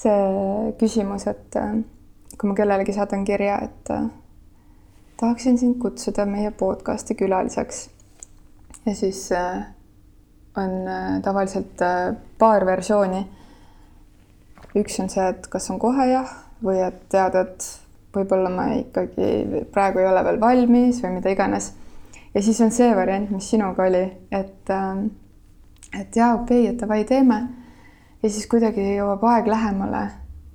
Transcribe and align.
see 0.00 0.72
küsimus, 0.80 1.26
et 1.30 1.56
äh, 1.60 1.74
kui 2.38 2.48
ma 2.48 2.56
kellelegi 2.56 2.94
saadan 2.96 3.24
kirja, 3.28 3.58
et 3.66 3.90
äh, 3.92 4.06
tahaksin 5.20 5.58
sind 5.60 5.76
kutsuda 5.82 6.26
meie 6.26 6.50
podcast'i 6.50 7.14
külaliseks. 7.14 7.88
ja 8.86 8.94
siis 8.94 9.32
äh, 9.32 9.66
on 10.56 10.88
tavaliselt 11.22 11.82
paar 12.38 12.66
versiooni. 12.66 13.26
üks 14.76 15.00
on 15.00 15.08
see, 15.10 15.28
et 15.28 15.46
kas 15.50 15.70
on 15.70 15.78
kohe 15.78 16.06
jah 16.10 16.32
või 16.64 16.80
et 16.84 17.06
tead, 17.10 17.34
et 17.34 17.68
võib-olla 18.14 18.50
ma 18.50 18.66
ikkagi 18.78 19.64
praegu 19.72 19.98
ei 19.98 20.06
ole 20.06 20.24
veel 20.24 20.40
valmis 20.40 21.02
või 21.02 21.18
mida 21.18 21.30
iganes. 21.30 21.72
ja 22.34 22.42
siis 22.42 22.60
on 22.60 22.70
see 22.70 22.90
variant, 22.96 23.30
mis 23.30 23.50
sinuga 23.50 23.86
oli, 23.86 24.04
et, 24.30 24.74
et 26.00 26.16
jaa, 26.16 26.34
okei 26.34 26.64
okay,, 26.64 26.72
et 26.72 26.80
davai, 26.80 27.04
teeme 27.04 27.40
ja 28.22 28.30
siis 28.30 28.46
kuidagi 28.46 28.84
jõuab 28.96 29.24
aeg 29.24 29.48
lähemale 29.48 30.02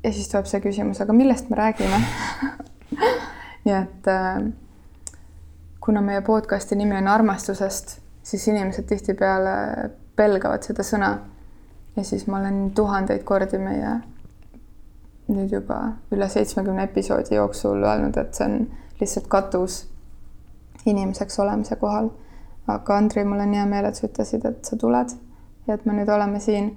ja 0.04 0.12
siis 0.14 0.30
tuleb 0.30 0.46
see 0.50 0.62
küsimus, 0.62 1.02
aga 1.02 1.14
millest 1.14 1.50
me 1.50 1.58
räägime 1.60 2.02
nii 3.66 3.76
et 3.76 4.08
äh, 4.12 4.42
kuna 5.86 6.02
meie 6.02 6.22
podcast'i 6.22 6.76
nimi 6.76 6.98
on 6.98 7.08
armastusest, 7.08 8.00
siis 8.24 8.48
inimesed 8.48 8.88
tihtipeale 8.90 9.56
pelgavad 10.16 10.66
seda 10.66 10.86
sõna. 10.86 11.18
ja 11.96 12.04
siis 12.04 12.28
ma 12.28 12.40
olen 12.40 12.72
tuhandeid 12.76 13.24
kordi 13.24 13.58
meie 13.58 13.92
nüüd 15.28 15.52
juba 15.54 15.80
üle 16.12 16.30
seitsmekümne 16.30 16.84
episoodi 16.84 17.36
jooksul 17.36 17.84
öelnud, 17.84 18.18
et 18.18 18.34
see 18.34 18.46
on 18.46 18.58
lihtsalt 19.00 19.28
katus 19.28 19.86
inimeseks 20.86 21.40
olemise 21.40 21.76
kohal. 21.76 22.10
aga 22.68 22.98
Andri, 22.98 23.24
mul 23.24 23.40
on 23.40 23.54
hea 23.54 23.66
meel, 23.66 23.86
et 23.86 23.96
sa 23.96 24.08
ütlesid, 24.08 24.46
et 24.46 24.66
sa 24.66 24.78
tuled 24.78 25.18
ja 25.68 25.78
et 25.78 25.86
me 25.86 25.94
nüüd 25.94 26.10
oleme 26.10 26.40
siin 26.40 26.76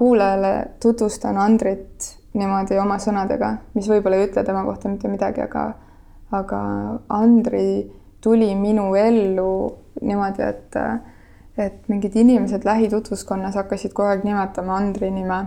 kuulajale 0.00 0.66
tutvustan 0.82 1.36
Andrit 1.36 2.06
niimoodi 2.32 2.78
oma 2.80 2.96
sõnadega, 2.96 3.50
mis 3.76 3.88
võib-olla 3.90 4.16
ei 4.16 4.30
ütle 4.30 4.44
tema 4.46 4.62
kohta 4.64 4.88
mitte 4.88 5.10
midagi, 5.12 5.42
aga, 5.44 5.64
aga 6.32 6.60
Andri 7.12 7.84
tuli 8.24 8.48
minu 8.56 8.94
ellu 8.96 9.50
niimoodi, 10.00 10.46
et, 10.46 10.78
et 11.60 11.90
mingid 11.92 12.16
inimesed 12.16 12.64
lähitutvuskonnas 12.64 13.58
hakkasid 13.60 13.92
kogu 13.92 14.08
aeg 14.08 14.24
nimetama 14.24 14.78
Andri 14.78 15.10
nime. 15.12 15.42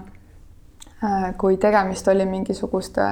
kui 1.42 1.58
tegemist 1.58 2.08
oli 2.08 2.26
mingisuguste 2.26 3.08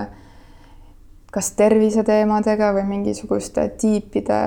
kas 1.31 1.49
terviseteemadega 1.57 2.69
või 2.75 2.85
mingisuguste 2.91 3.65
tiipide 3.81 4.37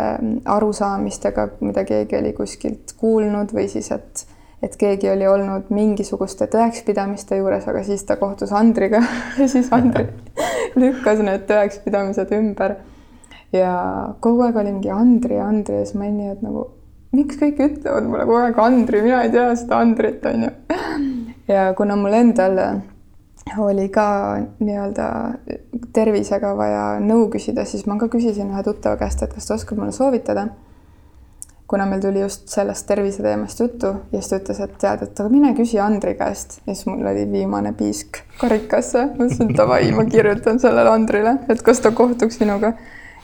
arusaamistega, 0.45 1.49
mida 1.61 1.85
keegi 1.89 2.21
oli 2.21 2.33
kuskilt 2.39 2.95
kuulnud 3.01 3.51
või 3.57 3.67
siis, 3.73 3.91
et 3.91 4.25
et 4.63 4.77
keegi 4.81 5.11
oli 5.11 5.27
olnud 5.29 5.71
mingisuguste 5.75 6.49
tõekspidamiste 6.53 7.39
juures, 7.41 7.67
aga 7.69 7.83
siis 7.87 8.05
ta 8.09 8.17
kohtus 8.21 8.53
Andriga 8.53 9.03
ja 9.41 9.49
siis 9.51 9.71
Andri 9.75 10.07
lükkas 10.81 11.23
need 11.25 11.47
tõekspidamised 11.51 12.33
ümber. 12.39 12.79
ja 13.53 13.75
kogu 14.21 14.47
aeg 14.47 14.57
oli 14.57 14.73
mingi 14.73 14.91
Andri, 14.95 15.39
Andri 15.41 15.81
ja 15.81 15.85
siis 15.85 15.99
ma 15.99 16.09
olin 16.09 16.19
nii, 16.21 16.33
et 16.37 16.43
nagu 16.47 16.67
miks 17.15 17.39
kõik 17.39 17.61
ütlevad 17.69 18.09
mulle 18.09 18.27
kogu 18.27 18.41
aeg 18.43 18.59
Andri, 18.65 19.05
mina 19.05 19.23
ei 19.27 19.33
tea 19.35 19.53
seda 19.59 19.79
Andrit, 19.85 20.27
on 20.27 20.49
ju. 20.49 20.53
ja 21.49 21.71
kuna 21.79 21.97
mul 22.01 22.17
endal 22.19 22.61
oli 23.61 23.89
ka 23.93 24.07
nii-öelda 24.59 25.09
tervisega 25.95 26.55
vaja 26.57 26.85
nõu 27.05 27.29
küsida, 27.33 27.67
siis 27.69 27.85
ma 27.87 27.99
ka 28.01 28.09
küsisin 28.13 28.51
ühe 28.51 28.63
tuttava 28.67 28.99
käest, 28.99 29.23
et 29.23 29.35
kas 29.35 29.47
ta 29.47 29.59
oskab 29.59 29.79
mulle 29.79 29.93
soovitada 29.93 30.49
kuna 31.69 31.87
meil 31.89 32.01
tuli 32.01 32.21
just 32.21 32.49
sellest 32.53 32.87
terviseteemast 32.87 33.61
juttu 33.61 33.87
ja 34.13 34.21
siis 34.21 34.31
ta 34.31 34.41
ütles, 34.41 34.61
et 34.65 34.75
tead, 34.81 35.05
et 35.07 35.21
aga 35.21 35.33
mine 35.33 35.55
küsi 35.57 35.81
Andri 35.81 36.15
käest 36.19 36.59
ja 36.67 36.75
siis 36.75 36.85
mul 36.91 37.07
oli 37.09 37.25
viimane 37.33 37.73
piisk 37.77 38.21
karikasse. 38.41 39.07
ma 39.17 39.29
ütlesin, 39.29 39.55
davai, 39.57 39.89
ma 39.97 40.05
kirjutan 40.09 40.61
sellele 40.61 40.93
Andrile, 40.93 41.39
et 41.49 41.63
kas 41.65 41.81
ta 41.85 41.95
kohtuks 41.97 42.41
minuga. 42.45 42.75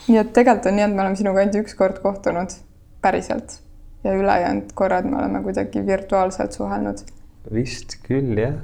nii 0.08 0.18
et 0.22 0.32
tegelikult 0.32 0.70
on 0.72 0.78
nii, 0.80 0.86
et 0.88 0.94
me 0.94 1.04
oleme 1.04 1.20
sinuga 1.20 1.44
ainult 1.44 1.60
üks 1.60 1.76
kord 1.76 2.00
kohtunud 2.02 2.56
päriselt 3.04 3.60
ja 4.04 4.16
ülejäänud 4.16 4.72
korrad 4.74 5.04
me 5.04 5.18
oleme 5.18 5.42
kuidagi 5.42 5.84
virtuaalselt 5.86 6.52
suhelnud. 6.52 7.04
vist 7.52 7.98
küll 8.08 8.40
jah. 8.40 8.56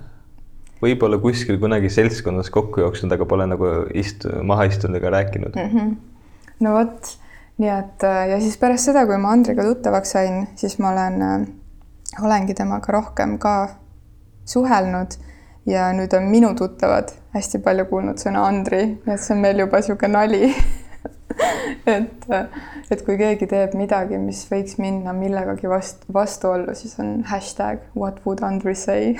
võib-olla 0.82 1.20
kuskil 1.20 1.60
kunagi 1.60 1.92
seltskonnas 1.92 2.50
kokku 2.50 2.80
jooksnud, 2.80 3.12
aga 3.12 3.28
pole 3.28 3.46
nagu 3.48 3.68
istu-, 3.94 4.32
maha 4.42 4.68
istunud 4.72 4.96
ega 4.96 5.12
rääkinud 5.18 5.56
mm. 5.56 5.70
-hmm. 5.76 5.94
no 6.60 6.74
vot 6.78 7.16
nii 7.58 7.70
et 7.72 8.04
äh, 8.04 8.22
ja 8.30 8.40
siis 8.40 8.56
pärast 8.60 8.90
seda, 8.90 9.06
kui 9.08 9.18
ma 9.20 9.32
Andriga 9.32 9.64
tuttavaks 9.64 10.12
sain, 10.16 10.46
siis 10.60 10.78
ma 10.82 10.92
olen, 10.92 11.22
äh, 11.22 11.46
olengi 12.24 12.54
temaga 12.54 12.92
rohkem 12.98 13.38
ka 13.42 13.56
suhelnud. 14.48 15.18
Ja 15.66 15.88
nüüd 15.90 16.12
on 16.14 16.28
minu 16.30 16.52
tuttavad 16.54 17.10
hästi 17.34 17.58
palju 17.64 17.88
kuulnud 17.90 18.20
sõna 18.22 18.44
Andri, 18.46 18.82
et 19.02 19.22
see 19.22 19.34
on 19.34 19.40
meil 19.42 19.64
juba 19.64 19.80
niisugune 19.80 20.12
nali. 20.14 20.50
Et, 21.86 22.22
äh, 22.32 22.46
et 22.90 23.02
kui 23.04 23.18
keegi 23.18 23.46
teeb 23.50 23.74
midagi, 23.76 24.16
mis 24.18 24.38
võiks 24.48 24.78
minna 24.80 25.12
millegagi 25.12 25.68
vastu, 25.68 26.06
vastuollu, 26.14 26.72
siis 26.78 26.96
on 27.02 27.10
hashtag 27.28 27.82
what 27.98 28.22
would 28.24 28.40
Andri 28.46 28.72
say? 28.78 29.12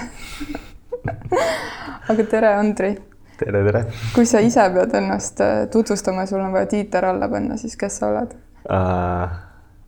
Aga 2.11 2.25
tere, 2.31 2.55
Andri 2.57 2.95
tere, 3.39 3.63
tere! 3.65 3.85
kui 4.15 4.27
sa 4.29 4.41
ise 4.45 4.65
pead 4.75 4.95
ennast 4.99 5.41
äh, 5.45 5.65
tutvustama, 5.73 6.27
sul 6.27 6.41
on 6.41 6.55
vaja 6.55 6.69
tiiter 6.71 7.05
alla 7.09 7.29
panna, 7.29 7.59
siis 7.61 7.77
kes 7.79 8.01
sa 8.01 8.11
oled 8.11 8.35
uh,? 8.71 9.37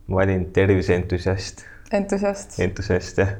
ma 0.09 0.23
olin 0.23 0.45
terviseentusiast. 0.53 1.65
entusiast? 1.93 2.59
entusiast, 2.59 3.21
jah. 3.21 3.35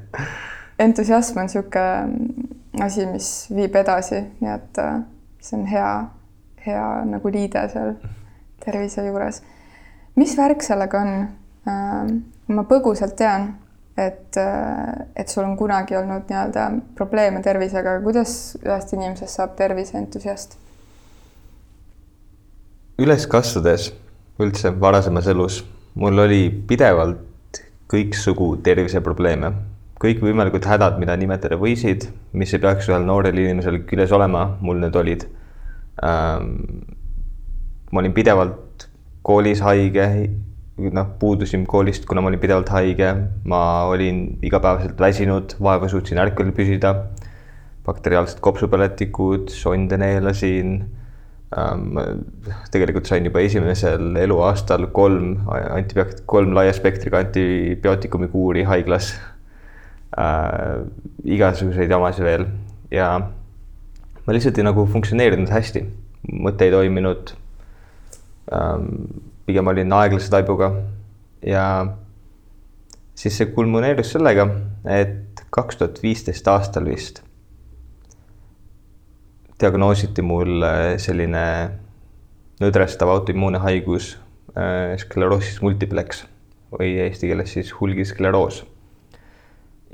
entusiasm 0.80 1.42
on 1.42 1.50
niisugune 1.50 2.86
asi, 2.86 3.06
mis 3.10 3.30
viib 3.56 3.76
edasi, 3.76 4.22
nii 4.42 4.54
et 4.54 4.82
uh, 4.84 5.00
see 5.42 5.58
on 5.60 5.66
hea, 5.70 5.94
hea 6.66 6.90
nagu 7.10 7.34
liide 7.34 7.66
seal 7.74 7.96
tervise 8.66 9.06
juures. 9.08 9.42
mis 10.20 10.36
värk 10.38 10.66
sellega 10.66 11.06
on 11.06 11.16
uh,? 11.24 12.14
ma 12.50 12.66
põgusalt 12.66 13.18
tean 13.18 13.52
et, 14.00 14.40
et 15.16 15.32
sul 15.32 15.44
on 15.44 15.58
kunagi 15.60 15.98
olnud 16.00 16.30
nii-öelda 16.30 16.70
probleeme 16.96 17.42
tervisega, 17.46 17.98
kuidas 18.04 18.36
ühest 18.64 18.94
inimesest 18.96 19.42
saab 19.42 19.58
terviseentusiast? 19.60 20.58
üles 23.00 23.28
kasvades 23.32 23.94
üldse 24.44 24.74
varasemas 24.82 25.28
elus 25.32 25.62
mul 26.00 26.20
oli 26.24 26.48
pidevalt 26.68 27.60
kõiksugu 27.90 28.54
terviseprobleeme, 28.64 29.52
kõikvõimalikud 30.00 30.66
hädad, 30.70 31.00
mida 31.02 31.16
nimetada 31.20 31.58
võisid, 31.60 32.06
mis 32.38 32.54
ei 32.54 32.62
peaks 32.64 32.90
ühel 32.92 33.08
noorel 33.08 33.40
inimesel 33.42 33.82
küljes 33.90 34.14
olema, 34.16 34.46
mul 34.62 34.80
need 34.84 34.96
olid 34.96 35.26
ähm,. 36.06 36.54
ma 37.92 38.04
olin 38.04 38.14
pidevalt 38.14 38.86
koolis 39.26 39.64
haige, 39.66 40.06
noh, 40.94 41.08
puudusin 41.20 41.66
koolist, 41.70 42.06
kuna 42.10 42.22
ma 42.22 42.30
olin 42.32 42.42
pidevalt 42.42 42.70
haige, 42.74 43.10
ma 43.50 43.62
olin 43.90 44.40
igapäevaselt 44.46 45.00
väsinud, 45.00 45.56
vaeva 45.64 45.90
suutsin 45.92 46.22
ärkvel 46.22 46.52
püsida, 46.56 46.94
bakteriaalsed 47.88 48.42
kopsupõletikud, 48.46 49.52
sonde 49.54 50.00
neelasin. 50.02 50.80
Ähm,. 51.50 51.98
tegelikult 52.70 53.08
sain 53.10 53.26
juba 53.26 53.42
esimesel 53.42 54.14
eluaastal 54.22 54.84
kolm 54.94 55.48
antibioot-, 55.50 56.22
kolm 56.30 56.54
laia 56.54 56.76
spektriga 56.78 57.24
antibiootikumi 57.24 58.30
kuuri 58.30 58.68
haiglas. 58.70 59.16
Äh,. 60.14 60.86
igasuguseid 61.26 61.90
jamasid 61.90 62.28
veel. 62.28 62.46
Ja 62.94 63.10
ma 64.30 64.36
lihtsalt 64.36 64.62
ei 64.62 64.68
nagu 64.68 64.86
funktsioneerinud 64.86 65.50
hästi, 65.50 65.82
mõte 66.46 66.68
ei 66.68 66.74
toiminud. 66.76 67.34
Ähm, 68.54 68.94
pigem 69.50 69.74
olin 69.74 69.98
aeglase 69.98 70.30
taibuga 70.32 70.70
ja 71.46 71.64
siis 73.18 73.40
see 73.40 73.50
kulmineerus 73.56 74.14
sellega, 74.16 74.46
et 74.86 75.44
kaks 75.50 75.82
tuhat 75.82 76.00
viisteist 76.04 76.48
aastal 76.48 76.88
vist 76.88 77.24
diagnoositi 79.60 80.24
mul 80.24 80.64
selline 81.02 81.46
nõdrestav 82.60 83.12
autoimmuune 83.12 83.60
haigus 83.64 84.14
äh, 84.56 84.96
skleroosis 85.00 85.62
multiplex 85.64 86.26
või 86.74 86.94
eesti 87.06 87.32
keeles 87.32 87.56
siis 87.56 87.72
hulgiskleroos. 87.76 88.64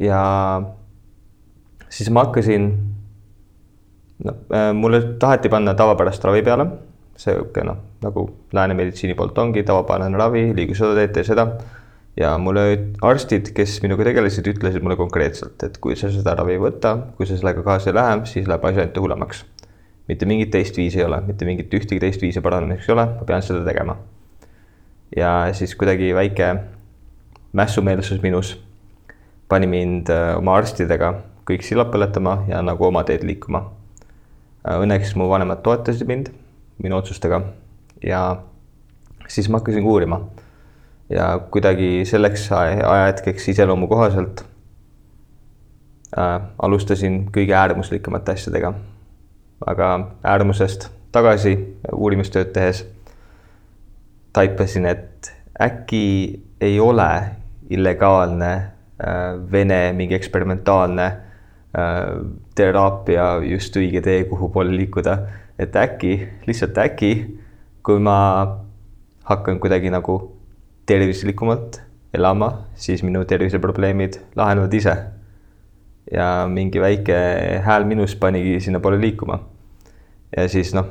ja 0.01 0.19
siis 1.89 2.09
ma 2.11 2.25
hakkasin, 2.25 2.67
no 4.25 4.35
äh, 4.53 4.71
mulle 4.73 5.01
taheti 5.21 5.49
panna 5.49 5.73
tavapärast 5.77 6.25
ravi 6.25 6.43
peale 6.45 6.67
sihuke 7.19 7.63
noh, 7.63 7.79
nagu 8.03 8.25
lääne 8.53 8.75
meditsiini 8.77 9.15
poolt 9.15 9.37
ongi 9.39 9.63
tavapärane 9.63 10.17
ravi, 10.17 10.49
liigu 10.55 10.75
seda 10.75 10.95
teed, 10.97 11.13
tee 11.15 11.23
seda. 11.27 11.47
ja 12.15 12.37
mulle 12.39 12.63
arstid, 13.03 13.51
kes 13.55 13.81
minuga 13.83 14.05
tegelesid, 14.07 14.47
ütlesid 14.47 14.83
mulle 14.83 14.95
konkreetselt, 14.99 15.63
et 15.67 15.77
kui 15.83 15.97
sa 15.99 16.11
seda 16.11 16.35
ravi 16.39 16.55
ei 16.55 16.61
võta, 16.61 16.95
kui 17.17 17.27
sa 17.27 17.35
sellega 17.35 17.63
kaasa 17.63 17.91
ei 17.91 17.97
lähe, 17.97 18.19
siis 18.31 18.47
läheb 18.47 18.67
asi 18.67 18.83
ainult 18.83 18.99
hullemaks. 19.03 19.45
mitte 20.07 20.25
mingit 20.25 20.51
teist 20.51 20.77
viisi 20.77 20.99
ei 20.99 21.05
ole, 21.05 21.21
mitte 21.27 21.45
mingit 21.45 21.73
ühtegi 21.73 21.99
teist 21.99 22.21
viisi 22.21 22.41
paranemiseks 22.41 22.89
ei 22.89 22.93
ole, 22.93 23.05
ma 23.19 23.27
pean 23.27 23.43
seda 23.43 23.63
tegema. 23.67 23.97
ja 25.15 25.49
siis 25.53 25.75
kuidagi 25.75 26.13
väike 26.15 26.55
mässumeelsus 27.53 28.21
minus 28.21 28.57
pani 29.49 29.67
mind 29.67 30.09
äh, 30.09 30.37
oma 30.37 30.57
arstidega 30.59 31.13
kõik 31.45 31.63
sillad 31.63 31.91
põletama 31.93 32.39
ja 32.49 32.61
nagu 32.65 32.87
oma 32.87 33.03
teed 33.05 33.23
liikuma. 33.23 33.69
Äh, 34.65 34.81
õnneks 34.81 35.13
mu 35.15 35.29
vanemad 35.29 35.61
toetasid 35.63 36.07
mind 36.09 36.31
minu 36.83 36.97
otsustega 36.97 37.41
ja 38.03 38.21
siis 39.27 39.49
ma 39.49 39.57
hakkasin 39.57 39.83
uurima. 39.83 40.21
ja 41.09 41.39
kuidagi 41.51 42.05
selleks 42.05 42.51
ajahetkeks 42.51 43.49
iseloomu 43.49 43.87
kohaselt 43.87 44.45
äh, 46.17 46.41
alustasin 46.61 47.25
kõige 47.37 47.53
äärmuslikumate 47.53 48.31
asjadega. 48.31 48.73
aga 49.65 50.11
äärmusest 50.23 50.89
tagasi 51.11 51.77
uurimistööd 51.93 52.51
tehes 52.53 52.85
taipasin, 54.33 54.85
et 54.85 55.33
äkki 55.61 56.43
ei 56.61 56.79
ole 56.79 57.11
illegaalne 57.69 58.53
äh, 58.55 59.51
Vene 59.51 59.93
mingi 59.93 60.15
eksperimentaalne 60.15 61.11
Äh, 61.75 62.21
teraapia 62.55 63.41
just 63.43 63.75
õige 63.75 63.99
tee, 64.05 64.21
kuhu 64.29 64.47
poole 64.53 64.71
liikuda. 64.71 65.15
Et 65.59 65.75
äkki, 65.75 66.27
lihtsalt 66.47 66.77
äkki, 66.77 67.11
kui 67.83 67.99
ma 67.99 68.17
hakkan 69.23 69.59
kuidagi 69.59 69.89
nagu 69.89 70.17
tervislikumalt 70.85 71.81
elama, 72.13 72.51
siis 72.75 73.03
minu 73.03 73.25
terviseprobleemid 73.25 74.19
lahenevad 74.35 74.73
ise. 74.73 74.95
ja 76.11 76.45
mingi 76.47 76.81
väike 76.81 77.15
hääl 77.65 77.83
minus 77.85 78.15
panigi 78.15 78.59
sinnapoole 78.59 79.01
liikuma. 79.01 79.39
ja 80.37 80.47
siis 80.49 80.73
noh, 80.73 80.85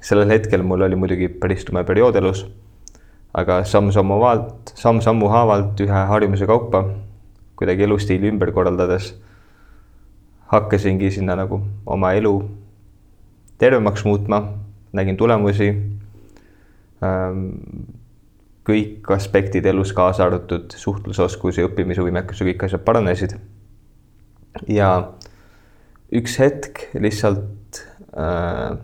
sellel 0.00 0.30
hetkel 0.30 0.62
mul 0.62 0.80
oli 0.80 0.96
muidugi 0.96 1.28
päris 1.28 1.64
tume 1.64 1.84
periood 1.84 2.16
elus. 2.16 2.46
aga 3.34 3.64
samm-sammu 3.64 4.20
haavalt, 4.20 4.72
samm-sammu 4.74 5.28
haavalt 5.28 5.80
ühe 5.80 6.06
harjumuse 6.08 6.46
kaupa 6.46 6.84
kuidagi 7.56 7.82
elustiili 7.84 8.28
ümber 8.28 8.52
korraldades 8.52 9.14
hakkasingi 10.52 11.10
sinna 11.10 11.36
nagu 11.36 11.60
oma 11.86 12.12
elu 12.12 12.34
tervemaks 13.58 14.04
muutma, 14.04 14.42
nägin 14.92 15.16
tulemusi. 15.16 15.68
Ähm, 17.04 17.46
kõik 18.66 19.06
aspektid 19.14 19.66
elus, 19.66 19.92
kaasa 19.94 20.24
arvatud 20.26 20.74
suhtlusoskus 20.74 21.60
ja 21.60 21.68
õppimisvõimekus 21.68 22.40
ja 22.42 22.48
kõik 22.48 22.66
asjad 22.66 22.82
paranesid. 22.86 23.36
ja 24.68 25.12
üks 26.12 26.38
hetk 26.40 26.80
lihtsalt 26.94 27.82
äh, 28.16 28.78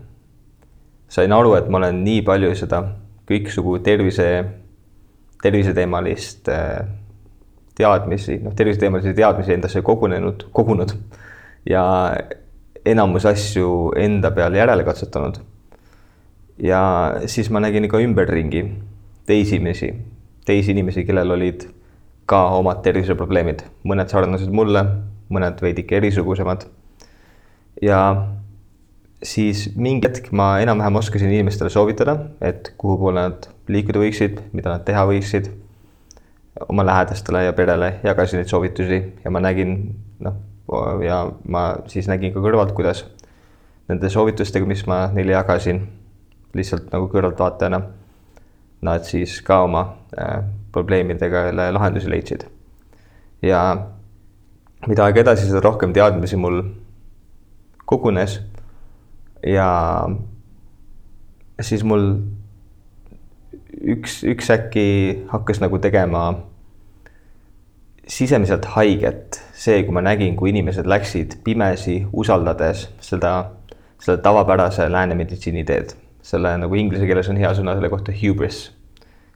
sain 1.09 1.33
aru, 1.33 1.55
et 1.59 1.69
ma 1.69 1.81
olen 1.81 2.03
nii 2.05 2.23
palju 2.27 2.55
seda 2.59 2.83
kõiksugu 3.29 3.79
tervise, 3.83 4.29
terviseteemalist 5.43 6.49
äh, 6.53 6.85
teadmisi, 7.75 8.39
noh, 8.45 8.55
terviseteemalisi 8.55 9.15
teadmisi 9.17 9.57
endasse 9.57 9.83
kogunenud, 9.83 10.47
kogunud 10.53 10.95
ja 11.69 11.85
enamus 12.85 13.27
asju 13.27 13.93
enda 13.99 14.31
peal 14.35 14.55
järele 14.55 14.85
katsetanud. 14.85 15.41
ja 16.59 16.81
siis 17.27 17.51
ma 17.51 17.61
nägin 17.61 17.89
ka 17.89 17.99
ümberringi 17.99 18.67
teisi 19.27 19.57
inimesi, 19.57 19.95
teisi 20.45 20.71
inimesi, 20.71 21.05
kellel 21.05 21.31
olid 21.31 21.65
ka 22.27 22.45
omad 22.59 22.83
terviseprobleemid, 22.85 23.65
mõned 23.89 24.11
sarnased 24.13 24.53
mulle, 24.53 24.85
mõned 25.33 25.63
veidike 25.63 25.97
erisugusemad. 25.97 26.67
ja 27.83 28.29
siis 29.23 29.71
mingi 29.77 30.09
hetk 30.09 30.33
ma 30.33 30.59
enam-vähem 30.61 30.97
oskasin 30.97 31.33
inimestele 31.33 31.71
soovitada, 31.71 32.19
et 32.41 32.75
kuhu 32.79 32.99
poole 32.99 33.29
nad 33.29 33.51
liikuda 33.69 34.03
võiksid, 34.03 34.41
mida 34.53 34.75
nad 34.75 34.85
teha 34.85 35.07
võiksid. 35.07 35.51
oma 36.69 36.85
lähedastele 36.85 37.45
ja 37.45 37.53
perele 37.53 37.95
jagasin 38.05 38.43
neid 38.43 38.51
soovitusi 38.51 39.03
ja 39.25 39.31
ma 39.31 39.41
nägin, 39.41 39.95
noh 40.21 40.35
ja 41.05 41.25
ma 41.49 41.65
siis 41.91 42.09
nägin 42.11 42.33
ka 42.35 42.43
kõrvalt, 42.43 42.75
kuidas 42.77 43.05
nende 43.91 44.11
soovitustega, 44.11 44.67
mis 44.67 44.85
ma 44.87 45.07
neile 45.13 45.35
jagasin, 45.35 45.83
lihtsalt 46.57 46.93
nagu 46.93 47.09
kõrvaltvaatajana, 47.13 47.81
nad 48.87 49.07
siis 49.07 49.41
ka 49.47 49.63
oma 49.67 49.83
äh, 50.19 50.43
probleemidega 50.73 51.51
lahendusi 51.75 52.11
leidsid. 52.11 52.47
ja 53.43 53.61
mida 54.87 55.05
aeg 55.05 55.19
edasi, 55.23 55.47
seda 55.49 55.63
rohkem 55.63 55.93
teadmisi 55.95 56.39
mul 56.39 56.63
kogunes 57.87 58.39
ja 59.47 59.69
siis 61.61 61.83
mul 61.87 62.07
üks, 63.83 64.23
üks 64.27 64.51
äkki 64.55 64.87
hakkas 65.33 65.61
nagu 65.63 65.79
tegema 65.83 66.31
sisemiselt 68.09 68.65
haiget 68.75 69.39
see, 69.55 69.83
kui 69.87 69.95
ma 69.95 70.03
nägin, 70.03 70.37
kui 70.37 70.51
inimesed 70.51 70.87
läksid 70.91 71.39
pimesi, 71.45 72.03
usaldades 72.13 72.89
seda, 73.03 73.35
seda 74.03 74.19
tavapärase 74.23 74.89
lääne 74.93 75.15
meditsiini 75.19 75.65
teed. 75.65 75.99
selle 76.23 76.53
nagu 76.55 76.77
inglise 76.79 77.03
keeles 77.07 77.27
on 77.33 77.37
hea 77.37 77.49
sõna 77.51 77.73
selle 77.75 77.89
kohta 77.91 78.13
hubris. 78.15 78.71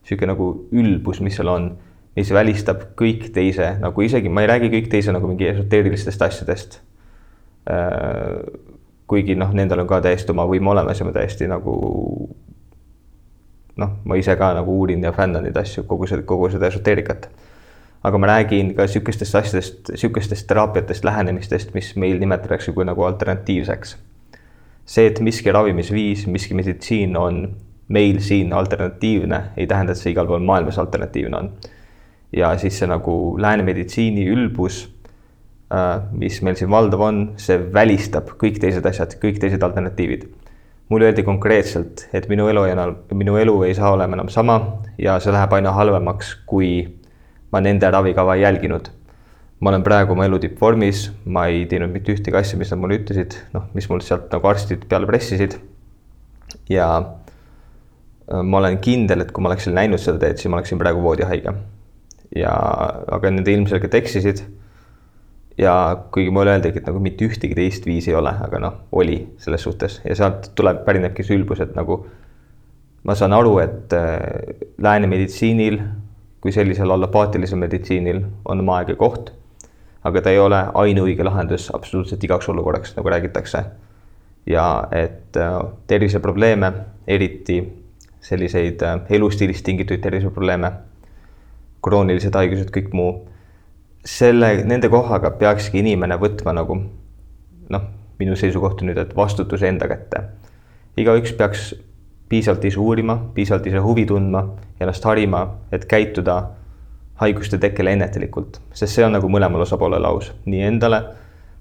niisugune 0.03 0.33
nagu 0.33 0.47
ülbus, 0.73 1.21
mis 1.21 1.35
seal 1.35 1.51
on, 1.51 1.71
mis 2.17 2.31
välistab 2.33 2.83
kõik 2.99 3.31
teise, 3.35 3.73
nagu 3.83 4.03
isegi, 4.03 4.29
ma 4.29 4.45
ei 4.45 4.51
räägi 4.53 4.71
kõik 4.71 4.91
teise 4.91 5.13
nagu 5.13 5.27
mingi 5.27 5.49
esoteerilistest 5.51 6.23
asjadest. 6.23 6.79
Äh, 7.71 8.39
kuigi 9.07 9.35
noh, 9.35 9.51
nendel 9.55 9.83
on 9.83 9.91
ka 9.91 10.01
täiesti 10.03 10.31
oma 10.31 10.47
võim 10.47 10.67
olemas 10.71 10.99
ja 10.99 11.07
ma 11.07 11.13
täiesti 11.15 11.47
nagu 11.51 11.75
noh, 13.77 13.91
ma 14.05 14.19
ise 14.19 14.37
ka 14.39 14.53
nagu 14.55 14.79
uurin 14.79 15.03
ja 15.03 15.13
fännan 15.13 15.47
neid 15.47 15.59
asju, 15.59 15.85
kogu 15.87 16.07
seda, 16.11 16.23
kogu 16.27 16.51
seda 16.51 16.71
esoteerikat 16.71 17.29
aga 18.07 18.19
ma 18.23 18.27
räägin 18.31 18.75
ka 18.77 18.87
sihukestest 18.87 19.35
asjadest, 19.35 19.91
sihukestest 19.99 20.47
teraapiatest, 20.47 21.05
lähenemistest, 21.05 21.73
mis 21.75 21.95
meil 21.99 22.21
nimetatakse 22.23 22.73
kui 22.73 22.85
nagu 22.87 23.03
alternatiivseks. 23.03 23.97
see, 24.87 25.07
et 25.07 25.19
miski 25.21 25.51
ravimisviis, 25.51 26.27
miski 26.31 26.55
meditsiin 26.55 27.17
on 27.19 27.41
meil 27.89 28.21
siin 28.23 28.53
alternatiivne, 28.53 29.41
ei 29.57 29.67
tähenda, 29.67 29.93
et 29.93 29.99
see 29.99 30.13
igal 30.13 30.29
pool 30.31 30.45
maailmas 30.47 30.79
alternatiivne 30.79 31.37
on. 31.37 31.51
ja 32.33 32.53
siis 32.59 32.79
see 32.79 32.87
nagu 32.87 33.37
lääne 33.43 33.67
meditsiini 33.67 34.29
ülbus, 34.31 34.85
äh, 35.75 36.03
mis 36.13 36.39
meil 36.43 36.55
siin 36.55 36.71
valdav 36.71 37.03
on, 37.03 37.23
see 37.43 37.59
välistab 37.75 38.31
kõik 38.39 38.61
teised 38.63 38.87
asjad, 38.87 39.17
kõik 39.23 39.41
teised 39.43 39.63
alternatiivid 39.63 40.29
mulle 40.89 41.09
öeldi 41.09 41.23
konkreetselt, 41.27 42.05
et 42.15 42.29
minu 42.31 42.47
elu 42.49 42.63
enam, 42.71 42.95
minu 43.15 43.35
elu 43.37 43.57
ei 43.67 43.75
saa 43.75 43.91
olema 43.97 44.15
enam 44.15 44.29
sama 44.31 44.61
ja 44.99 45.19
see 45.19 45.35
läheb 45.35 45.59
aina 45.59 45.73
halvemaks, 45.75 46.37
kui 46.47 46.71
ma 47.53 47.63
nende 47.63 47.91
ravikava 47.91 48.37
ei 48.37 48.43
jälginud. 48.43 48.91
ma 49.61 49.71
olen 49.71 49.83
praegu 49.83 50.13
oma 50.13 50.27
elu 50.29 50.39
tippvormis, 50.39 51.07
ma 51.33 51.47
ei 51.49 51.63
teinud 51.67 51.89
mitte 51.89 52.13
ühtegi 52.13 52.37
asja, 52.37 52.59
mis 52.61 52.69
nad 52.75 52.81
mulle 52.83 52.99
ütlesid, 52.99 53.39
noh, 53.55 53.71
mis 53.73 53.87
mul 53.89 54.03
sealt 54.05 54.29
nagu 54.35 54.49
arstid 54.51 54.85
peale 54.89 55.09
pressisid. 55.09 55.57
ja 56.69 56.89
äh, 56.99 58.43
ma 58.43 58.61
olen 58.61 58.79
kindel, 58.85 59.25
et 59.25 59.33
kui 59.33 59.43
ma 59.43 59.53
oleksin 59.53 59.75
läinud 59.75 60.03
seda 60.03 60.21
teed, 60.21 60.43
siis 60.43 60.53
ma 60.53 60.61
oleksin 60.61 60.79
praegu 60.83 61.03
voodihaige. 61.03 61.55
ja, 62.37 62.53
aga 63.17 63.33
nad 63.33 63.49
ilmselgelt 63.49 63.95
eksisid. 63.95 64.45
ja 65.59 65.73
kuigi 66.13 66.31
mulle 66.31 66.53
öeldigi, 66.53 66.83
et 66.83 66.91
nagu 66.91 67.01
mitte 67.01 67.25
ühtegi 67.25 67.57
teist 67.57 67.87
viisi 67.89 68.13
ei 68.13 68.21
ole, 68.21 68.35
aga 68.49 68.61
noh, 68.61 68.81
oli 68.93 69.23
selles 69.41 69.63
suhtes 69.65 70.03
ja 70.05 70.15
sealt 70.19 70.51
tuleb, 70.55 70.85
pärinebki 70.85 71.25
see 71.25 71.39
ülbus, 71.39 71.65
et 71.65 71.73
nagu 71.79 72.03
ma 73.09 73.15
saan 73.17 73.33
aru, 73.33 73.57
et 73.63 73.95
äh, 73.97 74.19
lääne 74.83 75.09
meditsiinil 75.09 75.81
kui 76.47 76.53
sellisel 76.55 76.91
allopaatilisel 76.95 77.59
meditsiinil 77.59 78.21
on 78.47 78.61
oma 78.63 78.77
aeg 78.79 78.93
ja 78.93 78.97
koht. 78.97 79.33
aga 80.07 80.21
ta 80.23 80.31
ei 80.31 80.39
ole 80.39 80.61
ainuõige 80.79 81.25
lahendus 81.27 81.65
absoluutselt 81.75 82.23
igaks 82.23 82.47
olukorraks, 82.49 82.93
nagu 82.95 83.11
räägitakse. 83.11 83.65
ja 84.47 84.67
et 84.93 85.37
äh, 85.37 85.57
terviseprobleeme, 85.87 86.73
eriti 87.07 87.57
selliseid 88.21 88.83
äh, 88.83 89.01
elustiilist 89.11 89.65
tingitud 89.65 89.99
terviseprobleeme, 89.99 90.71
kroonilised 91.83 92.39
haigused, 92.39 92.71
kõik 92.71 92.95
muu, 92.95 93.27
selle, 94.05 94.53
nende 94.65 94.89
kohaga 94.89 95.31
peakski 95.43 95.83
inimene 95.83 96.15
võtma 96.15 96.55
nagu 96.55 96.79
noh, 97.75 97.91
minu 98.23 98.39
seisukoht 98.39 98.87
on 98.87 98.93
nüüd, 98.93 99.03
et 99.03 99.17
vastutuse 99.17 99.67
enda 99.67 99.91
kätte. 99.91 100.23
igaüks 100.97 101.35
peaks 101.35 101.73
piisavalt 102.29 102.65
ise 102.65 102.81
uurima, 102.81 103.19
piisavalt 103.35 103.67
ise 103.67 103.83
huvi 103.83 104.07
tundma, 104.07 104.43
ennast 104.81 105.05
harima, 105.05 105.43
et 105.73 105.85
käituda 105.89 106.41
haiguste 107.21 107.59
tekkele 107.59 107.95
ennetlikult, 107.97 108.61
sest 108.75 108.99
see 108.99 109.07
on 109.07 109.15
nagu 109.17 109.29
mõlemal 109.33 109.65
osapoolel 109.65 110.05
aus, 110.05 110.33
nii 110.45 110.67
endale 110.67 111.03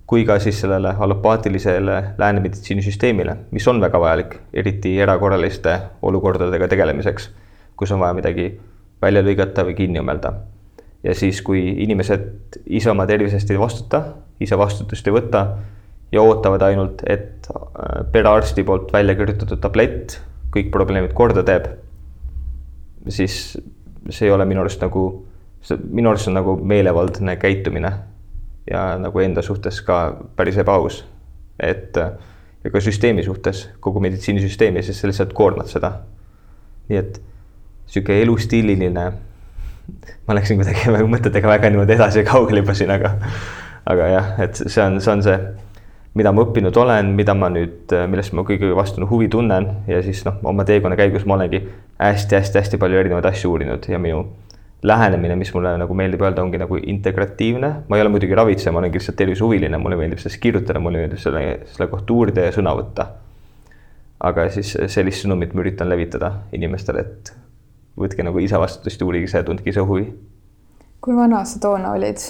kui 0.05 0.25
ka 0.25 0.37
siis 0.39 0.59
sellele 0.61 0.93
allopaatilisele 0.99 2.01
lääne 2.17 2.41
meditsiinisüsteemile, 2.43 3.35
mis 3.51 3.67
on 3.67 3.81
väga 3.81 3.99
vajalik, 3.99 4.35
eriti 4.53 4.93
erakorraliste 5.01 5.79
olukordadega 6.05 6.67
tegelemiseks, 6.69 7.29
kus 7.75 7.91
on 7.91 8.03
vaja 8.03 8.13
midagi 8.17 8.51
välja 9.01 9.23
lõigata 9.25 9.65
või 9.65 9.77
kinni 9.77 10.01
õmmelda. 10.01 10.33
ja 11.03 11.13
siis, 11.15 11.41
kui 11.41 11.61
inimesed 11.83 12.59
ise 12.65 12.89
oma 12.89 13.05
tervise 13.05 13.37
eest 13.37 13.51
ei 13.51 13.59
vastuta, 13.59 14.01
ise 14.41 14.57
vastutust 14.57 15.07
ei 15.07 15.13
võta 15.13 15.45
ja 16.11 16.21
ootavad 16.21 16.61
ainult, 16.61 17.03
et 17.05 17.49
äh, 17.49 18.05
perearsti 18.11 18.63
poolt 18.63 18.93
välja 18.93 19.15
kirjutatud 19.15 19.61
tablett 19.61 20.19
kõik 20.55 20.71
probleemid 20.73 21.13
korda 21.13 21.43
teeb, 21.45 21.67
siis 23.11 23.57
see 24.09 24.27
ei 24.27 24.33
ole 24.33 24.45
minu 24.47 24.63
arust 24.63 24.81
nagu, 24.83 25.05
see 25.65 25.79
minu 25.85 26.11
arust 26.11 26.29
on 26.31 26.37
nagu 26.39 26.55
meelevaldne 26.63 27.35
käitumine 27.41 27.91
ja 28.69 28.85
nagu 29.01 29.21
enda 29.21 29.43
suhtes 29.45 29.81
ka 29.85 29.99
päris 30.35 30.57
ebaaus. 30.61 31.03
et 31.59 31.97
ja 32.65 32.71
ka 32.71 32.81
süsteemi 32.81 33.23
suhtes, 33.23 33.69
kogu 33.79 34.01
meditsiinisüsteemi, 34.01 34.83
sest 34.83 35.01
sa 35.01 35.07
lihtsalt 35.07 35.33
koormad 35.37 35.69
seda. 35.69 35.91
nii 36.89 36.97
et 36.97 37.21
sihuke 37.89 38.17
elustiililine, 38.21 39.05
ma 40.27 40.37
läksin 40.37 40.59
kuidagi 40.61 40.89
mõtetega 41.15 41.49
väga 41.49 41.69
niimoodi 41.69 41.95
edasi 41.97 42.23
ja 42.23 42.27
kaugele 42.27 42.63
juba 42.63 42.73
siin, 42.77 42.91
aga, 42.93 43.15
aga 43.85 44.09
jah, 44.09 44.33
et 44.45 44.61
see 44.61 44.81
on, 44.83 44.99
see 45.01 45.13
on 45.13 45.23
see, 45.25 45.37
mida 46.15 46.31
ma 46.31 46.45
õppinud 46.45 46.77
olen, 46.79 47.11
mida 47.17 47.35
ma 47.35 47.49
nüüd, 47.51 47.91
millest 48.09 48.33
ma 48.35 48.45
kõige 48.47 48.71
vastu 48.75 49.03
huvi 49.09 49.27
tunnen 49.31 49.67
ja 49.87 49.99
siis 50.03 50.23
noh, 50.27 50.39
oma 50.47 50.63
teekonna 50.67 50.95
käigus 50.99 51.25
ma 51.27 51.35
olengi 51.35 51.59
hästi-hästi-hästi 51.99 52.79
palju 52.79 53.01
erinevaid 53.01 53.27
asju 53.31 53.51
uurinud 53.51 53.87
ja 53.91 53.99
minu 53.99 54.23
lähenemine, 54.85 55.35
mis 55.35 55.51
mulle 55.53 55.73
nagu 55.81 55.97
meeldib 55.97 56.21
öelda, 56.21 56.43
ongi 56.43 56.59
nagu 56.61 56.77
integratiivne. 56.77 57.73
ma 57.89 57.97
ei 57.97 58.01
ole 58.01 58.09
muidugi 58.13 58.35
ravitseja, 58.35 58.71
ma 58.71 58.79
olengi 58.79 58.99
lihtsalt 58.99 59.17
tervisehuviline, 59.17 59.77
mulle 59.81 59.97
meeldib 59.99 60.21
sellest 60.21 60.41
kirjutada, 60.43 60.79
mulle 60.79 61.03
meeldib 61.03 61.19
selle, 61.19 61.43
selle 61.73 61.89
kohta 61.91 62.13
uurida 62.13 62.47
ja 62.47 62.55
sõna 62.55 62.75
võtta. 62.77 63.07
aga 64.25 64.47
siis 64.49 64.71
sellist 64.87 65.25
sõnumit 65.25 65.53
ma 65.53 65.65
üritan 65.65 65.89
levitada 65.89 66.31
inimestele, 66.55 67.01
et 67.01 67.33
võtke 67.99 68.23
nagu 68.23 68.39
ise 68.39 68.59
vastutust, 68.59 69.01
uurige 69.01 69.27
ise, 69.27 69.43
tundke 69.43 69.69
ise 69.69 69.83
huvi. 69.83 70.07
kui 71.01 71.15
vana 71.15 71.43
sa 71.45 71.59
toona 71.59 71.91
olid, 71.91 72.21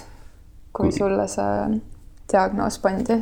kui 0.74 0.92
sulle 0.92 1.28
see 1.28 1.82
diagnoos 2.32 2.80
pandi? 2.80 3.22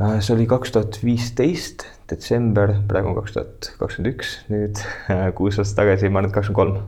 Äh, 0.00 0.20
see 0.24 0.32
oli 0.32 0.46
kaks 0.48 0.72
tuhat 0.72 0.96
viisteist, 1.04 1.84
detsember, 2.08 2.72
praegu 2.88 3.10
on 3.10 3.18
kaks 3.18 3.34
tuhat 3.36 3.68
kakskümmend 3.82 4.14
üks, 4.14 4.32
nüüd 4.48 4.80
äh, 5.12 5.26
kuus 5.36 5.58
aastat 5.60 5.82
tagasi, 5.82 6.08
ma 6.08 6.22
arvan, 6.22 6.30
et 6.30 6.36
kakskümmend 6.38 6.56
kolm. 6.56 6.78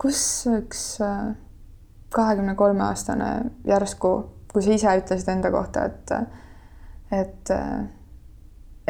kus 0.00 0.22
üks 0.50 0.82
äh, 1.06 1.30
kahekümne 2.10 2.56
kolme 2.58 2.82
aastane 2.88 3.30
järsku, 3.68 4.12
kui 4.50 4.66
sa 4.66 4.74
ise 4.74 4.96
ütlesid 5.04 5.30
enda 5.36 5.54
kohta, 5.54 5.86
et, 5.86 6.14
et 7.14 7.54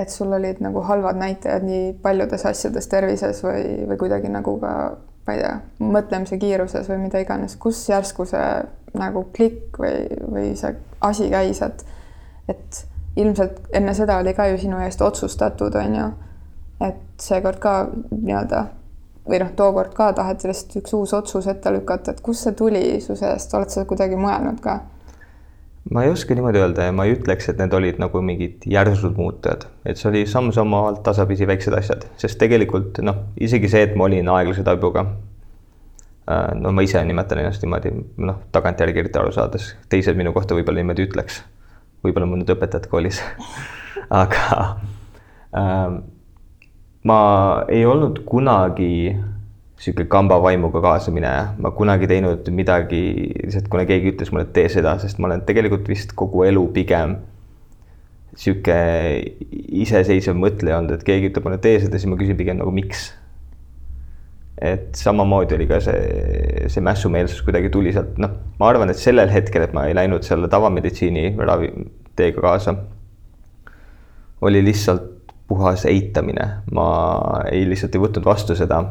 et 0.00 0.08
sul 0.08 0.32
olid 0.32 0.62
nagu 0.64 0.80
halvad 0.88 1.18
näitajad 1.20 1.66
nii 1.66 1.94
paljudes 2.00 2.46
asjades 2.48 2.88
tervises 2.88 3.42
või, 3.44 3.64
või 3.90 4.00
kuidagi 4.00 4.30
nagu 4.32 4.54
ka 4.62 4.74
ma 5.26 5.34
ei 5.34 5.42
tea, 5.42 5.56
mõtlemise 5.84 6.38
kiiruses 6.40 6.88
või 6.88 7.02
mida 7.02 7.20
iganes, 7.20 7.58
kus 7.60 7.82
järsku 7.90 8.24
see 8.24 8.46
nagu 8.96 9.26
klikk 9.36 9.76
või, 9.82 10.06
või 10.24 10.54
see 10.56 10.72
asi 11.04 11.28
käis, 11.28 11.60
et 11.66 11.84
et 12.48 12.86
ilmselt 13.16 13.62
enne 13.72 13.94
seda 13.94 14.18
oli 14.22 14.34
ka 14.34 14.46
ju 14.50 14.58
sinu 14.58 14.78
eest 14.84 15.02
otsustatud, 15.02 15.74
on 15.74 15.96
ju, 15.96 16.10
et 16.86 17.00
seekord 17.20 17.58
ka 17.62 17.74
nii-öelda 18.10 18.66
või 19.30 19.40
noh, 19.42 19.50
tookord 19.56 19.92
ka 19.94 20.12
taheti 20.16 20.48
lihtsalt 20.50 20.78
üks 20.80 20.94
uus 20.96 21.12
otsus 21.14 21.46
ette 21.50 21.72
lükata, 21.74 22.14
et 22.14 22.22
kust 22.24 22.46
see 22.46 22.56
tuli 22.56 22.84
su 23.04 23.16
seest, 23.18 23.54
oled 23.54 23.70
sa 23.72 23.84
kuidagi 23.88 24.18
mõelnud 24.18 24.62
ka? 24.64 24.80
ma 25.90 26.04
ei 26.04 26.10
oska 26.12 26.34
niimoodi 26.36 26.60
öelda 26.60 26.86
ja 26.86 26.92
ma 26.92 27.06
ei 27.08 27.14
ütleks, 27.16 27.48
et 27.50 27.58
need 27.58 27.72
olid 27.74 27.98
nagu 28.02 28.20
mingid 28.22 28.66
järsud 28.68 29.16
muutujad, 29.16 29.64
et 29.88 29.98
see 29.98 30.10
oli 30.10 30.22
samm-sammalt 30.28 31.02
tasapisi 31.06 31.48
väiksed 31.48 31.74
asjad, 31.76 32.04
sest 32.20 32.38
tegelikult 32.40 33.00
noh, 33.04 33.24
isegi 33.40 33.70
see, 33.72 33.86
et 33.88 33.96
ma 33.96 34.06
olin 34.06 34.28
aeglase 34.28 34.64
tajuga. 34.66 35.06
Äh, 36.30 36.50
no 36.60 36.74
ma 36.76 36.84
ise 36.84 37.00
nimetan 37.04 37.40
ennast 37.42 37.64
niimoodi, 37.64 37.94
noh, 38.22 38.42
tagantjärgi 38.52 39.02
eriti 39.02 39.18
aru 39.18 39.32
saades, 39.34 39.72
teised 39.90 40.20
minu 40.20 40.34
kohta 40.36 40.54
võib-olla 40.58 40.84
niimoodi 40.84 41.08
ütleks. 41.08 41.40
Võib-olla 42.04 42.28
mul 42.28 42.42
nüüd 42.42 42.54
õpetajad 42.54 42.88
koolis 42.90 43.20
aga 44.22 44.46
äh, 45.56 45.98
ma 47.04 47.20
ei 47.68 47.84
olnud 47.88 48.22
kunagi 48.28 49.16
sihuke 49.80 50.04
kamba 50.12 50.36
vaimuga 50.44 50.82
kaasamineja, 50.84 51.54
ma 51.56 51.70
kunagi 51.72 52.08
teinud 52.10 52.48
midagi 52.52 53.00
lihtsalt, 53.46 53.70
kuna 53.72 53.86
keegi 53.88 54.12
ütles 54.12 54.28
mulle, 54.32 54.44
et 54.48 54.52
tee 54.56 54.68
seda, 54.68 54.98
sest 55.00 55.16
ma 55.18 55.30
olen 55.30 55.46
tegelikult 55.48 55.88
vist 55.88 56.12
kogu 56.18 56.44
elu 56.44 56.66
pigem 56.74 57.16
sihuke 58.36 58.76
iseseisev 59.80 60.36
mõtleja 60.38 60.78
olnud, 60.78 60.92
et 60.98 61.06
keegi 61.06 61.30
ütleb 61.30 61.48
mulle, 61.48 61.60
tee 61.64 61.80
seda, 61.80 61.96
siis 61.96 62.10
ma 62.12 62.18
küsin 62.20 62.36
pigem 62.38 62.60
nagu 62.60 62.72
miks. 62.74 63.08
Et 64.60 64.96
samamoodi 64.96 65.56
oli 65.56 65.66
ka 65.70 65.80
see, 65.80 66.66
see 66.68 66.84
mässumeelsus 66.84 67.42
kuidagi 67.46 67.70
tuli 67.72 67.94
sealt, 67.96 68.18
noh, 68.20 68.34
ma 68.60 68.68
arvan, 68.68 68.92
et 68.92 69.00
sellel 69.00 69.30
hetkel, 69.32 69.64
et 69.64 69.76
ma 69.76 69.86
ei 69.88 69.96
läinud 69.96 70.26
selle 70.26 70.50
tavameditsiini 70.52 71.32
ravi 71.38 71.70
teega 72.16 72.44
kaasa, 72.44 72.76
oli 74.44 74.64
lihtsalt 74.64 75.08
puhas 75.48 75.86
eitamine, 75.88 76.46
ma 76.76 76.90
ei 77.50 77.64
lihtsalt 77.68 77.96
ei 77.96 78.04
võtnud 78.04 78.28
vastu 78.28 78.54
seda 78.58 78.84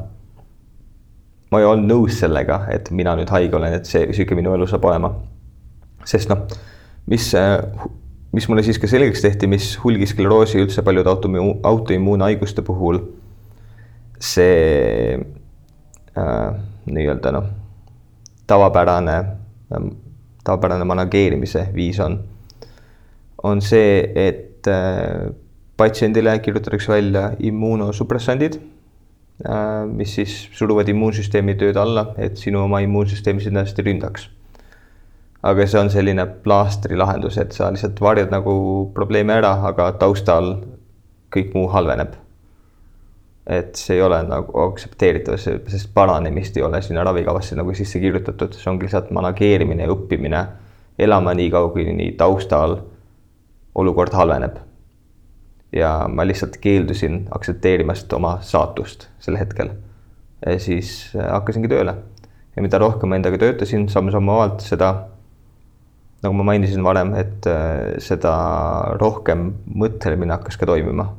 ma 1.49 1.61
ei 1.61 1.65
olnud 1.65 1.89
nõus 1.89 2.19
sellega, 2.21 2.63
et 2.73 2.91
mina 2.95 3.15
nüüd 3.17 3.29
haige 3.33 3.57
olen, 3.57 3.79
et 3.79 3.89
see, 3.89 4.09
sihuke 4.13 4.37
minu 4.37 4.53
elu 4.55 4.67
saab 4.69 4.85
olema. 4.89 5.13
sest 6.05 6.29
noh, 6.31 6.45
mis, 7.11 7.25
mis 8.33 8.47
mulle 8.49 8.63
siis 8.65 8.79
ka 8.81 8.87
selgeks 8.89 9.23
tehti, 9.25 9.49
mis 9.51 9.71
hulgiskleroosi 9.83 10.61
üldse 10.61 10.83
paljude 10.85 11.09
autoimmuun, 11.11 11.59
autoimmuunhaiguste 11.67 12.63
puhul 12.65 13.01
see 14.19 15.17
nii-öelda 16.89 17.33
noh, 17.35 17.49
tavapärane 18.47 19.17
äh,, 19.19 19.91
tavapärane 20.43 20.87
manageerimise 20.87 21.67
viis 21.75 21.99
on, 21.99 22.19
on 23.43 23.61
see, 23.61 24.03
et 24.15 24.67
äh, 24.67 25.29
patsiendile 25.77 26.39
kirjutatakse 26.43 26.91
välja 26.91 27.31
immuunosupressandid 27.39 28.59
Äh, 29.39 29.85
mis 29.87 30.11
siis 30.17 30.33
suruvad 30.51 30.89
immuunsüsteemi 30.91 31.53
tööd 31.55 31.77
alla, 31.79 32.09
et 32.19 32.35
sinu 32.41 32.65
oma 32.65 32.81
immuunsüsteem 32.83 33.37
sind 33.39 33.55
ei 33.61 33.85
ründaks. 33.85 34.27
aga 35.41 35.65
see 35.71 35.79
on 35.79 35.89
selline 35.89 36.25
plaastri 36.43 36.97
lahendus, 36.99 37.37
et 37.39 37.53
sa 37.55 37.69
lihtsalt 37.71 38.01
varjad 38.03 38.33
nagu 38.33 38.91
probleemi 38.93 39.31
ära, 39.31 39.53
aga 39.69 39.93
taustal 39.95 40.57
kõik 41.31 41.53
muu 41.55 41.69
halveneb. 41.71 42.17
Et 43.49 43.75
see 43.79 43.97
ei 43.97 44.01
ole 44.05 44.19
nagu 44.27 44.61
aktsepteeritav, 44.67 45.39
sest 45.41 45.89
paranemist 45.93 46.57
ei 46.57 46.63
ole 46.63 46.81
sinna 46.85 47.03
ravikavasse 47.07 47.57
nagu 47.57 47.73
sisse 47.73 48.01
kirjutatud, 48.01 48.53
see 48.53 48.69
ongi 48.69 48.85
lihtsalt 48.85 49.09
manageerimine 49.15 49.87
ja 49.87 49.93
õppimine 49.93 50.43
elama 50.99 51.33
nii 51.33 51.49
kaua, 51.53 51.71
kuni 51.73 52.11
taustal 52.19 52.77
olukord 53.79 54.13
halveneb 54.13 54.59
ja 55.75 55.93
ma 56.09 56.25
lihtsalt 56.25 56.57
keeldusin 56.61 57.23
aktsepteerimast 57.35 58.13
oma 58.13 58.37
saatust 58.41 59.07
sel 59.21 59.37
hetkel. 59.37 59.69
siis 60.57 61.11
äh, 61.15 61.25
hakkasingi 61.33 61.67
tööle 61.67 61.95
ja 62.55 62.61
mida 62.63 62.79
rohkem 62.79 63.09
ma 63.09 63.17
endaga 63.19 63.37
töötasin 63.41 63.89
samm-sammavalt, 63.91 64.63
seda 64.63 64.93
nagu 66.23 66.35
ma 66.35 66.45
mainisin 66.51 66.83
varem, 66.83 67.13
et 67.19 67.47
äh, 67.47 67.97
seda 68.03 68.33
rohkem 68.99 69.49
mõtlemine 69.75 70.35
hakkas 70.35 70.57
ka 70.59 70.67
toimima. 70.69 71.09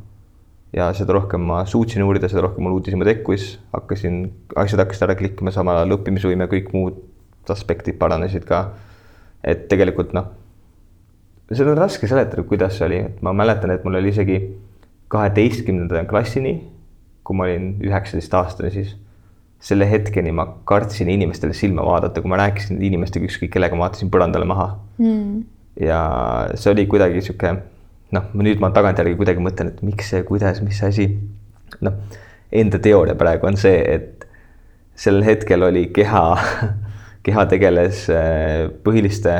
Ja 0.76 0.90
seda 0.94 1.16
rohkem 1.16 1.42
ma 1.46 1.62
suutsin 1.66 2.02
uurida, 2.06 2.28
seda 2.30 2.44
rohkem 2.46 2.64
mul 2.66 2.78
uudishimu 2.78 3.06
tekkis, 3.08 3.56
hakkasin, 3.74 4.22
asjad 4.56 4.84
hakkasid 4.84 5.08
ära 5.08 5.16
klikkima, 5.18 5.54
samal 5.54 5.80
ajal 5.80 5.98
õppimisvõime, 5.98 6.46
kõik 6.50 6.70
muud 6.76 7.50
aspektid 7.50 7.96
paranesid 7.98 8.44
ka. 8.46 8.68
et 9.42 9.64
tegelikult 9.70 10.12
noh 10.14 10.28
seda 11.56 11.72
on 11.72 11.78
raske 11.80 12.06
seletada, 12.06 12.42
kuidas 12.46 12.76
see 12.78 12.86
oli, 12.86 12.98
et 13.08 13.22
ma 13.26 13.32
mäletan, 13.36 13.72
et 13.74 13.84
mul 13.86 13.98
oli 13.98 14.12
isegi 14.12 14.38
kaheteistkümnenda 15.10 16.04
klassini, 16.10 16.60
kui 17.26 17.36
ma 17.36 17.46
olin 17.48 17.72
üheksateistaastane, 17.82 18.70
siis 18.74 18.94
selle 19.60 19.88
hetkeni 19.90 20.32
ma 20.32 20.46
kartsin 20.68 21.10
inimestele 21.12 21.54
silma 21.56 21.84
vaadata, 21.84 22.22
kui 22.22 22.30
ma 22.30 22.38
rääkisin 22.40 22.78
inimestega 22.86 23.26
ükskõik 23.26 23.52
kellega, 23.56 23.76
ma 23.76 23.88
vaatasin 23.88 24.12
põrandale 24.12 24.46
maha. 24.48 24.70
Mm.. 25.02 25.42
ja 25.80 26.00
see 26.54 26.72
oli 26.72 26.86
kuidagi 26.90 27.22
sihuke 27.24 27.54
noh, 28.16 28.30
nüüd 28.38 28.62
ma 28.62 28.72
tagantjärgi 28.74 29.16
kuidagi 29.18 29.42
mõtlen, 29.44 29.72
et 29.72 29.82
miks 29.86 30.10
see, 30.12 30.24
kuidas, 30.26 30.60
mis 30.64 30.82
asi. 30.86 31.08
noh, 31.80 31.94
enda 32.52 32.80
teooria 32.82 33.14
praegu 33.18 33.46
on 33.46 33.56
see, 33.60 33.78
et 33.78 34.26
sel 34.98 35.22
hetkel 35.24 35.62
oli 35.62 35.86
keha, 35.94 36.24
keha 37.26 37.46
tegeles 37.50 38.06
äh, 38.12 38.66
põhiliste 38.84 39.36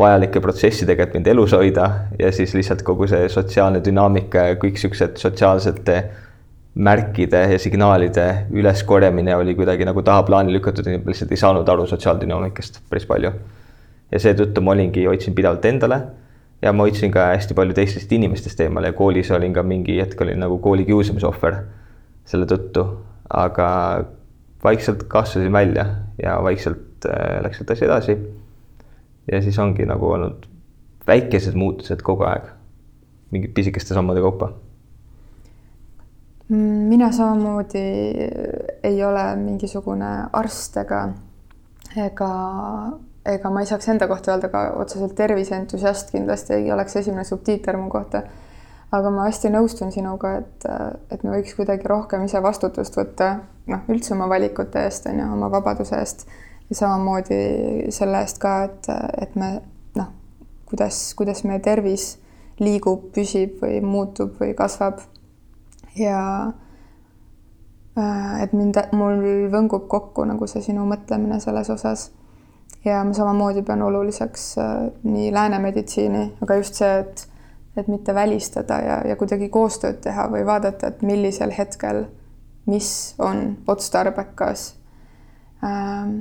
vajalike 0.00 0.40
protsessidega, 0.42 1.06
et 1.06 1.14
mind 1.16 1.28
elus 1.30 1.54
hoida 1.56 1.86
ja 2.18 2.30
siis 2.32 2.54
lihtsalt 2.56 2.82
kogu 2.86 3.08
see 3.10 3.28
sotsiaalne 3.32 3.82
dünaamika 3.84 4.50
ja 4.50 4.58
kõik 4.60 4.80
siuksed 4.80 5.20
sotsiaalsete 5.20 5.96
märkide 6.74 7.42
ja 7.52 7.58
signaalide 7.58 8.26
üleskorjamine 8.54 9.34
oli 9.36 9.56
kuidagi 9.58 9.84
nagu 9.84 10.02
tahaplaani 10.06 10.54
lükatud 10.54 10.86
lihtsalt 10.86 11.34
ei 11.34 11.40
saanud 11.40 11.68
aru 11.68 11.86
sotsiaaldünaamikast 11.90 12.80
päris 12.88 13.06
palju. 13.10 13.32
ja 14.10 14.18
seetõttu 14.18 14.62
ma 14.62 14.72
olingi, 14.74 15.04
hoidsin 15.06 15.34
pidevalt 15.34 15.64
endale 15.64 16.00
ja 16.62 16.72
ma 16.72 16.86
hoidsin 16.86 17.12
ka 17.12 17.30
hästi 17.32 17.56
palju 17.56 17.74
teistest 17.76 18.12
inimestest 18.12 18.60
eemale 18.60 18.92
ja 18.92 18.96
koolis 18.96 19.30
olin 19.30 19.54
ka 19.56 19.62
mingi 19.62 20.00
hetk 20.00 20.20
olin 20.20 20.40
nagu 20.44 20.58
kooli 20.58 20.84
kiusamise 20.88 21.26
ohver 21.26 21.62
selle 22.28 22.46
tõttu, 22.46 22.84
aga 23.30 23.68
vaikselt 24.64 25.06
kasvasin 25.08 25.52
välja 25.52 25.86
ja 26.22 26.36
vaikselt 26.42 27.08
äh, 27.08 27.40
läks 27.44 27.58
sealt 27.58 27.74
asi 27.74 27.84
edasi. 27.84 28.18
ja 29.32 29.42
siis 29.42 29.58
ongi 29.58 29.86
nagu 29.86 30.12
olnud 30.12 30.46
väikesed 31.06 31.54
muutused 31.54 32.02
kogu 32.02 32.26
aeg, 32.28 32.50
mingid 33.30 33.54
pisikeste 33.54 33.94
sammude 33.94 34.20
kaupa 34.20 34.52
mina 36.50 37.12
samamoodi 37.12 37.78
ei 38.82 39.04
ole 39.04 39.36
mingisugune 39.36 40.08
arst 40.32 40.76
ega, 40.82 41.04
ega, 41.96 42.30
ega 43.26 43.50
ma 43.50 43.60
ei 43.60 43.68
saaks 43.68 43.88
enda 43.92 44.08
kohta 44.08 44.32
öelda 44.32 44.48
ka 44.52 44.62
otseselt 44.80 45.14
terviseentusiast, 45.14 46.10
kindlasti 46.14 46.54
ei 46.56 46.72
oleks 46.72 46.96
esimene 46.96 47.24
subtiiter 47.24 47.76
mu 47.76 47.90
kohta. 47.90 48.22
aga 48.92 49.10
ma 49.14 49.28
hästi 49.28 49.52
nõustun 49.54 49.92
sinuga, 49.94 50.32
et, 50.40 50.64
et 51.14 51.22
me 51.22 51.36
võiks 51.36 51.54
kuidagi 51.54 51.86
rohkem 51.86 52.24
ise 52.26 52.40
vastutust 52.42 52.96
võtta, 52.98 53.36
noh, 53.70 53.84
üldse 53.88 54.16
oma 54.16 54.26
valikute 54.28 54.82
eest, 54.82 55.06
on 55.06 55.20
ju, 55.20 55.26
oma 55.36 55.50
vabaduse 55.52 55.98
eest 55.98 56.26
ja 56.70 56.76
samamoodi 56.76 57.92
selle 57.94 58.24
eest 58.24 58.40
ka, 58.42 58.56
et, 58.66 58.90
et 59.22 59.36
me 59.38 59.52
noh, 59.98 60.10
kuidas, 60.70 60.98
kuidas 61.18 61.44
meie 61.46 61.62
tervis 61.62 62.16
liigub, 62.60 63.10
püsib 63.14 63.60
või 63.62 63.80
muutub 63.84 64.34
või 64.40 64.54
kasvab 64.58 65.00
ja 65.98 66.20
äh, 67.98 68.42
et 68.44 68.52
mind, 68.52 68.78
mul 68.96 69.48
võngub 69.52 69.88
kokku 69.90 70.26
nagu 70.28 70.48
see 70.50 70.62
sinu 70.64 70.86
mõtlemine 70.88 71.40
selles 71.42 71.70
osas. 71.72 72.10
Ja 72.84 73.02
ma 73.04 73.12
samamoodi 73.14 73.62
pean 73.62 73.82
oluliseks 73.82 74.46
äh, 74.58 74.76
nii 75.02 75.32
lääne 75.34 75.58
meditsiini, 75.58 76.24
aga 76.42 76.56
just 76.60 76.80
see, 76.80 76.98
et, 77.00 77.26
et 77.76 77.88
mitte 77.88 78.14
välistada 78.14 78.80
ja, 78.84 79.00
ja 79.08 79.16
kuidagi 79.16 79.48
koostööd 79.48 80.00
teha 80.04 80.28
või 80.32 80.44
vaadata, 80.46 80.90
et 80.90 81.02
millisel 81.02 81.52
hetkel, 81.56 82.04
mis 82.66 83.14
on 83.18 83.56
otstarbekas 83.66 84.74
ähm,. 85.64 86.20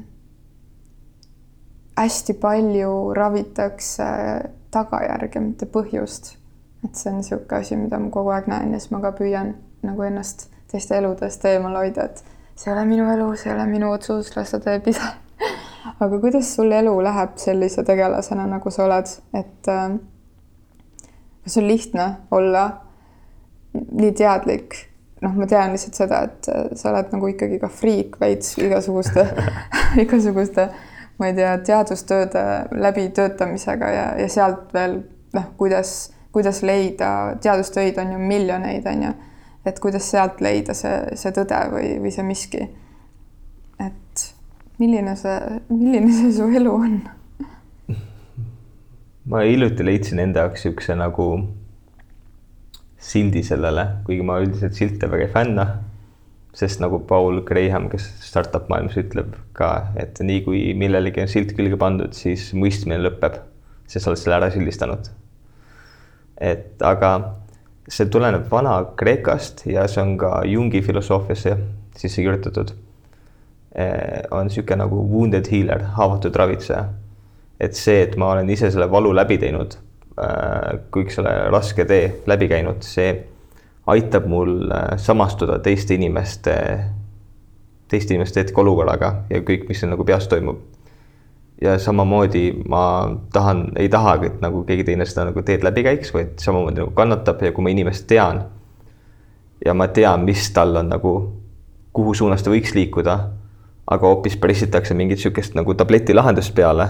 hästi 1.99 2.33
palju 2.39 3.13
ravitakse 3.13 4.05
tagajärge, 4.71 5.39
mitte 5.43 5.65
põhjust 5.65 6.39
et 6.83 6.95
see 6.95 7.11
on 7.11 7.19
niisugune 7.19 7.59
asi, 7.59 7.75
mida 7.75 7.99
ma 7.99 8.09
kogu 8.13 8.31
aeg 8.35 8.47
näen 8.47 8.73
ja 8.73 8.79
siis 8.79 8.91
ma 8.93 9.01
ka 9.03 9.11
püüan 9.17 9.55
nagu 9.83 10.05
ennast 10.07 10.47
teiste 10.71 10.97
eludest 10.97 11.45
eemal 11.49 11.75
hoida, 11.79 12.05
et 12.05 12.23
see 12.55 12.69
ei 12.69 12.75
ole 12.75 12.85
minu 12.87 13.07
elu, 13.11 13.31
see 13.35 13.51
ei 13.51 13.57
ole 13.57 13.65
minu 13.71 13.91
otsus, 13.91 14.31
las 14.35 14.53
ta 14.53 14.61
teeb 14.63 14.87
ise 14.91 15.09
aga 15.99 16.19
kuidas 16.19 16.53
sul 16.55 16.71
elu 16.71 16.93
läheb 17.03 17.37
sellise 17.41 17.83
tegelasena, 17.87 18.45
nagu 18.49 18.71
sa 18.71 18.85
oled, 18.85 19.11
et 19.37 19.71
äh, 19.71 19.97
kas 21.43 21.57
on 21.57 21.67
lihtne 21.67 22.11
olla 22.31 22.67
nii 23.73 24.13
teadlik? 24.17 24.85
noh, 25.19 25.33
ma 25.35 25.43
tean 25.51 25.73
lihtsalt 25.75 25.97
seda, 25.99 26.21
et 26.29 26.47
äh, 26.47 26.69
sa 26.79 26.93
oled 26.93 27.11
nagu 27.11 27.31
ikkagi 27.33 27.59
ka 27.59 27.67
friik 27.67 28.15
veits 28.21 28.55
igasuguste 28.59 29.25
igasuguste, 30.03 30.69
ma 31.19 31.27
ei 31.27 31.35
tea, 31.35 31.57
teadustööde 31.71 32.45
läbitöötamisega 32.71 33.91
ja, 33.91 34.07
ja 34.21 34.29
sealt 34.31 34.71
veel 34.73 35.01
noh, 35.35 35.51
kuidas 35.59 36.11
kuidas 36.31 36.61
leida, 36.63 37.35
teadustöid 37.41 37.97
on 37.97 38.11
ju 38.11 38.19
miljoneid, 38.19 38.85
on 38.85 39.03
ju, 39.03 39.13
et 39.65 39.79
kuidas 39.79 40.11
sealt 40.11 40.41
leida 40.41 40.73
see, 40.77 41.15
see 41.17 41.33
tõde 41.35 41.59
või, 41.73 41.95
või 42.03 42.13
see 42.13 42.25
miski. 42.25 42.67
Milline 44.79 45.15
see, 45.19 45.35
milline 45.69 46.11
see 46.15 46.31
su 46.35 46.47
elu 46.59 46.73
on? 46.73 46.99
ma 49.29 49.43
hiljuti 49.45 49.85
leidsin 49.85 50.23
enda 50.23 50.47
jaoks 50.47 50.65
niisuguse 50.65 50.95
nagu 50.97 51.27
sildi 53.09 53.43
sellele, 53.45 53.85
kuigi 54.07 54.25
ma 54.25 54.39
üldiselt 54.43 54.75
silte 54.75 55.07
väga 55.11 55.27
ei 55.27 55.31
fänna, 55.35 55.67
sest 56.57 56.81
nagu 56.83 56.99
Paul 57.07 57.43
Graham, 57.47 57.87
kes 57.91 58.09
startup 58.25 58.67
maailmas 58.71 58.97
ütleb 58.99 59.37
ka, 59.55 59.93
et 60.01 60.19
nii 60.19 60.43
kui 60.47 60.65
millelegi 60.75 61.23
on 61.23 61.31
silt 61.31 61.55
külge 61.55 61.79
pandud, 61.79 62.11
siis 62.17 62.49
mõistmine 62.57 62.99
lõpeb, 63.05 63.39
sest 63.87 64.03
sa 64.03 64.11
oled 64.11 64.23
selle 64.23 64.41
ära 64.41 64.51
sildistanud 64.55 65.13
et 66.39 66.81
aga 66.85 67.11
see 67.89 68.07
tuleneb 68.11 68.47
Vana-Kreekast 68.51 69.65
ja 69.69 69.85
see 69.91 70.01
on 70.03 70.15
ka 70.19 70.39
Jungi 70.47 70.81
filosoofiasse 70.85 71.55
sisse 71.99 72.23
kirjutatud. 72.23 72.71
Eh, 73.75 74.23
on 74.31 74.47
niisugune 74.47 74.81
nagu 74.81 75.03
wounded 75.11 75.45
healer, 75.51 75.83
haavatud 75.93 76.35
ravitseja. 76.35 76.87
et 77.59 77.75
see, 77.75 78.01
et 78.01 78.15
ma 78.15 78.29
olen 78.31 78.49
ise 78.49 78.69
selle 78.71 78.85
valu 78.91 79.09
läbi 79.11 79.35
teinud, 79.37 79.73
eh, 80.15 80.77
kõik 80.95 81.11
selle 81.11 81.33
raske 81.51 81.83
tee 81.85 82.21
läbi 82.27 82.47
käinud, 82.47 82.81
see 82.87 83.11
aitab 83.91 84.25
mul 84.31 84.71
eh, 84.71 84.95
samastuda 84.97 85.59
teiste 85.59 85.93
inimeste, 85.93 86.55
teiste 87.91 88.15
inimeste 88.15 88.45
hetkeolukorraga 88.45 89.11
ja 89.29 89.41
kõik, 89.43 89.67
mis 89.67 89.83
seal 89.83 89.91
nagu 89.91 90.07
peas 90.07 90.27
toimub 90.31 90.63
ja 91.61 91.75
samamoodi 91.79 92.63
ma 92.71 92.83
tahan, 93.33 93.65
ei 93.77 93.89
tahagi, 93.89 94.31
et 94.31 94.41
nagu 94.41 94.63
keegi 94.65 94.87
teine 94.87 95.05
seda 95.05 95.27
nagu 95.29 95.43
teed 95.45 95.65
läbi 95.67 95.83
käiks, 95.83 96.13
vaid 96.15 96.39
samamoodi 96.41 96.81
nagu 96.81 96.95
kannatab 96.95 97.43
ja 97.43 97.51
kui 97.51 97.67
ma 97.67 97.75
inimest 97.75 98.07
tean 98.07 98.47
ja 99.65 99.75
ma 99.75 99.91
tean, 99.93 100.23
mis 100.25 100.49
tal 100.55 100.73
on 100.79 100.89
nagu, 100.89 101.13
kuhu 101.93 102.15
suunas 102.15 102.41
ta 102.41 102.49
võiks 102.49 102.73
liikuda, 102.73 103.19
aga 103.89 104.07
hoopis 104.07 104.37
pressitakse 104.37 104.93
mingit 104.93 105.17
niisugust 105.17 105.55
nagu 105.57 105.73
tabletilahendust 105.73 106.53
peale, 106.55 106.89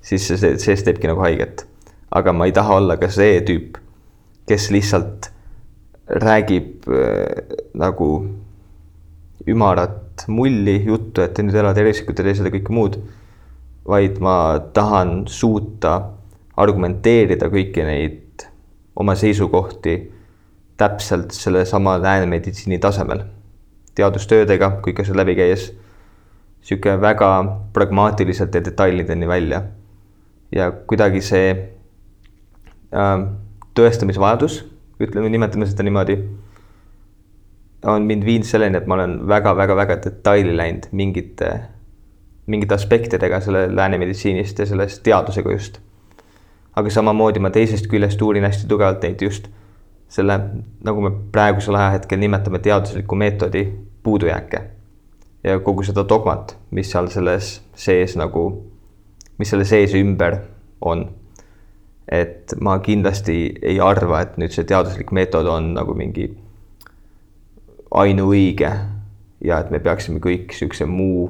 siis 0.00 0.26
see, 0.28 0.38
see, 0.40 0.56
see 0.62 0.76
teebki 0.86 1.10
nagu 1.10 1.24
haiget. 1.24 1.66
aga 2.10 2.32
ma 2.32 2.46
ei 2.48 2.52
taha 2.56 2.78
olla 2.80 2.96
ka 2.96 3.10
see 3.12 3.40
tüüp, 3.44 3.76
kes 4.48 4.70
lihtsalt 4.72 5.30
räägib 6.08 6.88
äh, 6.88 7.56
nagu 7.76 8.10
ümarat 9.48 10.24
mulli 10.28 10.80
juttu, 10.84 11.22
et 11.22 11.36
nüüd 11.38 11.54
ela 11.54 11.74
tervislikult 11.76 12.18
ja 12.18 12.24
tee 12.26 12.38
seda 12.40 12.52
kõike 12.52 12.72
muud 12.74 12.96
vaid 13.88 14.20
ma 14.20 14.60
tahan 14.76 15.22
suuta 15.32 15.94
argumenteerida 16.60 17.48
kõiki 17.48 17.84
neid 17.86 18.44
oma 18.98 19.14
seisukohti 19.16 19.96
täpselt 20.78 21.32
sellesama 21.34 21.96
läänemeditsiini 22.02 22.78
tasemel, 22.82 23.22
teadustöödega, 23.96 24.76
kõik 24.84 25.00
asjad 25.02 25.16
läbi 25.18 25.34
käies, 25.38 25.70
niisugune 26.60 27.00
väga 27.00 27.30
pragmaatiliselt 27.72 28.54
ja 28.54 28.64
detailideni 28.64 29.28
välja. 29.28 29.62
ja 30.52 30.70
kuidagi 30.72 31.20
see 31.20 31.50
äh, 32.94 33.16
tõestamisvajadus, 33.76 34.62
ütleme, 35.00 35.28
nimetame 35.28 35.66
seda 35.68 35.84
niimoodi, 35.84 36.16
on 37.84 38.06
mind 38.08 38.24
viinud 38.24 38.48
selleni, 38.48 38.78
et 38.80 38.86
ma 38.86 38.96
olen 38.96 39.20
väga-väga-väga 39.28 39.98
detaili 40.04 40.56
läinud 40.56 40.88
mingite 40.92 41.50
mingite 42.48 42.74
aspektidega 42.74 43.40
selle 43.44 43.76
lääne 43.76 43.98
meditsiinist 43.98 44.58
ja 44.58 44.66
sellest 44.66 45.02
teadusega 45.02 45.52
just. 45.52 45.78
aga 46.78 46.90
samamoodi 46.90 47.40
ma 47.42 47.50
teisest 47.50 47.88
küljest 47.90 48.22
uurin 48.22 48.44
hästi 48.46 48.68
tugevalt 48.70 49.02
neid 49.02 49.22
just 49.22 49.48
selle, 50.08 50.36
nagu 50.84 51.02
me 51.04 51.10
praegusel 51.32 51.76
ajahetkel 51.76 52.20
nimetame 52.22 52.58
teadusliku 52.64 53.16
meetodi 53.16 53.64
puudujääke. 54.02 54.62
Ja 55.48 55.58
kogu 55.64 55.84
seda 55.86 56.04
dogmat, 56.08 56.56
mis 56.76 56.90
seal 56.92 57.08
selles 57.12 57.58
sees 57.78 58.16
nagu, 58.20 58.44
mis 59.40 59.50
selle 59.52 59.66
sees 59.68 59.96
ümber 59.98 60.42
on. 60.80 61.08
et 62.08 62.54
ma 62.64 62.78
kindlasti 62.80 63.34
ei 63.62 63.80
arva, 63.84 64.22
et 64.24 64.38
nüüd 64.40 64.54
see 64.54 64.64
teaduslik 64.64 65.10
meetod 65.12 65.44
on 65.52 65.74
nagu 65.76 65.92
mingi 65.92 66.30
ainuõige 68.00 68.70
ja 69.44 69.58
et 69.60 69.70
me 69.70 69.80
peaksime 69.84 70.20
kõik 70.24 70.48
niisuguse 70.48 70.86
muu 70.88 71.28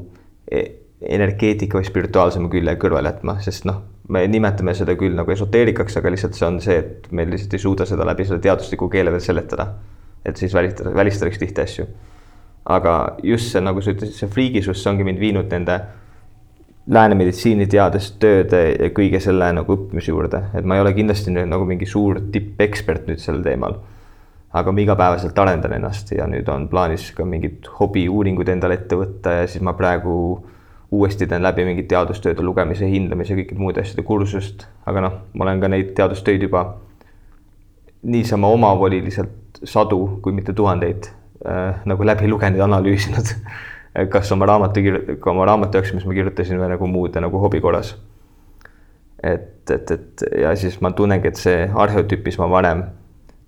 energeetika 1.02 1.78
või 1.78 1.86
spirituaalsema 1.86 2.50
külje 2.52 2.74
kõrvale 2.80 3.12
jätma, 3.12 3.36
sest 3.42 3.66
noh, 3.68 3.82
me 4.08 4.24
nimetame 4.30 4.74
seda 4.74 4.96
küll 4.98 5.14
nagu 5.16 5.32
esoteerikaks, 5.34 5.98
aga 6.00 6.12
lihtsalt 6.14 6.38
see 6.38 6.46
on 6.48 6.60
see, 6.64 6.78
et 6.80 7.08
me 7.14 7.26
lihtsalt 7.28 7.54
ei 7.54 7.62
suuda 7.62 7.86
seda 7.88 8.06
läbi 8.08 8.26
selle 8.26 8.42
teadusliku 8.44 8.88
keele 8.92 9.12
veel 9.14 9.24
seletada. 9.24 9.72
et 10.24 10.36
siis 10.36 10.54
välistada, 10.54 10.90
välistaks 10.94 11.38
tihti 11.38 11.60
asju. 11.62 11.84
Aga 12.68 12.94
just 13.24 13.52
see, 13.52 13.62
nagu 13.64 13.80
sa 13.80 13.94
ütlesid, 13.94 14.16
see 14.18 14.32
friigisus, 14.32 14.82
see 14.82 14.90
ongi 14.90 15.06
mind 15.06 15.20
viinud 15.22 15.48
nende 15.52 15.78
lääne 16.88 17.16
meditsiiniteadustööde 17.20 18.60
ja 18.72 18.88
kõige 18.96 19.20
selle 19.20 19.50
nagu 19.56 19.74
õppimise 19.74 20.12
juurde, 20.12 20.42
et 20.56 20.68
ma 20.68 20.76
ei 20.76 20.84
ole 20.84 20.94
kindlasti 20.96 21.32
nüüd 21.32 21.48
nagu 21.50 21.66
mingi 21.68 21.88
suur 21.88 22.20
tippekspert 22.32 23.08
nüüd 23.08 23.24
sel 23.24 23.42
teemal. 23.44 23.78
aga 24.58 24.72
ma 24.72 24.80
igapäevaselt 24.80 25.38
arendan 25.38 25.74
ennast 25.76 26.08
ja 26.16 26.24
nüüd 26.26 26.46
on 26.48 26.70
plaanis 26.72 27.10
ka 27.12 27.24
mingid 27.28 27.66
hobiuuringud 27.80 28.48
endale 28.48 28.78
ette 28.78 28.96
võtta 28.96 29.34
ja 29.42 29.42
siis 29.46 29.62
ma 29.62 29.74
praegu 29.76 30.14
uuesti 30.90 31.26
teen 31.28 31.44
läbi 31.44 31.66
mingit 31.68 31.88
teadustööde 31.88 32.42
lugemise, 32.42 32.88
hindamise, 32.88 33.36
kõikide 33.36 33.60
muude 33.60 33.84
asjade 33.84 34.02
kursust, 34.08 34.64
aga 34.88 35.04
noh, 35.04 35.18
ma 35.34 35.44
olen 35.44 35.60
ka 35.60 35.68
neid 35.68 35.92
teadustöid 35.96 36.42
juba 36.48 36.64
niisama 38.02 38.48
omavoliliselt 38.48 39.60
sadu, 39.64 40.20
kui 40.22 40.32
mitte 40.32 40.56
tuhandeid 40.56 41.10
äh, 41.46 41.80
nagu 41.88 42.06
läbi 42.06 42.28
lugenud 42.30 42.58
ja 42.58 42.68
analüüsinud 42.68 43.34
kas 44.12 44.32
oma 44.32 44.46
raamatu, 44.46 44.84
oma 45.26 45.48
raamatu 45.48 45.78
jaoks, 45.78 45.94
mis 45.96 46.06
ma 46.06 46.14
kirjutasin 46.14 46.60
või 46.60 46.70
nagu 46.74 46.90
muude 46.90 47.22
nagu 47.24 47.40
hobi 47.42 47.60
korras. 47.60 47.96
et, 49.22 49.70
et, 49.70 49.90
et 49.90 50.24
ja 50.42 50.54
siis 50.56 50.80
ma 50.80 50.92
tunnengi, 50.94 51.28
et 51.28 51.36
see 51.40 51.66
arheotüüp, 51.74 52.24
mis 52.26 52.38
ma 52.38 52.46
varem 52.50 52.84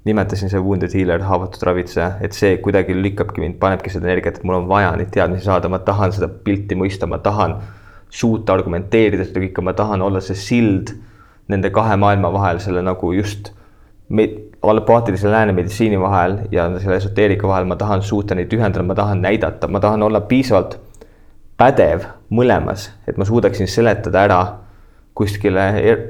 nimetasin, 0.05 0.50
see 0.50 0.61
wounded 0.64 0.94
healer, 0.96 1.22
haavatud 1.29 1.62
ravitseja, 1.68 2.14
et 2.24 2.35
see 2.37 2.57
kuidagi 2.64 2.96
lükkabki 2.96 3.42
mind, 3.42 3.59
panebki 3.61 3.92
seda 3.92 4.09
energiat, 4.09 4.40
et 4.40 4.46
mul 4.48 4.62
on 4.62 4.68
vaja 4.70 4.94
neid 4.96 5.12
teadmisi 5.12 5.44
saada, 5.44 5.68
ma 5.68 5.79
tahan 5.85 6.14
seda 6.16 6.31
pilti 6.46 6.79
mõista, 6.79 7.09
ma 7.11 7.20
tahan 7.22 7.59
suuta 8.11 8.57
argumenteerida 8.57 9.29
seda 9.29 9.44
kõike, 9.44 9.64
ma 9.64 9.74
tahan 9.76 10.03
olla 10.03 10.22
see 10.24 10.38
sild 10.38 10.94
nende 11.53 11.70
kahe 11.74 11.98
maailma 12.00 12.33
vahel, 12.33 12.62
selle 12.64 12.83
nagu 12.87 13.12
just 13.14 13.53
allopaatilise 14.62 15.30
lääne 15.30 15.52
meditsiini 15.52 16.00
vahel 16.00 16.38
ja 16.52 16.68
selle 16.78 16.96
esoteerika 16.96 17.48
vahel, 17.48 17.64
ma 17.64 17.76
tahan 17.76 18.02
suuta 18.02 18.34
neid 18.34 18.52
ühendada, 18.52 18.84
ma 18.84 18.94
tahan 18.94 19.22
näidata, 19.22 19.68
ma 19.68 19.80
tahan 19.80 20.02
olla 20.02 20.20
piisavalt 20.20 20.76
pädev 21.60 22.04
mõlemas, 22.32 22.90
et 23.08 23.16
ma 23.20 23.24
suudaksin 23.24 23.68
seletada 23.68 24.24
ära 24.24 24.40
kuskile 25.16 25.64
er-, 25.80 26.04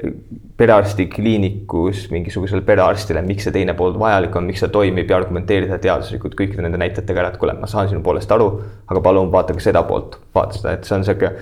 perearstikliinikus 0.57 2.05
mingisugusele 2.11 2.61
perearstile, 2.67 3.23
miks 3.25 3.47
see 3.47 3.55
teine 3.55 3.73
pool 3.77 3.95
vajalik 3.99 4.35
on, 4.35 4.45
miks 4.47 4.61
see 4.63 4.71
toimib 4.71 5.09
ja 5.09 5.17
argumenteerida 5.19 5.79
teaduslikult 5.81 6.35
kõikide 6.39 6.63
nende 6.65 6.79
näitajatega 6.79 7.23
ära, 7.23 7.31
et 7.33 7.39
kuule, 7.41 7.55
ma 7.59 7.67
saan 7.71 7.89
sinu 7.91 8.03
poolest 8.05 8.31
aru, 8.31 8.51
aga 8.87 9.03
palun 9.03 9.31
vaata 9.33 9.55
ka 9.57 9.63
seda 9.63 9.83
poolt, 9.87 10.19
vaata 10.35 10.59
seda, 10.59 10.75
et 10.77 10.87
see 10.87 10.97
on 10.99 11.07
sihuke 11.07 11.33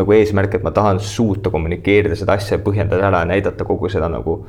nagu 0.00 0.14
eesmärk, 0.14 0.54
et 0.54 0.66
ma 0.66 0.70
tahan 0.74 1.00
suuta 1.02 1.50
kommunikeerida 1.50 2.18
seda 2.18 2.36
asja 2.38 2.58
ja 2.58 2.62
põhjendada 2.62 3.08
ära 3.08 3.24
ja 3.24 3.30
näidata 3.32 3.66
kogu 3.66 3.90
seda 3.90 4.10
nagu 4.12 4.42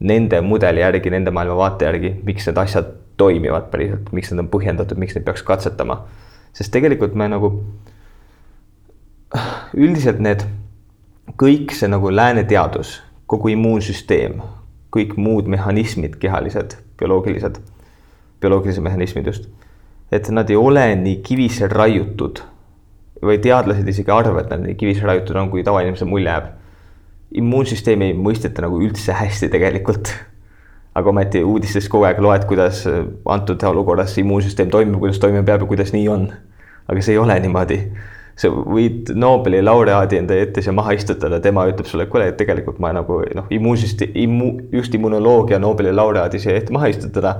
nende 0.00 0.40
mudeli 0.40 0.80
järgi, 0.80 1.10
nende 1.12 1.32
maailmavaate 1.34 1.84
järgi, 1.84 2.14
miks 2.24 2.48
need 2.48 2.58
asjad 2.58 2.88
toimivad 3.20 3.68
päriselt, 3.72 4.12
miks 4.16 4.32
need 4.32 4.44
on 4.44 4.48
põhjendatud, 4.52 4.98
miks 5.00 5.16
neid 5.16 5.26
peaks 5.26 5.42
katsetama. 5.46 6.04
sest 6.52 6.72
tegelikult 6.74 7.14
me 7.14 7.28
nagu 7.30 7.50
üldiselt 9.76 10.18
need, 10.18 10.42
kõik 11.38 11.74
see 11.76 11.90
nagu 11.90 12.10
lääne 12.10 12.44
teadus, 12.48 12.96
kogu 13.30 13.52
immuunsüsteem, 13.52 14.40
kõik 14.90 15.14
muud 15.16 15.46
mehhanismid, 15.46 16.16
kehalised, 16.22 16.74
bioloogilised, 16.98 17.60
bioloogilised 18.42 18.82
mehhanismid 18.82 19.28
just, 19.30 19.46
et 20.10 20.28
nad 20.34 20.50
ei 20.50 20.58
ole 20.58 20.88
nii 20.98 21.20
kivisse 21.22 21.68
raiutud 21.70 22.42
või 23.22 23.38
teadlased 23.42 23.86
isegi 23.88 24.10
arvavad, 24.10 24.48
et 24.48 24.56
nad 24.56 24.64
nii 24.66 24.78
kivisse 24.80 25.06
raiutud 25.06 25.36
on, 25.36 25.50
kui 25.52 25.62
tavainimesele 25.62 26.10
mulje 26.10 26.32
jääb. 26.32 26.50
Immuunsüsteemi 27.38 28.10
ei 28.10 28.14
mõisteta 28.16 28.64
nagu 28.64 28.80
üldse 28.82 29.14
hästi 29.14 29.50
tegelikult. 29.52 30.12
aga 30.94 31.06
ometi 31.08 31.38
uudistest 31.46 31.86
kogu 31.88 32.02
aeg 32.08 32.18
loed, 32.18 32.44
kuidas 32.50 32.82
antud 33.30 33.62
olukorras 33.62 34.16
immuunsüsteem 34.18 34.72
toimib, 34.72 34.96
kuidas 34.98 35.20
toimima 35.22 35.44
peab 35.46 35.62
ja 35.62 35.68
kuidas 35.70 35.92
nii 35.94 36.08
on. 36.08 36.30
aga 36.88 37.02
see 37.02 37.14
ei 37.14 37.18
ole 37.18 37.38
niimoodi. 37.40 37.78
sa 38.36 38.48
võid 38.48 39.12
Nobeli 39.14 39.62
laureaadi 39.62 40.16
enda 40.16 40.34
ette 40.34 40.62
siia 40.62 40.72
maha 40.72 40.94
istutada, 40.96 41.40
tema 41.40 41.66
ütleb 41.68 41.86
sulle, 41.86 42.06
et 42.08 42.10
kuule, 42.10 42.32
tegelikult 42.32 42.78
ma 42.80 42.92
nagu 42.96 43.20
noh, 43.36 43.46
immuunsüsteem, 43.50 44.14
immu-, 44.16 44.68
just 44.72 44.94
immunoloogia 44.94 45.58
Nobeli 45.58 45.92
laureaadi 45.92 46.40
siia 46.40 46.56
ette 46.56 46.72
maha 46.72 46.88
istutada 46.88 47.36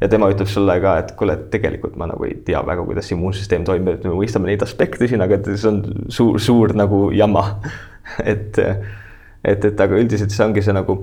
ja 0.00 0.08
tema 0.08 0.28
ütleb 0.30 0.48
sulle 0.48 0.78
ka, 0.80 0.94
et 1.02 1.12
kuule, 1.18 1.34
et 1.34 1.50
tegelikult 1.50 1.96
ma 1.98 2.06
nagu 2.06 2.24
ei 2.24 2.38
tea 2.46 2.62
väga, 2.66 2.84
kuidas 2.86 3.10
immuunsüsteem 3.12 3.66
toimib, 3.66 3.98
et 3.98 4.06
me 4.06 4.14
mõistame 4.14 4.48
neid 4.48 4.62
aspekte 4.62 5.10
siin, 5.10 5.24
aga 5.24 5.40
et 5.40 5.50
see 5.56 5.68
on 5.72 5.82
suur, 6.08 6.38
suur 6.40 6.74
nagu 6.78 7.08
jama 7.16 7.44
et, 8.32 8.60
et, 9.44 9.64
et 9.64 9.80
aga 9.80 9.98
üldiselt 9.98 10.34
see 10.34 10.44
ongi 10.44 10.62
see 10.64 10.74
nagu 10.76 10.98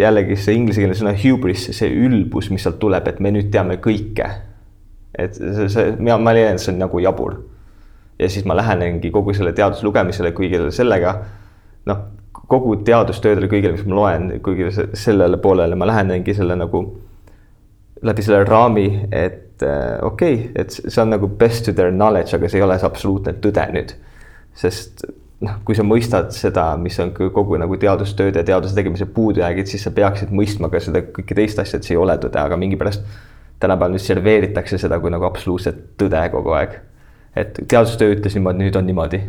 jällegi 0.00 0.36
see 0.40 0.56
inglisekeelne 0.56 0.96
sõna 0.96 1.12
hubris, 1.16 1.68
see 1.76 1.90
ülbus, 2.06 2.48
mis 2.52 2.64
sealt 2.64 2.80
tuleb, 2.82 3.08
et 3.08 3.20
me 3.20 3.32
nüüd 3.34 3.52
teame 3.52 3.78
kõike. 3.82 4.30
et 5.18 5.36
see, 5.36 5.68
see, 5.68 5.90
mina, 5.98 6.16
ma 6.18 6.32
leian, 6.32 6.56
et 6.56 6.62
see 6.62 6.72
on 6.72 6.80
nagu 6.80 7.02
jabur. 7.02 7.36
ja 8.18 8.28
siis 8.28 8.44
ma 8.48 8.56
lähenengi 8.56 9.10
kogu 9.10 9.34
selle 9.34 9.52
teaduse 9.52 9.84
lugemisele, 9.84 10.32
kõigile 10.36 10.70
sellega, 10.72 11.14
noh, 11.86 12.02
kogu 12.32 12.76
teadustöödele, 12.84 13.48
kõigile, 13.48 13.76
mis 13.76 13.86
ma 13.88 13.96
loen, 13.96 14.28
kõigile 14.44 14.92
sellele 14.96 15.38
poolele 15.40 15.76
ma 15.76 15.88
lähenengi 15.88 16.34
selle 16.36 16.56
nagu 16.56 16.84
läbi 18.02 18.22
selle 18.22 18.44
raami, 18.44 18.86
et 19.12 19.62
äh, 19.62 19.98
okei 20.02 20.34
okay,, 20.34 20.52
et 20.62 20.70
see 20.72 21.02
on 21.02 21.12
nagu 21.14 21.28
best 21.38 21.66
to 21.66 21.72
their 21.76 21.92
knowledge, 21.92 22.34
aga 22.36 22.48
see 22.48 22.60
ei 22.60 22.66
ole 22.66 22.78
see 22.80 22.88
absoluutne 22.88 23.36
tõde 23.44 23.66
nüüd. 23.76 23.94
sest 24.58 25.04
noh, 25.42 25.58
kui 25.66 25.76
sa 25.76 25.84
mõistad 25.86 26.30
seda, 26.36 26.70
mis 26.80 26.98
on 27.02 27.12
kogu 27.14 27.58
nagu 27.60 27.76
teadustööde 27.80 28.44
teaduse 28.46 28.76
tegemise 28.78 29.08
puudujäägid, 29.14 29.68
siis 29.70 29.84
sa 29.86 29.92
peaksid 29.94 30.32
mõistma 30.34 30.70
ka 30.72 30.80
seda 30.82 31.04
kõike 31.04 31.36
teist 31.38 31.60
asja, 31.62 31.80
et 31.80 31.88
see 31.88 31.96
ei 31.96 32.00
ole 32.02 32.16
tõde, 32.22 32.38
aga 32.40 32.58
mingipärast 32.60 33.04
tänapäeval 33.62 33.94
nüüd 33.94 34.04
serveeritakse 34.04 34.78
seda 34.82 34.98
kui 35.02 35.12
nagu 35.14 35.26
absoluutset 35.28 35.84
tõde 36.00 36.22
kogu 36.34 36.54
aeg. 36.58 36.80
et 37.36 37.62
teadustöö 37.68 38.12
ütles 38.12 38.34
niimoodi, 38.36 38.66
nüüd 38.66 38.76
on 38.76 38.86
niimoodi 38.86 39.22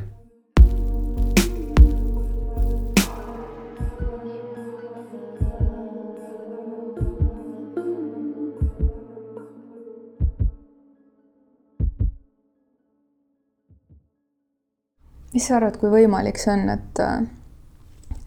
mis 15.34 15.48
sa 15.48 15.58
arvad, 15.58 15.80
kui 15.82 15.90
võimalik 15.90 16.38
see 16.38 16.54
on, 16.54 16.70
et, 16.70 17.02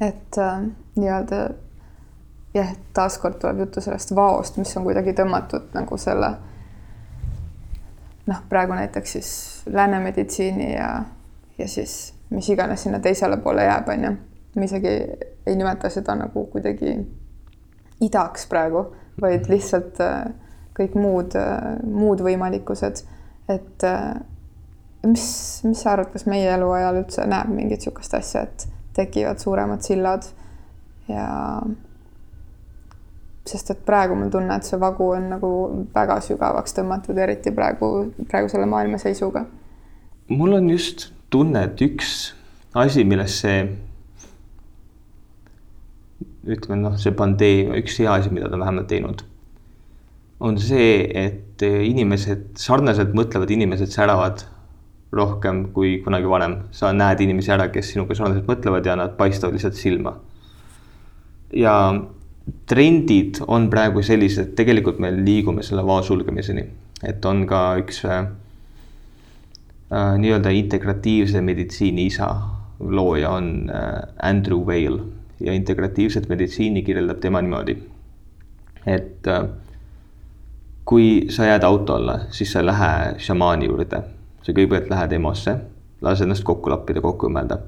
et 0.03 0.38
äh, 0.42 0.66
nii-öelda 0.99 1.40
jah, 2.57 2.73
taaskord 2.97 3.38
tuleb 3.40 3.64
juttu 3.64 3.81
sellest 3.85 4.14
vaost, 4.16 4.59
mis 4.61 4.77
on 4.77 4.87
kuidagi 4.87 5.14
tõmmatud 5.16 5.71
nagu 5.77 5.99
selle 6.01 6.33
noh, 8.27 8.42
praegu 8.51 8.75
näiteks 8.75 9.12
siis 9.19 9.33
lääne 9.71 10.01
meditsiini 10.03 10.73
ja, 10.73 10.90
ja 11.59 11.69
siis 11.69 12.14
mis 12.31 12.49
iganes 12.51 12.83
sinna 12.83 13.01
teisele 13.01 13.38
poole 13.42 13.64
jääb, 13.69 13.88
on 13.88 14.05
ju. 14.05 14.16
ma 14.57 14.64
isegi 14.64 14.95
ei 15.47 15.57
nimeta 15.57 15.90
seda 15.92 16.14
nagu 16.16 16.47
kuidagi 16.51 16.97
idaks 18.03 18.47
praegu, 18.51 18.87
vaid 19.21 19.47
lihtsalt 19.53 20.01
äh, 20.01 20.25
kõik 20.77 20.97
muud, 20.99 21.37
äh, 21.38 21.77
muud 21.85 22.25
võimalikkused, 22.25 23.05
et 23.53 23.85
mis, 25.07 25.27
mis 25.64 25.83
sa 25.83 25.95
arvad, 25.95 26.12
kas 26.12 26.27
meie 26.31 26.49
eluajal 26.55 27.03
üldse 27.03 27.27
näeb 27.29 27.51
mingit 27.53 27.85
niisugust 27.85 28.14
asja, 28.19 28.47
et 28.47 28.66
tekivad 28.97 29.42
suuremad 29.42 29.85
sillad 29.85 30.25
ja 31.11 31.27
sest 33.47 33.71
et 33.71 33.83
praegu 33.87 34.16
mul 34.19 34.31
tunne, 34.33 34.57
et 34.57 34.66
see 34.66 34.79
vagu 34.83 35.12
on 35.14 35.29
nagu 35.37 35.51
väga 35.95 36.19
sügavaks 36.25 36.75
tõmmatud, 36.77 37.19
eriti 37.23 37.53
praegu, 37.55 37.90
praegusele 38.27 38.66
maailma 38.66 38.99
seisuga. 38.99 39.47
mul 40.29 40.57
on 40.59 40.71
just 40.71 41.11
tunne, 41.31 41.62
et 41.69 41.83
üks 41.87 42.33
asi, 42.75 43.05
milles 43.05 43.38
see 43.42 43.61
ütleme 46.47 46.81
noh, 46.83 46.99
see 46.99 47.14
pandeemia, 47.14 47.79
üks 47.83 48.01
hea 48.03 48.19
asi, 48.19 48.31
mida 48.35 48.51
ta 48.51 48.59
vähemalt 48.59 48.88
teinud, 48.90 49.23
on 50.42 50.59
see, 50.61 51.07
et 51.14 51.62
inimesed, 51.62 52.53
sarnaselt 52.61 53.14
mõtlevad 53.16 53.51
inimesed 53.55 53.90
säravad 53.95 54.45
rohkem 55.12 55.69
kui 55.73 55.99
kunagi 56.05 56.29
varem. 56.29 56.57
sa 56.71 56.92
näed 56.92 57.21
inimesi 57.21 57.53
ära, 57.53 57.69
kes 57.73 57.92
sinuga 57.92 58.14
sarnaselt 58.14 58.49
mõtlevad 58.49 58.87
ja 58.87 58.97
nad 58.97 59.16
paistavad 59.16 59.55
lihtsalt 59.55 59.75
silma. 59.79 60.16
ja 61.53 61.75
trendid 62.66 63.40
on 63.47 63.71
praegu 63.71 64.03
sellised, 64.03 64.49
et 64.49 64.57
tegelikult 64.59 64.99
me 65.03 65.11
liigume 65.11 65.62
selle 65.66 65.85
vao 65.87 66.03
sulgemiseni, 66.03 66.66
et 67.03 67.25
on 67.25 67.47
ka 67.47 67.62
üks 67.83 68.05
äh, 68.05 68.27
äh, 69.90 70.14
nii-öelda 70.23 70.51
integratiivse 70.55 71.42
meditsiini 71.42 72.07
isa, 72.07 72.31
looja 72.81 73.31
on 73.31 73.71
äh, 73.71 74.03
Andrew 74.23 74.66
Weil 74.66 74.99
ja 75.40 75.53
integratiivset 75.53 76.29
meditsiini 76.29 76.83
kirjeldab 76.83 77.21
tema 77.21 77.42
niimoodi, 77.42 77.79
et 78.87 79.27
äh, 79.31 79.49
kui 80.87 81.27
sa 81.31 81.51
jääd 81.51 81.64
auto 81.66 81.97
alla, 81.99 82.21
siis 82.31 82.53
sa 82.53 82.62
ei 82.62 82.71
lähe 82.71 82.92
šamaani 83.19 83.66
juurde 83.66 84.03
sa 84.47 84.55
kõigepealt 84.55 84.91
lähed 84.93 85.17
EMO-sse, 85.17 85.57
lase 86.07 86.23
ennast 86.23 86.45
kokku 86.47 86.71
lappida, 86.71 87.03
kokku 87.03 87.27
õmmelda. 87.27 87.59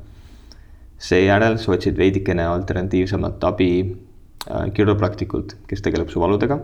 seejärel 0.99 1.59
sa 1.59 1.73
otsid 1.75 1.99
veidikene 1.99 2.43
alternatiivsemat 2.47 3.45
abi 3.47 3.71
äh, 3.83 4.69
kiropraktikult, 4.75 5.57
kes 5.67 5.83
tegeleb 5.83 6.11
su 6.11 6.21
valudega. 6.21 6.59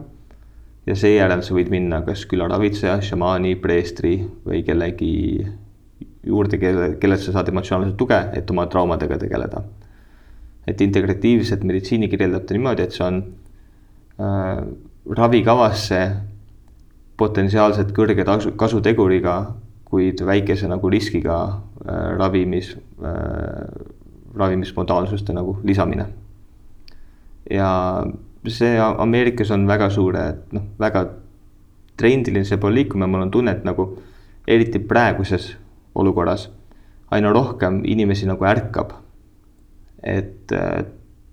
ja 0.86 0.94
seejärel 0.94 1.42
sa 1.42 1.54
võid 1.54 1.70
minna 1.70 2.02
kas 2.06 2.26
külaravitseja, 2.30 3.00
šamaani, 3.02 3.56
preestri 3.56 4.18
või 4.46 4.62
kellegi 4.62 5.46
juurde, 6.24 6.58
kelle, 6.58 6.94
kellelt 7.00 7.20
sa 7.20 7.32
saad 7.32 7.48
emotsionaalset 7.48 7.96
tuge, 7.96 8.20
et 8.34 8.50
oma 8.50 8.66
traumadega 8.66 9.18
tegeleda. 9.18 9.64
et 10.66 10.80
integratiivset 10.80 11.64
meditsiini 11.64 12.08
kirjeldab 12.08 12.46
ta 12.46 12.54
niimoodi, 12.54 12.82
et 12.82 12.92
see 12.92 13.04
on 13.04 13.18
äh, 14.20 14.62
ravikavasse 15.10 16.00
potentsiaalselt 17.16 17.90
kõrge 17.92 18.24
tasu, 18.24 18.54
kasuteguriga 18.56 19.34
kuid 19.94 20.24
väikese 20.26 20.66
nagu 20.66 20.90
riskiga 20.90 21.38
äh, 21.86 22.16
ravimis 22.18 22.74
äh,, 22.74 23.68
ravimismodaalsuste 24.34 25.32
nagu 25.32 25.58
lisamine. 25.62 26.06
ja 27.50 27.68
see 28.48 28.78
Ameerikas 28.80 29.50
on 29.54 29.68
väga 29.68 29.90
suure, 29.90 30.24
noh, 30.52 30.64
väga 30.80 31.04
trendiline 31.96 32.44
see 32.44 32.58
poole 32.58 32.80
liikumine, 32.80 33.06
mul 33.06 33.22
on 33.28 33.30
tunne, 33.30 33.54
et 33.54 33.64
nagu 33.64 33.86
eriti 34.50 34.80
praeguses 34.82 35.52
olukorras 35.94 36.48
aina 37.14 37.30
rohkem 37.32 37.82
inimesi 37.84 38.26
nagu 38.26 38.44
ärkab. 38.44 38.92
et 40.02 40.52
äh, 40.52 40.84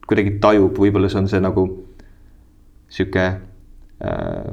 kuidagi 0.07 0.37
tajub, 0.43 0.77
võib-olla 0.79 1.09
see 1.11 1.19
on 1.19 1.27
see 1.27 1.41
nagu 1.43 1.65
sihuke 2.91 3.23
äh,, 3.25 4.51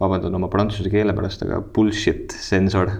vabandan 0.00 0.34
oma 0.38 0.48
prantsuse 0.50 0.90
keele 0.90 1.14
pärast, 1.16 1.42
aga 1.46 1.60
bullshit 1.74 2.30
sensor. 2.32 2.92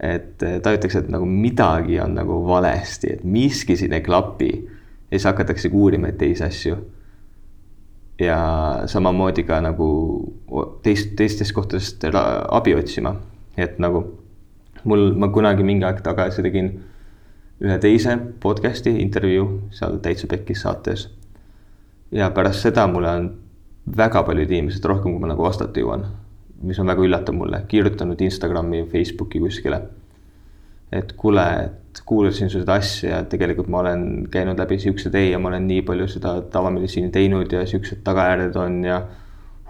Et 0.00 0.42
äh, 0.42 0.58
tajutakse, 0.62 0.98
et 0.98 1.08
nagu 1.08 1.26
midagi 1.26 2.00
on 2.00 2.14
nagu 2.18 2.42
valesti, 2.48 3.14
et 3.16 3.24
miski 3.24 3.76
siin 3.76 3.96
ei 3.96 4.04
klapi 4.04 4.50
ja 4.56 5.18
siis 5.18 5.24
hakatakse 5.24 5.70
uurima 5.72 6.12
teisi 6.12 6.44
asju. 6.44 6.76
ja 8.20 8.36
samamoodi 8.86 9.42
ka 9.44 9.60
nagu 9.60 9.86
teist, 10.82 11.10
teistest 11.16 11.52
kohtadest 11.52 12.04
abi 12.48 12.74
otsima, 12.74 13.16
et 13.56 13.78
nagu 13.78 14.04
mul, 14.84 15.10
ma 15.14 15.28
kunagi 15.28 15.62
mingi 15.62 15.84
aeg 15.84 16.00
tagasi 16.04 16.42
tegin 16.46 16.70
ühe 17.60 17.78
teise 17.80 18.16
podcast'i 18.40 18.94
intervjuu 19.02 19.46
seal 19.72 19.98
Täitsa 20.04 20.26
Pekkis 20.26 20.64
saates. 20.64 21.08
ja 22.12 22.30
pärast 22.30 22.62
seda 22.62 22.86
mulle 22.86 23.10
on 23.10 23.30
väga 23.96 24.22
paljud 24.22 24.50
inimesed, 24.50 24.84
rohkem 24.84 25.12
kui 25.12 25.20
ma 25.20 25.30
nagu 25.30 25.42
vastata 25.42 25.80
jõuan, 25.80 26.04
mis 26.62 26.78
on 26.80 26.88
väga 26.88 27.04
üllatav 27.04 27.36
mulle, 27.36 27.62
kirjutanud 27.68 28.20
Instagrami, 28.20 28.84
Facebooki 28.92 29.40
kuskile. 29.42 29.80
et 30.92 31.12
kuule, 31.18 31.42
et 31.66 32.00
kuulasin 32.06 32.50
seda 32.50 32.76
asja 32.78 33.08
ja 33.10 33.22
tegelikult 33.26 33.66
ma 33.68 33.80
olen 33.80 34.28
käinud 34.30 34.58
läbi 34.58 34.78
siukse 34.78 35.10
tee 35.10 35.30
ja 35.32 35.38
ma 35.42 35.48
olen 35.48 35.66
nii 35.66 35.82
palju 35.82 36.06
seda 36.08 36.36
tavameditsiini 36.52 37.10
teinud 37.10 37.52
ja 37.52 37.64
siuksed 37.66 38.04
tagajärjed 38.06 38.56
on 38.62 38.84
ja 38.84 39.00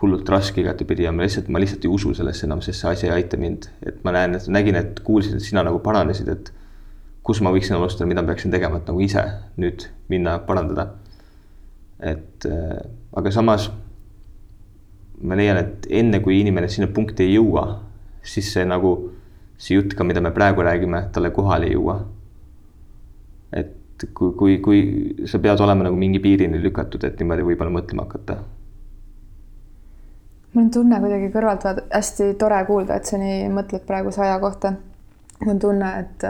hullult 0.03 0.29
raske 0.29 0.61
igatepidi 0.61 1.07
ja 1.07 1.13
ma 1.13 1.25
lihtsalt, 1.25 1.49
ma 1.49 1.61
lihtsalt 1.63 1.87
ei 1.87 1.93
usu 1.93 2.13
sellesse 2.15 2.45
enam, 2.47 2.61
sest 2.61 2.83
see 2.83 2.91
asi 2.93 3.09
ei 3.09 3.15
aita 3.15 3.41
mind. 3.41 3.71
et 3.87 4.05
ma 4.05 4.13
näen, 4.13 4.37
et 4.37 4.49
nägin, 4.53 4.77
et 4.77 5.01
kuulsin, 5.01 5.39
et 5.39 5.47
sina 5.47 5.65
nagu 5.65 5.81
paranesid, 5.81 6.29
et 6.29 6.53
kus 7.27 7.41
ma 7.43 7.51
võiksin 7.55 7.79
alustada, 7.79 8.07
mida 8.09 8.23
ma 8.23 8.35
peaksin 8.35 8.53
tegema, 8.53 8.79
et 8.79 8.91
nagu 8.91 9.01
ise 9.01 9.25
nüüd 9.57 9.89
minna 10.13 10.39
parandada. 10.47 10.91
et 12.01 12.45
äh, 12.45 12.77
aga 13.17 13.31
samas 13.33 13.71
ma 15.23 15.37
leian, 15.39 15.61
et 15.61 15.87
enne 15.91 16.21
kui 16.21 16.41
inimene 16.41 16.69
sinna 16.69 16.89
punkti 16.93 17.25
ei 17.25 17.37
jõua, 17.37 17.67
siis 18.27 18.51
see 18.53 18.67
nagu, 18.69 18.93
see 19.57 19.79
jutt 19.79 19.95
ka, 19.97 20.05
mida 20.05 20.21
me 20.21 20.33
praegu 20.35 20.65
räägime, 20.67 21.07
talle 21.13 21.31
kohale 21.35 21.71
ei 21.71 21.77
jõua. 21.77 22.01
et 23.53 24.05
kui, 24.15 24.33
kui, 24.37 24.59
kui 24.61 24.81
sa 25.31 25.39
pead 25.41 25.61
olema 25.65 25.87
nagu 25.87 25.97
mingi 25.97 26.21
piirini 26.21 26.61
lükatud, 26.61 27.05
et 27.07 27.17
niimoodi 27.21 27.47
võib-olla 27.47 27.73
mõtlema 27.79 28.05
hakata. 28.05 28.37
mul 30.53 30.65
on 30.65 30.71
tunne 30.71 31.01
kuidagi 31.01 31.33
kõrvalt 31.33 31.65
hästi 31.95 32.35
tore 32.41 32.63
kuulda, 32.69 32.97
et 32.97 33.09
sa 33.09 33.21
nii 33.21 33.49
mõtled 33.53 33.87
praeguse 33.89 34.23
aja 34.25 34.39
kohta. 34.41 34.75
mul 35.41 35.55
on 35.55 35.59
tunne, 35.59 35.93
et, 36.01 36.27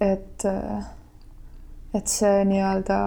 et, 0.00 0.46
et 1.94 2.06
see 2.06 2.44
nii-öelda 2.44 3.00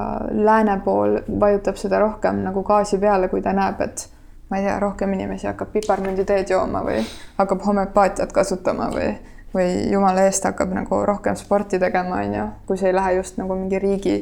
lääne 0.44 0.82
pool 0.84 1.22
vajutab 1.40 1.80
seda 1.80 2.00
rohkem 2.04 2.44
nagu 2.44 2.64
gaasi 2.64 3.00
peale, 3.00 3.30
kui 3.32 3.42
ta 3.42 3.56
näeb, 3.56 3.80
et 3.82 4.10
ma 4.54 4.60
ei 4.60 4.64
tea, 4.64 4.80
rohkem 4.80 5.14
inimesi 5.14 5.48
hakkab 5.50 5.72
piparmünditeed 5.74 6.52
jooma 6.54 6.84
või 6.86 7.00
hakkab 7.40 7.64
homöopaatiat 7.66 8.34
kasutama 8.34 8.92
või, 8.94 9.08
või 9.50 9.72
jumala 9.90 10.28
eest 10.28 10.46
hakkab 10.46 10.76
nagu 10.78 11.00
rohkem 11.10 11.34
sporti 11.40 11.80
tegema, 11.82 12.20
on 12.22 12.36
ju, 12.38 12.44
kui 12.68 12.78
see 12.78 12.92
ei 12.92 12.94
lähe 12.94 13.16
just 13.16 13.40
nagu 13.42 13.58
mingi 13.58 13.80
riigi, 13.82 14.14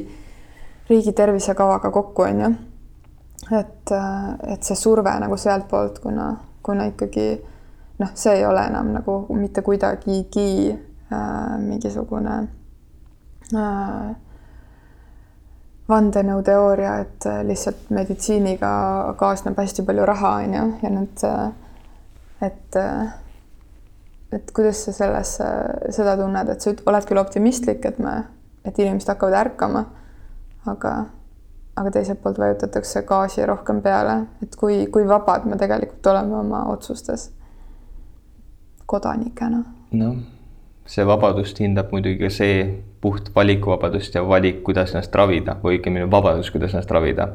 riigi 0.88 1.12
tervisekavaga 1.12 1.90
kokku, 1.92 2.24
on 2.24 2.40
ju. 2.40 2.50
et, 3.60 3.92
et 4.54 4.64
see 4.64 4.80
surve 4.80 5.12
nagu 5.20 5.36
sealtpoolt, 5.36 6.00
kuna, 6.00 6.30
kuna 6.64 6.88
ikkagi 6.88 7.28
noh, 8.00 8.16
see 8.16 8.38
ei 8.40 8.48
ole 8.48 8.64
enam 8.72 8.94
nagu 8.96 9.20
mitte 9.36 9.60
kuidagigi 9.60 10.72
äh, 10.72 11.58
mingisugune 11.60 12.38
äh, 13.52 14.16
vandenõuteooria, 15.92 16.92
et 17.04 17.26
äh, 17.28 17.40
lihtsalt 17.46 17.88
meditsiiniga 17.94 18.72
kaasneb 19.20 19.58
hästi 19.60 19.84
palju 19.86 20.06
raha, 20.08 20.36
on 20.42 20.54
ju, 20.56 20.66
ja 20.82 20.92
nüüd, 20.92 21.24
äh, 21.28 21.42
et, 22.48 22.78
äh, 22.80 23.12
et 24.32 24.52
kuidas 24.56 24.84
sa 24.86 24.94
sellesse, 24.96 25.48
seda 25.94 26.16
tunned, 26.20 26.52
et 26.52 26.64
sa 26.64 26.74
oled 26.88 27.08
küll 27.08 27.20
optimistlik, 27.20 27.84
et 27.88 28.00
me, 28.02 28.22
et 28.64 28.78
inimesed 28.78 29.12
hakkavad 29.12 29.38
ärkama, 29.42 29.84
aga, 30.72 30.94
aga 31.76 31.94
teiselt 31.94 32.22
poolt 32.22 32.40
vajutatakse 32.40 33.04
gaasi 33.08 33.46
rohkem 33.48 33.82
peale, 33.84 34.22
et 34.44 34.56
kui, 34.58 34.84
kui 34.92 35.08
vabad 35.08 35.46
me 35.48 35.60
tegelikult 35.60 36.12
oleme 36.14 36.38
oma 36.40 36.66
otsustes 36.72 37.30
kodanikena. 38.86 39.64
noh, 39.92 40.16
see 40.88 41.04
vabadust 41.06 41.60
hindab 41.60 41.92
muidugi 41.92 42.24
ka 42.24 42.32
see 42.32 42.56
puht 43.02 43.30
valikuvabadust 43.34 44.14
ja 44.14 44.22
valik, 44.28 44.62
kuidas 44.62 44.94
ennast 44.94 45.14
ravida 45.18 45.56
või 45.62 45.76
õigemini 45.76 46.06
vabadus, 46.10 46.52
kuidas 46.54 46.74
ennast 46.74 46.90
ravida. 46.94 47.28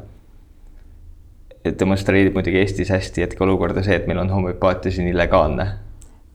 demonstreerib 1.80 2.36
muidugi 2.38 2.56
Eestis 2.56 2.88
hästi 2.88 3.20
hetkeolukorda 3.26 3.82
see, 3.84 3.96
et 3.98 4.06
meil 4.08 4.22
on 4.22 4.30
homöopaatia 4.32 4.92
siin 4.92 5.08
illegaalne. 5.08 5.66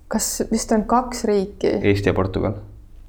kas 0.08 0.43
vist 0.52 0.72
on 0.72 0.84
kaks 0.86 1.24
riiki? 1.26 1.72
Eesti 1.82 2.10
ja 2.10 2.13
Portugal. 2.13 2.54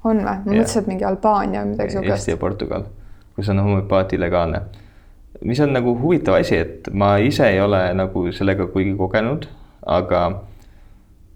on 0.03 0.17
või? 0.17 0.23
ma 0.23 0.39
mõtlesin, 0.45 0.81
et 0.81 0.87
mingi 0.87 1.05
Albaania 1.05 1.61
või 1.61 1.75
midagi 1.75 1.93
sihukest. 1.93 2.15
Eesti 2.15 2.31
ja 2.31 2.37
Portugal, 2.37 2.87
kus 3.35 3.49
on 3.49 3.59
homöopaatia 3.59 4.17
illegaalne. 4.17 4.61
mis 5.43 5.59
on 5.59 5.73
nagu 5.73 5.93
huvitav 5.99 6.39
asi, 6.39 6.57
et 6.57 6.89
ma 6.93 7.17
ise 7.17 7.49
ei 7.49 7.61
ole 7.61 7.93
nagu 7.93 8.31
sellega 8.31 8.67
kuigi 8.73 8.95
kogenud, 8.97 9.45
aga 9.85 10.23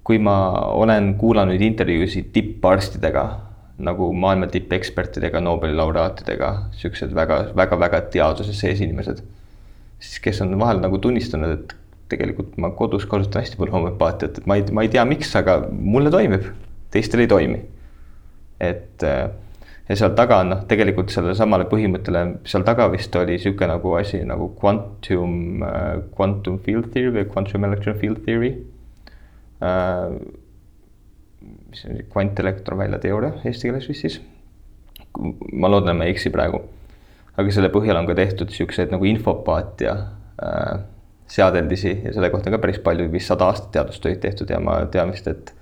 kui 0.03 0.17
ma 0.17 0.39
olen 0.73 1.13
kuulanud 1.15 1.61
intervjuusid 1.61 2.33
tipparstidega 2.33 3.48
nagu 3.79 4.11
maailma 4.13 4.49
tippekspertidega, 4.51 5.41
Nobeli 5.43 5.75
laureaatidega, 5.77 6.53
siuksed 6.79 7.13
väga-väga-väga 7.15 8.01
teaduses 8.13 8.59
sees 8.59 8.81
inimesed. 8.85 9.21
siis, 9.99 10.19
kes 10.23 10.41
on 10.41 10.55
vahel 10.59 10.79
nagu 10.79 10.97
tunnistanud, 10.97 11.57
et 11.57 11.75
tegelikult 12.09 12.55
ma 12.57 12.71
kodus 12.75 13.05
kasutan 13.09 13.43
hästi 13.43 13.59
palju 13.59 13.75
homöopaatiat, 13.75 14.39
et 14.39 14.47
ma 14.47 14.55
ei, 14.55 14.63
ma 14.71 14.85
ei 14.85 14.91
tea, 14.93 15.03
miks, 15.05 15.33
aga 15.35 15.59
mulle 15.69 16.11
toimib, 16.13 16.47
teistel 16.91 17.25
ei 17.25 17.31
toimi. 17.31 17.61
et 18.59 19.03
ja 19.89 19.97
seal 19.97 20.13
taga 20.17 20.41
on 20.43 20.51
noh, 20.53 20.65
tegelikult 20.69 21.13
sellele 21.13 21.35
samale 21.37 21.65
põhimõttele, 21.69 22.23
seal 22.49 22.65
taga 22.67 22.89
vist 22.93 23.15
oli 23.17 23.39
sihuke 23.41 23.67
nagu 23.69 23.95
asi 23.97 24.21
nagu 24.27 24.51
quantum, 24.59 25.63
quantum 26.15 26.59
field 26.65 26.91
theory 26.93 27.15
või 27.15 27.29
quantum 27.31 27.65
electron 27.69 27.97
field 28.01 28.21
theory 28.27 28.53
mis 31.69 31.85
on 31.85 32.03
kvantelektorvälja 32.13 32.99
teooria 32.99 33.33
eesti 33.45 33.69
keeles 33.69 33.89
vist 33.89 34.05
siis. 34.05 34.21
ma 35.53 35.69
loodan, 35.71 35.93
et 35.93 35.97
ma 35.97 36.07
ei 36.07 36.15
eksi 36.15 36.31
praegu. 36.33 36.61
aga 37.37 37.51
selle 37.55 37.69
põhjal 37.73 37.99
on 37.99 38.07
ka 38.09 38.15
tehtud 38.17 38.51
siukseid 38.53 38.91
nagu 38.93 39.05
infopaatia 39.05 39.95
äh, 40.43 40.81
seadeldisi 41.29 41.93
ja 42.03 42.13
selle 42.13 42.29
kohta 42.29 42.49
on 42.49 42.57
ka 42.57 42.61
päris 42.63 42.79
palju, 42.83 43.11
vist 43.11 43.29
sada 43.29 43.49
aastat 43.51 43.71
teadustöid 43.75 44.21
tehtud 44.23 44.49
ja 44.49 44.59
ma 44.63 44.79
tean 44.91 45.11
vist, 45.13 45.27
et 45.27 45.53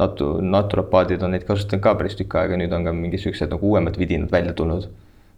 natu-, 0.00 0.40
naturopaadid 0.44 1.22
on 1.22 1.34
neid 1.34 1.46
kasutanud 1.48 1.82
ka 1.84 1.94
päris 1.98 2.18
tükk 2.18 2.36
aega, 2.40 2.58
nüüd 2.60 2.74
on 2.76 2.84
ka 2.88 2.94
mingi 2.96 3.20
siuksed 3.22 3.52
nagu 3.52 3.72
uuemad 3.72 3.96
vidinad 4.00 4.32
välja 4.32 4.54
tulnud, 4.58 4.88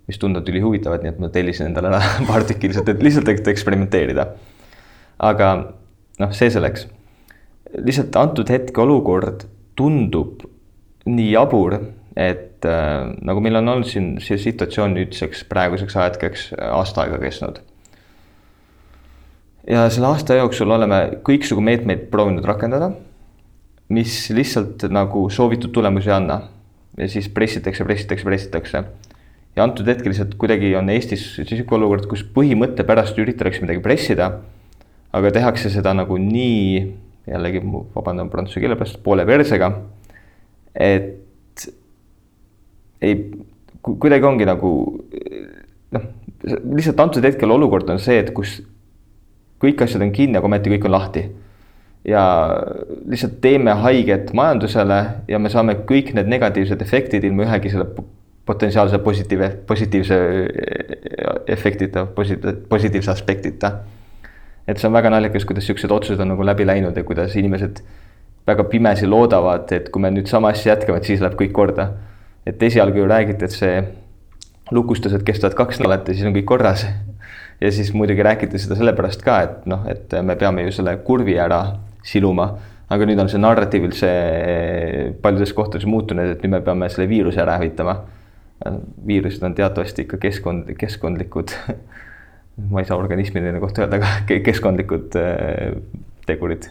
mis 0.08 0.20
tunduvad 0.20 0.50
ülihuvitavad, 0.52 1.04
nii 1.04 1.14
et 1.14 1.22
ma 1.22 1.30
tellisin 1.32 1.70
endale 1.70 1.92
ära 1.92 2.02
paar 2.30 2.46
tükki 2.48 2.70
lihtsalt, 2.70 2.90
et 2.92 3.06
lihtsalt 3.06 3.30
eksperimenteerida. 3.54 4.28
aga 5.18 5.50
noh, 6.20 6.32
see 6.34 6.50
selleks. 6.50 6.88
lihtsalt 7.78 8.16
antud 8.16 8.50
hetke 8.50 8.82
olukord 8.82 9.46
tundub 9.76 10.44
nii 11.04 11.30
jabur, 11.34 11.76
et 12.16 12.64
äh, 12.64 13.12
nagu 13.26 13.42
meil 13.44 13.58
on 13.60 13.72
olnud 13.74 13.88
siin 13.88 14.14
see 14.24 14.38
situatsioon 14.40 14.94
nüüdseks 14.96 15.44
praeguseks 15.50 15.96
ajahetkeks 15.98 16.44
aasta 16.70 17.04
aega 17.04 17.18
kestnud. 17.22 17.60
ja 19.68 19.88
selle 19.90 20.12
aasta 20.12 20.38
jooksul 20.38 20.70
oleme 20.70 21.00
kõiksugu 21.26 21.64
meetmeid 21.64 22.06
proovinud 22.12 22.44
rakendada, 22.48 22.92
mis 23.92 24.30
lihtsalt 24.30 24.86
nagu 24.92 25.26
soovitud 25.30 25.72
tulemusi 25.74 26.10
ei 26.10 26.16
anna. 26.16 26.40
ja 26.96 27.08
siis 27.10 27.28
pressitakse, 27.28 27.84
pressitakse, 27.84 28.24
pressitakse. 28.24 28.84
ja 29.56 29.62
antud 29.66 29.88
hetkel 29.88 30.14
lihtsalt 30.14 30.38
kuidagi 30.40 30.74
on 30.78 30.88
Eestis 30.94 31.26
niisugune 31.42 31.82
olukord, 31.82 32.08
kus 32.08 32.24
põhimõtte 32.24 32.86
pärast 32.86 33.18
üritatakse 33.18 33.60
midagi 33.66 33.82
pressida, 33.82 34.38
aga 35.12 35.34
tehakse 35.34 35.70
seda 35.70 35.92
nagu 35.94 36.16
nii 36.18 37.03
jällegi 37.30 37.60
ma 37.64 37.82
vabandan 37.94 38.30
prantsuse 38.30 38.60
keele 38.60 38.76
pärast, 38.76 39.00
poole 39.02 39.26
persega. 39.26 39.70
et 40.74 41.68
ei, 43.02 43.16
kuidagi 43.82 44.26
ongi 44.26 44.46
nagu 44.48 44.70
noh, 45.94 46.06
lihtsalt 46.74 47.00
antud 47.00 47.24
hetkel 47.24 47.52
olukord 47.54 47.88
on 47.92 48.00
see, 48.02 48.18
et 48.20 48.32
kus 48.36 48.58
kõik 49.62 49.84
asjad 49.84 50.02
on 50.04 50.12
kinni, 50.12 50.38
aga 50.38 50.48
ometi 50.50 50.72
kõik 50.72 50.88
on 50.88 50.96
lahti. 50.96 51.24
ja 52.04 52.22
lihtsalt 53.08 53.38
teeme 53.40 53.72
haiget 53.80 54.34
majandusele 54.36 54.98
ja 55.28 55.38
me 55.40 55.48
saame 55.48 55.78
kõik 55.88 56.12
need 56.16 56.28
negatiivsed 56.28 56.82
efektid 56.84 57.24
ilma 57.24 57.46
ühegi 57.46 57.70
selle 57.72 57.86
potentsiaalse 58.44 58.98
positiivse, 59.00 59.48
positiivse 59.66 60.18
efektita, 61.48 62.04
positiivse 62.68 63.10
aspektita 63.10 63.72
et 64.68 64.80
see 64.80 64.88
on 64.88 64.96
väga 64.96 65.10
naljakas, 65.12 65.44
kuidas 65.44 65.66
siuksed 65.68 65.92
otsused 65.92 66.20
on 66.20 66.32
nagu 66.32 66.46
läbi 66.46 66.66
läinud 66.66 66.96
ja 66.96 67.04
kuidas 67.04 67.36
inimesed 67.36 67.82
väga 68.46 68.64
pimesi 68.68 69.06
loodavad, 69.08 69.72
et 69.72 69.88
kui 69.92 70.02
me 70.02 70.10
nüüd 70.12 70.28
sama 70.28 70.52
asja 70.52 70.74
jätkame, 70.74 71.00
et 71.00 71.08
siis 71.08 71.22
läheb 71.24 71.38
kõik 71.40 71.52
korda. 71.52 71.92
et 72.46 72.62
esialgu 72.62 72.98
ju 72.98 73.06
räägiti, 73.08 73.44
et 73.44 73.50
see 73.50 73.84
lukustused 74.70 75.22
kestavad 75.24 75.54
kaks 75.56 75.78
nädalat 75.80 76.08
ja 76.08 76.14
siis 76.14 76.26
on 76.26 76.34
kõik 76.34 76.44
korras. 76.44 76.86
ja 77.60 77.72
siis 77.72 77.94
muidugi 77.94 78.22
räägiti 78.22 78.58
seda 78.58 78.76
sellepärast 78.76 79.22
ka, 79.22 79.40
et 79.42 79.66
noh, 79.66 79.86
et 79.88 80.12
me 80.22 80.36
peame 80.36 80.62
ju 80.62 80.72
selle 80.72 80.96
kurvi 80.96 81.38
ära 81.38 81.64
siluma 82.04 82.52
aga 82.92 83.06
nüüd 83.08 83.20
on 83.22 83.30
see 83.32 83.40
narratiiv 83.40 83.88
üldse 83.88 84.10
paljudes 85.24 85.54
kohtades 85.56 85.86
muutunud, 85.88 86.34
et 86.34 86.44
nüüd 86.44 86.56
me 86.56 86.60
peame 86.64 86.90
selle 86.92 87.08
viiruse 87.10 87.40
ära 87.44 87.58
hävitama. 87.58 88.02
viirused 89.06 89.42
on 89.44 89.54
teatavasti 89.54 90.04
ikka 90.06 90.16
keskkond, 90.22 90.68
keskkondlikud 90.78 91.50
ma 92.56 92.80
ei 92.80 92.88
saa 92.88 92.98
organismide 92.98 93.52
kohta 93.60 93.84
öelda, 93.84 94.00
aga 94.00 94.38
keskkondlikud 94.48 95.18
äh, 95.18 95.74
tegurid. 96.26 96.70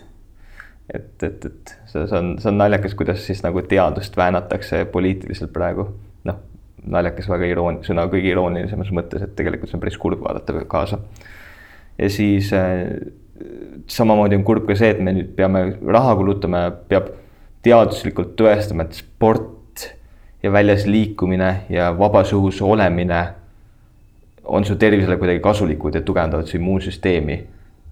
et, 0.93 1.23
et, 1.23 1.45
et 1.45 1.75
see, 1.87 2.05
see 2.07 2.17
on, 2.19 2.33
see 2.39 2.49
on 2.51 2.59
naljakas, 2.59 2.95
kuidas 2.99 3.23
siis 3.25 3.43
nagu 3.43 3.61
teadust 3.67 4.17
väänatakse 4.17 4.85
poliitiliselt 4.91 5.53
praegu. 5.53 5.87
noh, 6.29 6.39
naljakas 6.83 7.29
väga 7.31 7.49
iroon-, 7.51 7.81
sõna 7.87 8.07
kõige 8.11 8.31
iroonilisemas 8.31 8.91
mõttes, 8.95 9.23
et 9.23 9.35
tegelikult 9.35 9.71
see 9.71 9.79
on 9.79 9.83
päris 9.83 9.99
kurb 9.99 10.23
vaadata 10.23 10.65
kaasa. 10.71 10.99
ja 11.97 12.09
siis 12.09 12.53
äh, 12.55 12.87
samamoodi 13.87 14.39
on 14.39 14.47
kurb 14.47 14.67
ka 14.67 14.77
see, 14.79 14.93
et 14.95 15.03
me 15.03 15.15
nüüd 15.15 15.35
peame 15.35 15.65
raha 15.83 16.15
kulutama 16.19 16.65
ja 16.67 16.73
peab 16.93 17.11
teaduslikult 17.63 18.35
tõestama, 18.39 18.87
et 18.87 18.99
sport 18.99 19.87
ja 20.43 20.51
väljas 20.51 20.85
liikumine 20.87 21.53
ja 21.71 21.91
vabas 21.95 22.33
õhus 22.35 22.59
olemine 22.63 23.21
on 24.43 24.65
su 24.65 24.75
tervisele 24.75 25.17
kuidagi 25.17 25.39
kasulikud 25.39 25.95
ja 25.95 26.01
tugevdavad 26.01 26.45
su 26.45 26.57
immuunsüsteemi. 26.57 27.43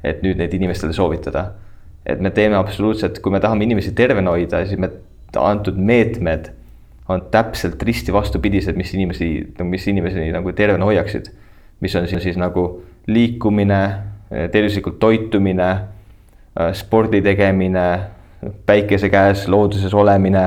et 0.03 0.23
nüüd 0.25 0.39
neid 0.39 0.53
inimestele 0.53 0.93
soovitada. 0.93 1.51
et 2.05 2.19
me 2.19 2.31
teeme 2.31 2.55
absoluutselt, 2.55 3.19
kui 3.19 3.31
me 3.31 3.39
tahame 3.39 3.63
inimesi 3.63 3.91
tervena 3.91 4.31
hoida, 4.31 4.65
siis 4.65 4.79
me 4.79 4.89
antud 5.37 5.77
meetmed 5.77 6.49
on 7.07 7.21
täpselt 7.31 7.83
risti 7.83 8.13
vastupidised, 8.13 8.75
mis 8.75 8.93
inimesi, 8.93 9.53
mis 9.63 9.87
inimesi 9.87 10.31
nagu 10.31 10.53
tervena 10.53 10.85
hoiaksid. 10.85 11.25
mis 11.79 11.95
on 11.95 12.07
siis, 12.07 12.23
siis 12.23 12.37
nagu 12.37 12.83
liikumine, 13.07 13.93
tervislikult 14.51 14.99
toitumine, 14.99 15.77
spordi 16.73 17.21
tegemine, 17.21 17.99
päikese 18.65 19.09
käes, 19.09 19.47
looduses 19.47 19.93
olemine. 19.93 20.45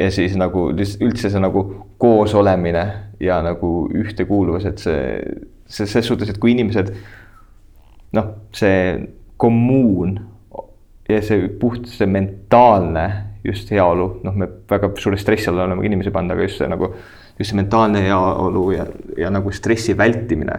ja 0.00 0.10
siis 0.10 0.36
nagu 0.36 0.70
üldse 1.00 1.30
see 1.30 1.40
nagu 1.40 1.62
koos 1.98 2.34
olemine 2.34 3.07
ja 3.20 3.40
nagu 3.42 3.88
ühtekuuluvus, 3.94 4.66
et 4.68 4.82
see, 4.82 5.04
see 5.66 5.88
ses 5.90 6.06
suhtes, 6.06 6.30
et 6.30 6.40
kui 6.40 6.52
inimesed 6.54 6.92
noh, 8.16 8.28
see 8.56 8.92
kommuun 9.38 10.18
ja 11.08 11.20
see 11.24 11.48
puht 11.60 11.88
see 11.90 12.08
mentaalne 12.10 13.06
just 13.46 13.70
heaolu, 13.72 14.08
noh, 14.26 14.34
me 14.36 14.48
väga 14.68 14.90
suure 15.00 15.18
stressi 15.20 15.48
alla 15.50 15.66
oleme 15.68 15.86
inimesi 15.86 16.12
pannud, 16.14 16.34
aga 16.34 16.44
just 16.46 16.60
see 16.60 16.68
nagu, 16.70 16.90
just 17.38 17.52
see 17.52 17.58
mentaalne 17.58 18.02
heaolu 18.04 18.64
ja, 18.74 18.86
ja 19.18 19.30
nagu 19.32 19.52
stressi 19.54 19.96
vältimine. 19.96 20.58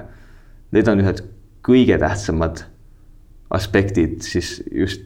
Need 0.73 0.89
on 0.89 1.03
ühed 1.03 1.21
kõige 1.65 1.97
tähtsamad 2.01 2.63
aspektid 3.53 4.21
siis 4.25 4.59
just 4.71 5.05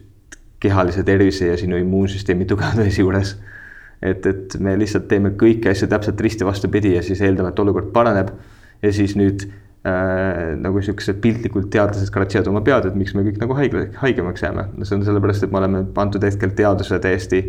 kehalise 0.60 1.04
tervise 1.04 1.48
ja 1.50 1.58
sinu 1.60 1.76
immuunsüsteemi 1.80 2.46
tugevdamise 2.48 3.02
juures 3.02 3.34
et, 4.02 4.26
et 4.26 4.56
me 4.60 4.76
lihtsalt 4.78 5.08
teeme 5.10 5.34
kõiki 5.40 5.70
asju 5.70 5.88
täpselt 5.90 6.20
risti 6.20 6.46
vastupidi 6.46 6.94
ja 6.96 7.02
siis 7.02 7.22
eeldame, 7.24 7.52
et 7.52 7.62
olukord 7.62 7.92
paraneb. 7.92 8.32
ja 8.82 8.92
siis 8.92 9.14
nüüd 9.16 9.46
äh, 9.46 10.54
nagu 10.60 10.82
siuksed 10.82 11.20
piltlikult 11.24 11.70
teadlased 11.72 12.12
kratšivad 12.12 12.50
oma 12.52 12.60
pead, 12.66 12.88
et 12.88 12.98
miks 12.98 13.14
me 13.14 13.24
kõik 13.24 13.40
nagu 13.40 13.56
haigla, 13.56 13.86
haigemaks 14.02 14.42
jääme. 14.42 14.68
no 14.76 14.84
see 14.84 14.98
on 14.98 15.06
sellepärast, 15.06 15.46
et 15.46 15.52
me 15.52 15.62
oleme 15.62 15.84
antud 16.04 16.24
hetkel 16.24 16.52
teaduse 16.56 16.98
täiesti 16.98 17.44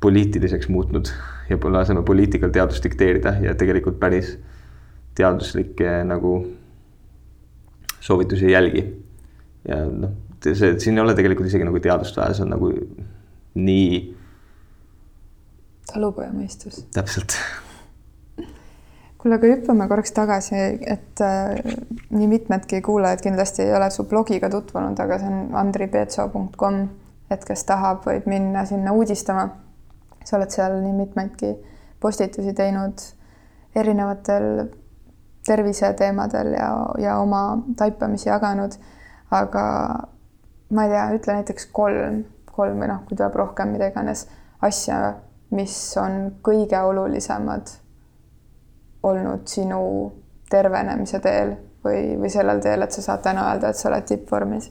poliitiliseks 0.00 0.68
muutnud 0.68 1.08
ja 1.48 1.58
laseme 1.72 2.02
poliitikal 2.02 2.50
teadust 2.52 2.84
dikteerida 2.84 3.36
ja 3.42 3.54
tegelikult 3.54 3.98
päris 4.00 4.36
teaduslikke 5.16 6.04
nagu 6.04 6.36
soovitusi 8.00 8.46
ei 8.46 8.52
jälgi. 8.52 8.84
ja 9.68 9.84
noh, 9.90 10.12
see, 10.44 10.78
siin 10.78 10.98
ei 10.98 11.02
ole 11.02 11.14
tegelikult 11.14 11.48
isegi 11.48 11.66
nagu 11.66 11.80
teadust 11.82 12.16
vaja, 12.16 12.36
see 12.36 12.44
on 12.44 12.52
nagu 12.54 12.70
nii 13.56 14.15
talupojamõistus. 15.92 16.84
täpselt. 16.94 17.36
kuule, 19.18 19.38
aga 19.38 19.50
hüppame 19.50 19.88
korraks 19.88 20.12
tagasi, 20.16 20.62
et 20.86 21.22
äh, 21.24 21.56
nii 22.10 22.28
mitmedki 22.30 22.80
kuulajad 22.84 23.24
kindlasti 23.24 23.62
ei 23.66 23.74
ole 23.74 23.90
su 23.90 24.04
blogiga 24.04 24.50
tutvunud, 24.50 24.98
aga 25.00 25.18
see 25.22 25.30
on 25.30 25.54
andripetso.com, 25.62 26.80
et 27.30 27.44
kes 27.44 27.64
tahab, 27.68 28.04
võib 28.06 28.28
minna 28.30 28.64
sinna 28.66 28.92
uudistama. 28.92 29.48
sa 30.26 30.36
oled 30.36 30.50
seal 30.50 30.80
nii 30.82 30.92
mitmeidki 30.92 31.52
postitusi 32.02 32.52
teinud 32.54 33.02
erinevatel 33.78 34.66
terviseteemadel 35.46 36.52
ja, 36.52 36.70
ja 36.98 37.18
oma 37.18 37.58
taipamisi 37.76 38.28
jaganud. 38.28 38.74
aga 39.30 39.62
ma 40.70 40.84
ei 40.84 40.90
tea, 40.90 41.04
ütle 41.14 41.34
näiteks 41.38 41.68
kolm, 41.74 42.24
kolm 42.50 42.82
või 42.82 42.90
noh, 42.90 43.02
kui 43.06 43.18
tuleb 43.18 43.34
rohkem, 43.38 43.72
mida 43.74 43.88
iganes 43.90 44.26
asja, 44.62 45.16
mis 45.50 45.96
on 46.00 46.30
kõige 46.42 46.80
olulisemad 46.82 47.70
olnud 49.06 49.46
sinu 49.46 49.80
tervenemise 50.50 51.20
teel 51.22 51.54
või, 51.84 52.16
või 52.20 52.30
sellel 52.32 52.60
teel, 52.62 52.82
et 52.82 52.94
sa 52.94 53.04
saad 53.04 53.22
täna 53.26 53.46
öelda, 53.52 53.70
et 53.70 53.78
sa 53.78 53.90
oled 53.90 54.06
tippvormis 54.08 54.70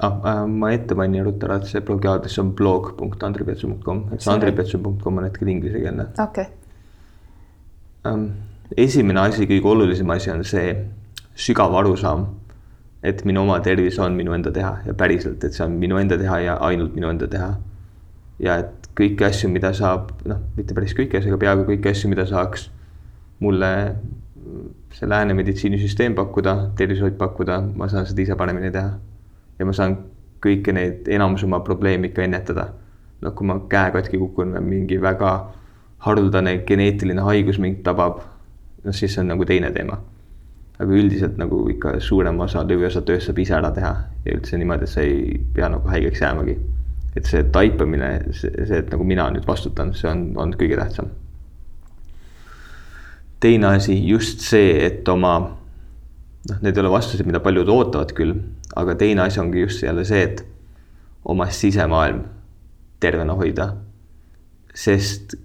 ah,? 0.00 0.16
Äh, 0.16 0.42
ma 0.48 0.72
ette 0.72 0.96
mainin 0.96 1.24
ruttu 1.24 1.48
ära, 1.48 1.60
et 1.60 1.68
see 1.70 1.84
blogi 1.84 2.08
aadress 2.10 2.40
on 2.42 2.52
blog.andripetsu.com, 2.56 4.06
et 4.12 4.24
see 4.24 4.32
andripetsu.com 4.32 5.22
on 5.22 5.28
hetkel 5.28 5.52
inglisekeelne. 5.52 6.08
okei 6.24 6.48
okay. 6.48 8.12
um,. 8.12 8.28
esimene 8.76 9.20
asi, 9.28 9.46
kõige 9.46 9.72
olulisem 9.72 10.10
asi 10.10 10.32
on 10.32 10.44
see 10.44 10.72
sügav 11.36 11.74
arusaam, 11.78 12.26
et 13.06 13.24
minu 13.28 13.44
oma 13.44 13.60
tervis 13.62 13.98
on 14.02 14.16
minu 14.16 14.32
enda 14.34 14.50
teha 14.52 14.78
ja 14.86 14.94
päriselt, 14.96 15.44
et 15.44 15.54
see 15.54 15.64
on 15.66 15.76
minu 15.78 16.00
enda 16.00 16.18
teha 16.18 16.40
ja 16.42 16.56
ainult 16.64 16.96
minu 16.96 17.12
enda 17.12 17.28
teha 17.30 17.52
ja 18.42 18.56
et 18.64 18.85
kõiki 18.96 19.26
asju, 19.26 19.50
mida 19.52 19.72
saab, 19.76 20.12
noh, 20.28 20.40
mitte 20.56 20.74
päris 20.76 20.94
kõiki 20.96 21.18
asju, 21.18 21.32
aga 21.32 21.40
peaaegu 21.42 21.66
kõiki 21.68 21.90
asju, 21.92 22.10
mida 22.12 22.24
saaks 22.28 22.70
mulle 23.44 23.72
see 24.96 25.08
lääne 25.08 25.34
meditsiinisüsteem 25.36 26.14
pakkuda, 26.16 26.56
tervishoid 26.78 27.18
pakkuda, 27.20 27.60
ma 27.76 27.88
saan 27.92 28.06
seda 28.08 28.22
ise 28.22 28.36
paremini 28.38 28.70
teha. 28.72 28.94
ja 29.58 29.66
ma 29.66 29.72
saan 29.72 29.96
kõiki 30.44 30.72
neid, 30.72 31.08
enamus 31.08 31.44
oma 31.44 31.60
probleeme 31.60 32.08
ikka 32.08 32.24
ennetada. 32.24 32.68
noh, 33.20 33.32
kui 33.34 33.46
ma 33.46 33.58
käe 33.68 33.92
katki 33.92 34.18
kukun 34.18 34.52
või 34.56 34.64
mingi 34.70 35.00
väga 35.02 35.32
haruldane 36.06 36.58
geneetiline 36.68 37.22
haigus 37.24 37.58
mind 37.58 37.82
tabab, 37.84 38.20
noh 38.84 38.94
siis 38.94 39.14
see 39.14 39.20
on 39.20 39.32
nagu 39.32 39.44
teine 39.44 39.72
teema. 39.72 39.98
aga 40.78 40.92
üldiselt 40.92 41.36
nagu 41.36 41.68
ikka 41.72 41.98
suurem 42.00 42.40
osa, 42.40 42.64
lõviosa 42.64 43.02
tööst 43.04 43.28
saab 43.28 43.38
ise 43.38 43.54
ära 43.56 43.70
teha 43.72 43.92
ja 44.24 44.32
üldse 44.32 44.56
niimoodi, 44.56 44.84
et 44.84 44.92
sa 44.92 45.00
ei 45.00 45.40
pea 45.54 45.68
nagu 45.72 45.88
haigeks 45.88 46.20
jäämagi 46.20 46.56
et 47.16 47.28
see 47.28 47.44
taipamine, 47.52 48.10
see, 48.36 48.50
see, 48.66 48.80
et 48.82 48.90
nagu 48.92 49.04
mina 49.08 49.28
nüüd 49.32 49.46
vastutan, 49.48 49.94
see 49.96 50.10
on, 50.10 50.26
on 50.40 50.52
kõige 50.58 50.76
tähtsam. 50.78 51.08
teine 53.40 53.68
asi, 53.76 53.94
just 54.08 54.40
see, 54.44 54.72
et 54.86 55.08
oma, 55.08 55.32
noh, 56.50 56.60
need 56.64 56.76
ei 56.76 56.82
ole 56.82 56.92
vastused, 56.92 57.26
mida 57.28 57.40
paljud 57.44 57.68
ootavad 57.72 58.12
küll, 58.16 58.36
aga 58.76 58.96
teine 58.98 59.26
asi 59.26 59.40
ongi 59.40 59.64
just 59.64 59.84
jälle 59.84 60.04
see, 60.08 60.22
et 60.24 60.44
oma 61.24 61.48
sisemaailm 61.50 62.22
tervena 63.00 63.36
hoida. 63.36 63.74
sest 64.76 65.36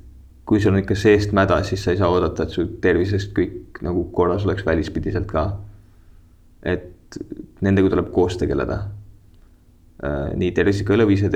kui 0.45 0.59
sul 0.59 0.73
on 0.73 0.81
ikka 0.81 0.95
seest 0.99 1.31
mäda, 1.31 1.61
siis 1.63 1.83
sa 1.83 1.93
ei 1.93 1.99
saa 1.99 2.09
oodata, 2.11 2.43
et 2.43 2.51
su 2.51 2.65
tervisest 2.83 3.31
kõik 3.37 3.79
nagu 3.85 4.09
korras 4.11 4.43
oleks 4.45 4.65
välispidiselt 4.65 5.27
ka. 5.31 5.45
et 6.63 7.19
nendega 7.61 7.89
tuleb 7.89 8.11
koos 8.11 8.37
tegeleda 8.39 8.83
nii 10.01 10.51
tervislikku 10.57 10.93
eluviisi, 10.93 11.29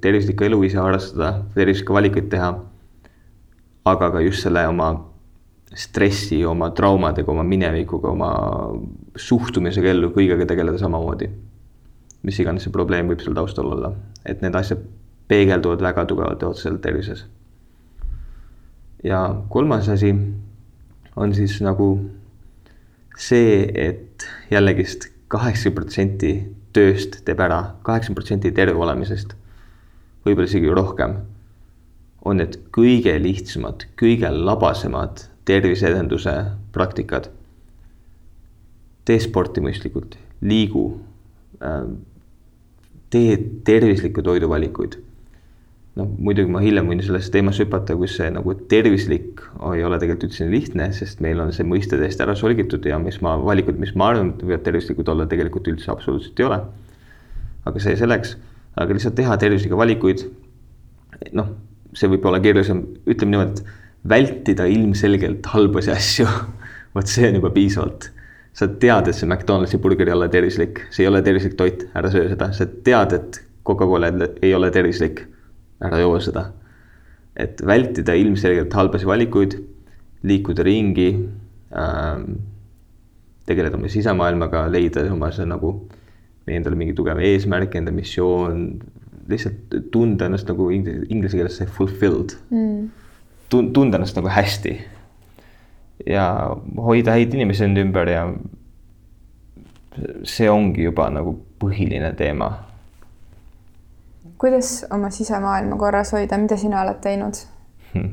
tervislikku 0.00 0.44
eluviisi 0.46 0.78
harrastada, 0.78 1.32
tervislikke 1.54 1.94
valikuid 1.96 2.30
teha. 2.30 2.54
aga 3.84 4.10
ka 4.10 4.20
just 4.24 4.40
selle 4.42 4.62
oma 4.68 4.86
stressi, 5.76 6.38
oma 6.46 6.70
traumadega, 6.70 7.30
oma 7.30 7.42
minevikuga, 7.44 8.12
oma 8.14 8.30
suhtumisega 9.16 9.90
ellu, 9.90 10.08
kõigega 10.14 10.46
tegeleda 10.46 10.78
samamoodi. 10.78 11.30
mis 12.24 12.38
iganes 12.40 12.64
see 12.64 12.72
probleem 12.72 13.10
võib 13.10 13.20
seal 13.20 13.34
taustal 13.36 13.66
olla, 13.68 13.90
et 14.24 14.40
need 14.40 14.54
asjad 14.56 14.80
peegelduvad 15.28 15.82
väga 15.84 16.06
tugevalt 16.08 16.42
ja 16.42 16.48
otseselt 16.48 16.80
tervises. 16.80 17.26
ja 19.04 19.42
kolmas 19.48 19.88
asi 19.88 20.14
on 21.16 21.34
siis 21.34 21.60
nagu 21.60 21.88
see, 23.18 23.68
et 23.74 24.26
jällegist 24.50 25.10
kaheksakümmend 25.28 25.74
protsenti 25.74 26.32
tööst 26.74 27.20
teeb 27.26 27.40
ära 27.44 27.60
kaheksakümmend 27.86 28.18
protsenti 28.18 28.52
terve 28.54 28.80
olemisest, 28.82 29.34
võib-olla 30.26 30.50
isegi 30.50 30.72
rohkem, 30.74 31.16
on 32.24 32.40
need 32.40 32.58
kõige 32.74 33.14
lihtsamad, 33.20 33.86
kõige 34.00 34.30
labasemad 34.32 35.26
terviseedenduse 35.48 36.34
praktikad. 36.72 37.30
tee 39.04 39.20
sporti 39.20 39.60
mõistlikult, 39.60 40.14
liigu, 40.40 40.98
ähm, 41.60 41.98
tee 43.12 43.36
tervislikke 43.64 44.22
toiduvalikuid. 44.22 44.96
Noh, 45.98 46.08
muidugi 46.26 46.50
ma 46.50 46.62
hiljem 46.62 46.88
võin 46.90 47.02
sellesse 47.04 47.30
teemasse 47.34 47.64
hüpata, 47.64 47.94
kus 47.98 48.16
see 48.18 48.30
nagu 48.34 48.54
tervislik 48.70 49.42
ei 49.74 49.84
ole 49.86 49.98
tegelikult 50.02 50.26
üldse 50.28 50.48
lihtne, 50.50 50.88
sest 50.96 51.20
meil 51.24 51.42
on 51.42 51.52
see 51.54 51.66
mõiste 51.68 51.98
täiesti 52.00 52.24
ära 52.24 52.34
solgitud 52.38 52.86
ja 52.88 52.98
mis 53.02 53.20
ma, 53.24 53.36
valikud, 53.42 53.78
mis 53.80 53.94
ma 53.98 54.10
arvan, 54.10 54.32
võivad 54.40 54.64
tervislikud 54.66 55.12
olla, 55.12 55.28
tegelikult 55.30 55.70
üldse 55.70 55.92
absoluutselt 55.94 56.40
ei 56.42 56.48
ole. 56.48 56.58
aga 57.64 57.80
see 57.80 57.94
selleks, 57.96 58.34
aga 58.76 58.96
lihtsalt 58.96 59.14
teha 59.20 59.36
tervislikke 59.40 59.78
valikuid. 59.78 60.26
noh, 61.38 61.54
see 61.94 62.10
võib 62.10 62.26
olla 62.26 62.42
keerulisem, 62.42 62.82
ütleme 63.06 63.36
niimoodi, 63.36 63.62
et 63.62 64.08
vältida 64.10 64.66
ilmselgelt 64.68 65.46
halbasi 65.54 65.94
asju 65.94 66.26
vot 66.96 67.08
see 67.10 67.30
on 67.30 67.38
juba 67.38 67.54
piisavalt 67.54 68.10
sa 68.54 68.68
tead, 68.68 69.08
et 69.10 69.16
see 69.16 69.26
McDonaldsi 69.26 69.78
burger 69.82 70.10
ei 70.10 70.14
ole 70.14 70.28
tervislik, 70.30 70.84
see 70.94 71.02
ei 71.02 71.10
ole 71.10 71.22
tervislik 71.26 71.56
toit, 71.58 71.88
ära 71.98 72.10
söö 72.10 72.28
seda, 72.30 72.52
sa 72.54 72.66
tead, 72.86 73.14
et 73.16 73.40
Coca-Cola 73.66 74.12
ei 74.42 74.52
ole 74.54 74.68
tervislik 74.70 75.24
ära 75.88 76.00
joo 76.02 76.18
seda. 76.22 76.50
et 77.34 77.58
vältida 77.66 78.14
ilmselgelt 78.14 78.72
halbasid 78.72 79.08
valikuid, 79.10 79.56
liikuda 80.22 80.62
ringi 80.62 81.08
ähm,, 81.74 82.36
tegeleda 83.46 83.74
oma 83.74 83.90
sisemaailmaga, 83.90 84.68
leida 84.70 85.02
oma 85.10 85.32
see 85.34 85.46
nagu, 85.50 85.72
endale 86.46 86.78
mingi 86.78 86.94
tugev 86.94 87.18
eesmärk, 87.18 87.74
enda 87.74 87.90
missioon, 87.92 88.60
lihtsalt 89.28 89.74
tunda 89.92 90.28
ennast 90.28 90.48
nagu 90.48 90.68
inglise, 90.72 91.06
inglise 91.08 91.38
keeles 91.38 91.56
see 91.58 91.66
fulfilled 91.66 92.36
mm.. 92.50 92.84
tunda 93.50 93.98
ennast 93.98 94.18
nagu 94.18 94.30
hästi. 94.32 94.74
ja 96.06 96.26
hoida 96.76 97.14
häid 97.14 97.34
inimesi 97.34 97.64
enda 97.64 97.82
ümber 97.84 98.10
ja 98.10 98.24
see 100.28 100.48
ongi 100.50 100.84
juba 100.84 101.06
nagu 101.14 101.36
põhiline 101.62 102.10
teema 102.18 102.50
kuidas 104.38 104.86
oma 104.92 105.10
sisemaailma 105.10 105.76
korras 105.76 106.12
hoida, 106.12 106.38
mida 106.38 106.56
sina 106.56 106.82
oled 106.82 107.00
teinud 107.02 107.38
hmm.? 107.94 108.12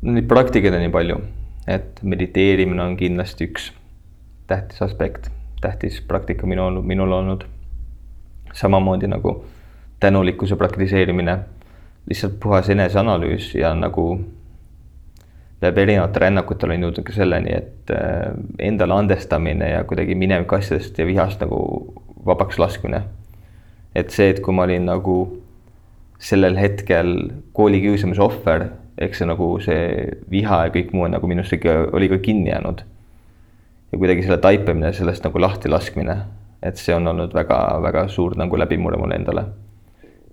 Neid 0.00 0.24
praktikaid 0.28 0.72
on 0.72 0.80
nii 0.80 0.92
palju, 0.94 1.18
et 1.68 2.00
mediteerimine 2.02 2.82
on 2.82 2.96
kindlasti 2.96 3.50
üks 3.50 3.66
tähtis 4.48 4.80
aspekt, 4.82 5.28
tähtis 5.60 6.00
praktika 6.08 6.48
minu 6.48 6.64
olnud, 6.66 6.86
minul 6.88 7.12
olnud. 7.12 7.44
samamoodi 8.52 9.06
nagu 9.06 9.44
tänulikkuse 10.00 10.56
praktiseerimine, 10.56 11.38
lihtsalt 12.08 12.40
puhas 12.40 12.70
eneseanalüüs 12.70 13.54
ja 13.54 13.74
nagu 13.74 14.24
läbi 15.62 15.80
erinevate 15.80 16.20
rännakute 16.20 16.66
olen 16.66 16.82
jõudnud 16.82 17.04
ka 17.06 17.12
selleni, 17.12 17.52
et 17.54 17.92
äh, 17.94 18.32
endale 18.58 18.94
andestamine 18.94 19.70
ja 19.70 19.84
kuidagi 19.84 20.14
mineviku 20.14 20.56
asjadest 20.56 20.98
ja 20.98 21.06
vihast 21.06 21.44
nagu 21.44 21.60
vabaks 22.26 22.58
laskmine 22.58 23.02
et 23.94 24.10
see, 24.10 24.30
et 24.30 24.40
kui 24.42 24.54
ma 24.54 24.66
olin 24.68 24.86
nagu 24.86 25.16
sellel 26.20 26.58
hetkel 26.60 27.14
koolikiusamise 27.56 28.22
ohver, 28.22 28.66
eks 29.00 29.22
see 29.22 29.28
nagu 29.28 29.48
see 29.64 30.10
viha 30.30 30.64
ja 30.66 30.72
kõik 30.74 30.92
muu 30.92 31.06
on 31.06 31.16
nagu 31.16 31.28
minust 31.30 31.54
ikka 31.56 31.76
oli 31.96 32.10
ka 32.12 32.20
kinni 32.22 32.50
jäänud. 32.50 32.82
ja 33.92 33.98
kuidagi 33.98 34.22
selle 34.22 34.38
taipamine, 34.38 34.92
sellest 34.92 35.24
nagu 35.24 35.40
lahti 35.40 35.68
laskmine, 35.68 36.16
et 36.62 36.76
see 36.78 36.94
on 36.94 37.08
olnud 37.10 37.32
väga-väga 37.34 38.06
suur 38.08 38.36
nagu 38.38 38.58
läbimurre 38.58 38.98
mulle 39.00 39.16
endale. 39.16 39.44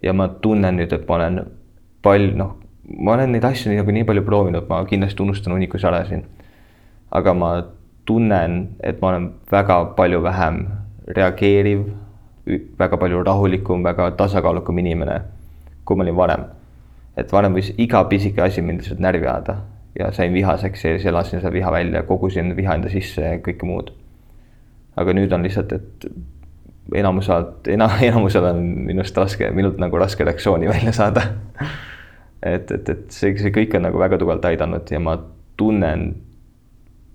ja 0.04 0.14
ma 0.14 0.28
tunnen 0.28 0.78
nüüd, 0.78 0.94
et 0.94 1.08
ma 1.08 1.16
olen 1.16 1.40
palju, 2.04 2.36
noh, 2.38 2.58
ma 3.00 3.16
olen 3.16 3.32
neid 3.32 3.44
asju 3.48 3.72
nagu 3.74 3.92
nii 3.92 4.04
palju 4.04 4.24
proovinud, 4.28 4.68
ma 4.70 4.84
kindlasti 4.86 5.24
unustan 5.24 5.54
hunnikus 5.56 5.84
ära 5.88 6.04
siin. 6.06 6.26
aga 7.12 7.34
ma 7.34 7.54
tunnen, 8.06 8.68
et 8.84 9.02
ma 9.02 9.10
olen 9.14 9.32
väga 9.52 9.80
palju 9.96 10.22
vähem 10.24 10.68
reageeriv 11.08 11.88
väga 12.80 12.98
palju 12.98 13.24
rahulikum, 13.24 13.84
väga 13.84 14.12
tasakaalukam 14.20 14.78
inimene, 14.84 15.22
kui 15.86 15.98
ma 15.98 16.06
olin 16.06 16.16
varem. 16.16 16.46
et 17.18 17.32
varem 17.34 17.56
võis 17.58 17.72
iga 17.82 18.04
pisike 18.06 18.42
asi 18.42 18.62
mind 18.62 18.84
lihtsalt 18.84 19.00
närvi 19.02 19.26
ajada 19.26 19.56
ja 19.98 20.12
sain 20.14 20.34
vihaseks 20.34 20.84
ja 20.86 20.92
siis 20.96 21.06
elasin 21.10 21.42
seda 21.42 21.52
viha 21.54 21.72
välja, 21.72 22.04
kogusin 22.04 22.56
viha 22.56 22.76
enda 22.78 22.90
sisse 22.90 23.22
ja 23.22 23.40
kõike 23.42 23.66
muud. 23.66 23.92
aga 24.96 25.14
nüüd 25.14 25.34
on 25.34 25.44
lihtsalt, 25.44 25.74
et 25.74 26.08
enamuselt, 26.94 27.68
ena-, 27.68 27.90
enamusel 28.10 28.46
on 28.52 28.64
minust 28.92 29.18
raske, 29.18 29.52
minult 29.52 29.78
nagu 29.82 29.98
raske 29.98 30.24
reaktsiooni 30.24 30.70
välja 30.70 30.94
saada 30.94 31.26
et, 32.44 32.72
et, 32.72 32.90
et 32.90 33.06
see, 33.14 33.34
see 33.40 33.54
kõik 33.54 33.76
on 33.78 33.88
nagu 33.88 34.00
väga 34.02 34.20
tugevalt 34.20 34.46
aidanud 34.50 34.92
ja 34.92 35.00
ma 35.02 35.18
tunnen 35.58 36.10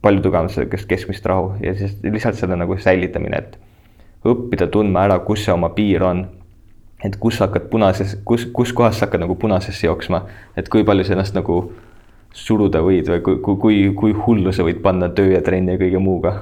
palju 0.02 0.24
tugevamalt 0.24 0.54
sellist 0.54 0.88
keskmist 0.90 1.26
rahu 1.30 1.52
ja 1.62 1.74
siis 1.78 1.94
lihtsalt 2.02 2.38
selle 2.40 2.58
nagu 2.58 2.76
säilitamine, 2.78 3.38
et 3.38 3.58
õppida 4.24 4.68
tundma 4.70 5.06
ära, 5.06 5.18
kus 5.26 5.44
see 5.46 5.54
oma 5.54 5.72
piir 5.76 6.04
on. 6.06 6.26
et 7.02 7.16
kus 7.18 7.34
sa 7.34 7.48
hakkad 7.48 7.64
punases, 7.66 8.12
kus, 8.24 8.44
kus 8.54 8.70
kohas 8.72 9.00
sa 9.00 9.08
hakkad 9.08 9.24
nagu 9.24 9.34
punasesse 9.34 9.88
jooksma, 9.88 10.20
et 10.56 10.68
kui 10.70 10.84
palju 10.86 11.02
sa 11.02 11.16
ennast 11.16 11.34
nagu 11.34 11.56
suruda 12.30 12.78
võid 12.78 13.10
või 13.10 13.20
kui, 13.26 13.40
kui, 13.42 13.56
kui, 13.64 13.80
kui 13.98 14.14
hullu 14.14 14.52
sa 14.54 14.62
võid 14.62 14.78
panna 14.84 15.08
töö 15.10 15.32
ja 15.34 15.40
trenni 15.42 15.74
ja 15.74 15.80
kõige 15.80 15.98
muuga. 15.98 16.34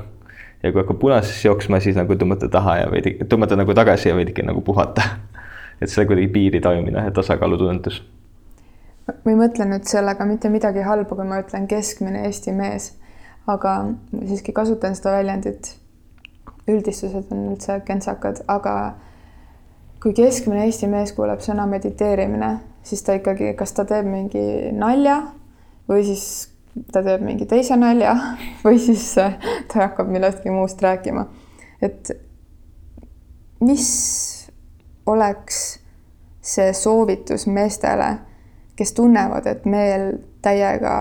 ja 0.62 0.72
kui 0.72 0.83
hakkab 0.83 1.01
punasesse 1.01 1.49
jooksma, 1.49 1.81
siis 1.81 1.97
nagu 1.97 2.12
tõmmata 2.12 2.51
taha 2.53 2.76
ja 2.83 2.91
veidi, 2.93 3.16
tõmmata 3.24 3.57
nagu 3.57 3.74
tagasi 3.74 4.11
ja 4.11 4.16
veidike 4.16 4.45
nagu 4.45 4.61
puhata. 4.61 5.03
et 5.81 5.89
see 5.89 6.05
kuidagi 6.05 6.28
piiri 6.28 6.61
tajumine 6.61 7.09
ja 7.09 7.11
tasakaalutunnetus. 7.11 8.03
ma 9.09 9.33
ei 9.33 9.41
mõtle 9.41 9.64
nüüd 9.64 9.89
sellega 9.89 10.28
mitte 10.28 10.53
midagi 10.53 10.85
halba, 10.85 11.16
kui 11.16 11.24
ma 11.24 11.41
ütlen 11.41 11.66
keskmine 11.66 12.26
Eesti 12.28 12.53
mees, 12.53 12.93
aga 13.47 13.78
ma 13.89 14.26
siiski 14.28 14.53
kasutan 14.53 14.93
seda 14.95 15.16
väljendit 15.16 15.80
üldistused 16.70 17.32
on 17.34 17.50
üldse 17.52 17.80
kentsakad, 17.86 18.42
aga 18.48 18.74
kui 20.02 20.14
keskmine 20.16 20.64
Eesti 20.64 20.88
mees 20.90 21.12
kuuleb 21.16 21.42
sõna 21.44 21.66
mediteerimine, 21.68 22.54
siis 22.86 23.02
ta 23.04 23.18
ikkagi, 23.18 23.52
kas 23.58 23.74
ta 23.76 23.84
teeb 23.88 24.08
mingi 24.08 24.70
nalja 24.72 25.20
või 25.90 26.04
siis 26.06 26.24
ta 26.92 27.02
teeb 27.04 27.22
mingi 27.26 27.46
teise 27.50 27.76
nalja 27.76 28.14
või 28.64 28.80
siis 28.80 29.12
ta 29.14 29.82
hakkab 29.82 30.08
millestki 30.08 30.52
muust 30.54 30.82
rääkima. 30.82 31.26
et 31.82 32.12
mis 33.60 33.86
oleks 35.06 35.80
see 36.40 36.72
soovitus 36.72 37.46
meestele, 37.46 38.14
kes 38.76 38.92
tunnevad, 38.96 39.46
et 39.46 39.66
meel 39.68 40.12
täiega 40.42 40.94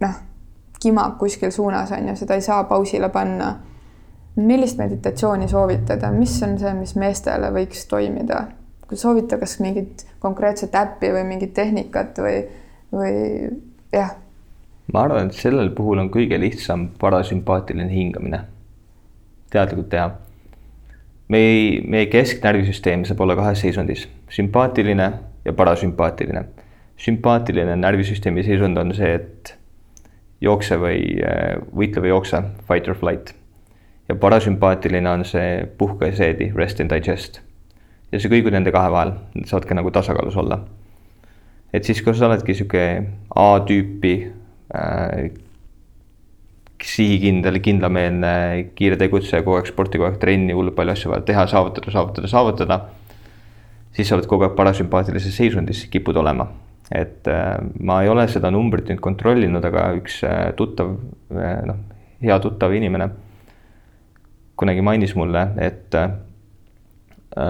noh, 0.00 0.14
kimab 0.80 1.18
kuskil 1.20 1.52
suunas 1.52 1.92
on 1.92 2.08
ju, 2.08 2.16
seda 2.16 2.38
ei 2.38 2.44
saa 2.44 2.64
pausile 2.64 3.08
panna 3.12 3.52
millist 4.36 4.78
meditatsiooni 4.78 5.48
soovitada, 5.48 6.10
mis 6.14 6.38
on 6.46 6.56
see, 6.60 6.72
mis 6.78 6.96
meestele 7.00 7.52
võiks 7.54 7.86
toimida? 7.90 8.46
kui 8.92 8.98
soovita, 9.00 9.38
kas 9.40 9.54
mingit 9.64 10.02
konkreetset 10.20 10.74
äppi 10.76 11.08
või 11.14 11.22
mingit 11.24 11.54
tehnikat 11.56 12.18
või, 12.20 12.42
või 12.92 13.14
jah? 13.94 14.10
ma 14.92 15.04
arvan, 15.06 15.30
et 15.30 15.38
sellel 15.38 15.70
puhul 15.72 16.02
on 16.02 16.10
kõige 16.12 16.36
lihtsam 16.40 16.90
parasümpaatiline 17.00 17.88
hingamine. 17.88 18.42
teadlikult 19.50 19.88
teha. 19.94 20.10
meie, 21.32 21.80
meie 21.88 22.10
kesknärvisüsteem 22.12 23.06
saab 23.08 23.24
olla 23.24 23.36
kahes 23.36 23.64
seisundis, 23.64 24.08
sümpaatiline 24.28 25.12
ja 25.44 25.52
parasümpaatiline. 25.56 26.44
sümpaatiline 26.96 27.76
närvisüsteemi 27.76 28.44
seisund 28.44 28.76
on 28.76 28.92
see, 28.94 29.14
et 29.14 29.56
jookse 30.40 30.76
või 30.76 31.16
võitle 31.72 32.04
või 32.04 32.12
jookse, 32.12 32.44
fight 32.68 32.92
or 32.92 32.98
flight 32.98 33.32
ja 34.12 34.18
parasümpaatiline 34.20 35.10
on 35.10 35.24
see 35.24 35.64
puhka 35.78 36.10
ja 36.10 36.16
seedi, 36.16 36.52
rest 36.56 36.80
and 36.80 36.92
digest. 36.92 37.40
ja 38.12 38.20
sa 38.20 38.28
kõigud 38.28 38.52
nende 38.52 38.72
kahe 38.74 38.90
vahel, 38.92 39.14
saad 39.48 39.64
ka 39.68 39.76
nagu 39.78 39.90
tasakaalus 39.94 40.36
olla. 40.36 40.60
et 41.72 41.84
siis, 41.88 42.02
kui 42.04 42.14
sa 42.14 42.28
oledki 42.28 42.54
sihuke 42.58 42.84
A-tüüpi 43.36 44.16
äh, 44.76 45.30
sihikindel, 46.82 47.60
kindlameelne, 47.62 48.34
kiire 48.76 48.98
tegutseja, 48.98 49.44
kogu 49.46 49.60
aeg 49.60 49.70
sporti, 49.70 50.00
kogu 50.00 50.10
aeg 50.10 50.18
trenni, 50.20 50.52
hullult 50.52 50.74
palju 50.76 50.96
asju 50.96 51.12
vaja 51.12 51.24
teha, 51.30 51.46
saavutada, 51.46 51.94
saavutada, 51.94 52.28
saavutada. 52.28 52.80
siis 53.96 54.08
sa 54.08 54.16
oled 54.18 54.28
kogu 54.28 54.48
aeg 54.48 54.58
parasümpaatilises 54.58 55.36
seisundis, 55.36 55.86
kipud 55.88 56.20
olema. 56.20 56.50
et 56.92 57.28
äh, 57.30 57.56
ma 57.80 58.02
ei 58.02 58.12
ole 58.12 58.28
seda 58.28 58.50
numbrit 58.52 58.90
nüüd 58.92 59.00
kontrollinud, 59.00 59.64
aga 59.64 59.92
üks 59.96 60.20
äh, 60.28 60.50
tuttav 60.58 60.98
äh,, 61.32 61.62
noh, 61.64 61.78
hea 62.20 62.36
tuttav 62.42 62.74
inimene 62.76 63.08
kunagi 64.62 64.84
mainis 64.84 65.16
mulle, 65.18 65.46
et 65.58 65.94
äh, 65.98 66.12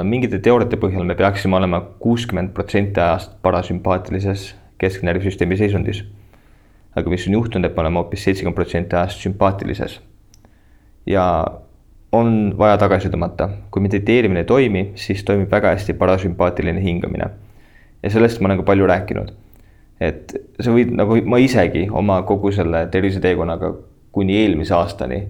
mingite 0.08 0.40
teooriate 0.42 0.78
põhjal 0.80 1.04
me 1.06 1.16
peaksime 1.18 1.58
olema 1.58 1.82
kuuskümmend 2.02 2.54
protsenti 2.56 3.00
ajast 3.02 3.36
parasümpaatilises 3.44 4.52
kesknärvisüsteemi 4.82 5.58
seisundis. 5.60 6.04
aga 6.96 7.08
mis 7.08 7.24
on 7.26 7.32
juhtunud, 7.38 7.64
et 7.64 7.76
me 7.76 7.80
oleme 7.80 8.00
hoopis 8.02 8.24
seitsekümmend 8.24 8.56
protsenti 8.56 8.96
ajast 8.96 9.22
sümpaatilises. 9.24 10.00
ja 11.06 11.24
on 12.12 12.54
vaja 12.58 12.76
tagasi 12.78 13.08
tõmmata, 13.12 13.48
kui 13.70 13.82
mediteerimine 13.82 14.42
ei 14.44 14.48
toimi, 14.48 14.82
siis 14.94 15.24
toimib 15.24 15.50
väga 15.50 15.72
hästi 15.76 15.94
parasümpaatiline 16.00 16.80
hingamine. 16.80 17.30
ja 18.02 18.10
sellest 18.10 18.40
ma 18.40 18.48
olen 18.48 18.62
ka 18.62 18.68
palju 18.72 18.86
rääkinud. 18.86 19.32
et 20.00 20.34
sa 20.60 20.72
võid 20.72 20.96
nagu 20.96 21.20
ma 21.24 21.38
isegi 21.38 21.88
oma 21.90 22.22
kogu 22.22 22.52
selle 22.52 22.86
terviseteekonnaga 22.90 23.74
kuni 24.12 24.36
eelmise 24.42 24.74
aastani 24.74 25.22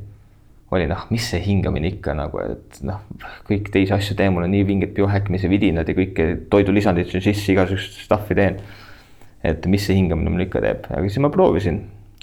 oli 0.72 0.86
noh, 0.88 1.04
mis 1.12 1.24
see 1.28 1.40
hingamine 1.44 1.90
ikka 1.92 2.14
nagu, 2.16 2.40
et 2.40 2.78
noh, 2.86 3.02
kõik 3.48 3.68
teisi 3.74 3.92
asju 3.92 4.16
teen, 4.16 4.32
mul 4.32 4.46
on 4.46 4.54
nii 4.54 4.64
vinged 4.68 4.94
biohäkkimise 4.96 5.50
vidinad 5.52 5.88
ja 5.88 5.96
kõike 5.96 6.28
toidulisandid 6.52 7.10
siin 7.10 7.24
sisse, 7.24 7.50
igasugust 7.52 7.98
stuff'i 8.06 8.36
teen. 8.38 8.62
et 9.44 9.66
mis 9.66 9.82
see 9.82 9.96
hingamine 9.98 10.30
mul 10.30 10.44
ikka 10.44 10.62
teeb, 10.62 10.86
aga 10.86 11.02
siis 11.08 11.18
ma 11.20 11.28
proovisin, 11.34 11.80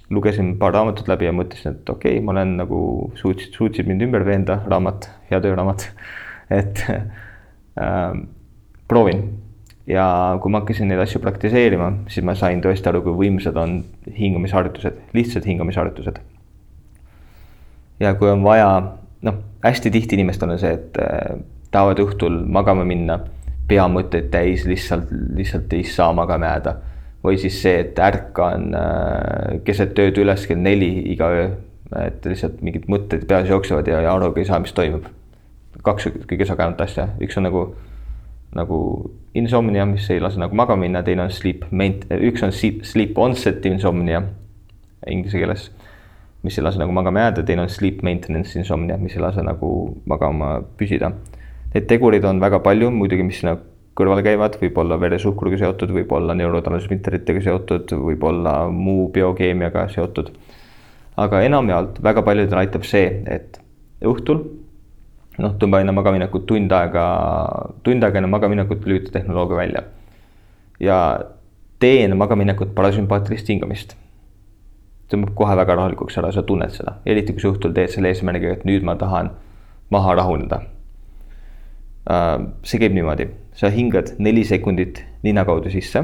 lugesin 0.09 0.53
paar 0.57 0.73
raamatut 0.73 1.09
läbi 1.11 1.27
ja 1.27 1.33
mõtlesin, 1.35 1.75
et 1.75 1.91
okei 1.91 2.15
okay,, 2.15 2.23
ma 2.25 2.33
olen 2.33 2.55
nagu 2.61 2.79
suutsid, 3.19 3.53
suutsid 3.53 3.89
mind 3.89 4.07
ümber 4.07 4.25
veenda, 4.25 4.61
raamat, 4.71 5.09
hea 5.29 5.41
tööraamat. 5.43 5.89
Et 6.59 6.79
äh, 6.89 8.15
proovin. 8.89 9.19
Ja 9.85 10.07
kui 10.41 10.49
ma 10.49 10.63
hakkasin 10.63 10.89
neid 10.89 11.01
asju 11.03 11.21
praktiseerima, 11.21 11.91
siis 12.09 12.25
ma 12.25 12.33
sain 12.37 12.63
tõesti 12.63 12.89
aru, 12.89 13.03
kui 13.05 13.27
võimsad 13.27 13.57
on 13.61 13.83
hingamisharjutused, 14.15 14.97
lihtsad 15.13 15.45
hingamisharjutused 15.45 16.17
ja 17.99 18.13
kui 18.15 18.29
on 18.31 18.43
vaja, 18.43 18.69
noh, 19.21 19.39
hästi 19.63 19.91
tihti 19.91 20.15
inimestel 20.15 20.53
on 20.53 20.59
see, 20.59 20.73
et 20.77 20.99
äh, 21.03 21.39
tahavad 21.71 22.01
õhtul 22.03 22.41
magama 22.47 22.85
minna, 22.87 23.19
peamõtteid 23.69 24.31
täis, 24.33 24.65
lihtsalt, 24.65 25.11
lihtsalt 25.35 25.73
ei 25.77 25.83
saa 25.83 26.13
magama 26.13 26.53
jääda. 26.53 26.75
või 27.23 27.35
siis 27.37 27.57
see, 27.61 27.79
et 27.83 27.99
ärkan 27.99 28.75
äh, 28.75 29.59
keset 29.63 29.97
ööd 29.99 30.17
üles 30.21 30.45
kell 30.47 30.61
neli 30.63 30.91
iga 31.11 31.27
öö, 31.35 31.49
et 32.05 32.25
lihtsalt 32.25 32.61
mingid 32.61 32.85
mõtted 32.87 33.25
peas 33.27 33.49
jooksevad 33.49 33.87
ja, 33.87 33.99
ja 34.05 34.13
arugi 34.13 34.43
ei 34.43 34.47
saa, 34.47 34.59
mis 34.59 34.73
toimub. 34.73 35.05
kaks 35.83 36.09
kõige 36.27 36.45
sagedamat 36.45 36.81
asja, 36.81 37.09
üks 37.21 37.37
on 37.37 37.47
nagu, 37.47 37.63
nagu 38.55 38.79
insomnia, 39.35 39.85
mis 39.85 40.09
ei 40.09 40.21
lase 40.21 40.39
nagu 40.39 40.55
magama 40.55 40.85
minna, 40.85 41.03
teine 41.03 41.27
on 41.27 41.31
sleep 41.33 41.65
main-, 41.71 42.01
üks 42.09 42.43
on 42.45 42.53
sleep 42.53 43.17
onset 43.17 43.65
insomnia 43.65 44.23
inglise 45.07 45.39
keeles 45.39 45.69
mis 46.43 46.57
ei 46.57 46.63
lase 46.63 46.79
nagu 46.79 46.93
magama 46.95 47.25
jääda, 47.25 47.43
teine 47.47 47.65
on 47.65 47.71
sleep 47.71 48.03
maintenance 48.05 48.59
insomnia, 48.59 48.97
mis 48.97 49.15
ei 49.17 49.23
lase 49.23 49.43
nagu 49.43 49.71
magama 50.07 50.59
püsida. 50.79 51.11
Neid 51.73 51.89
tegureid 51.89 52.25
on 52.25 52.39
väga 52.41 52.61
palju 52.65 52.91
muidugi, 52.95 53.25
mis 53.27 53.41
sinna 53.41 53.57
kõrvale 53.99 54.23
käivad, 54.23 54.55
võib 54.61 54.77
olla 54.79 54.95
veresuhkruga 55.01 55.59
seotud, 55.59 55.91
võib 55.95 56.11
olla 56.15 56.35
neurotransmitteritega 56.39 57.43
seotud, 57.43 57.91
võib 58.05 58.23
olla 58.23 58.53
muu 58.71 59.09
biokeemiaga 59.15 59.89
seotud. 59.95 60.31
aga 61.19 61.41
enamjaolt 61.43 61.97
väga 62.03 62.21
paljudel 62.23 62.57
aitab 62.61 62.85
see, 62.87 63.07
et 63.27 63.59
õhtul 64.07 64.37
noh, 65.43 65.55
tõmba 65.59 65.81
enne 65.83 65.91
magaminekut 65.91 66.45
tund 66.47 66.71
aega, 66.71 67.05
tund 67.83 68.03
aega 68.03 68.21
enne 68.21 68.29
magaminekut 68.31 68.85
lülita 68.87 69.11
tehnoloogia 69.17 69.57
välja. 69.57 69.83
ja 70.79 70.99
tee 71.79 72.05
enne 72.05 72.15
magaminekut 72.15 72.71
parasümpaatilist 72.75 73.51
hingamist 73.51 73.97
tõmbab 75.09 75.33
kohe 75.37 75.55
väga 75.57 75.75
rahulikuks 75.75 76.17
ära, 76.21 76.31
sa 76.31 76.43
tunned 76.45 76.73
seda, 76.73 76.99
eriti 77.05 77.33
kui 77.33 77.41
sa 77.41 77.51
õhtul 77.53 77.73
teed 77.75 77.93
selle 77.93 78.11
eesmärgiga, 78.13 78.59
et 78.59 78.65
nüüd 78.67 78.85
ma 78.85 78.95
tahan 78.99 79.31
maha 79.93 80.15
rahuneda. 80.19 80.61
Äh, 82.09 82.35
see 82.63 82.81
käib 82.81 82.93
niimoodi, 82.97 83.29
sa 83.57 83.71
hingad 83.73 84.13
neli 84.21 84.45
sekundit 84.45 85.03
nina 85.23 85.45
kaudu 85.45 85.71
sisse. 85.73 86.03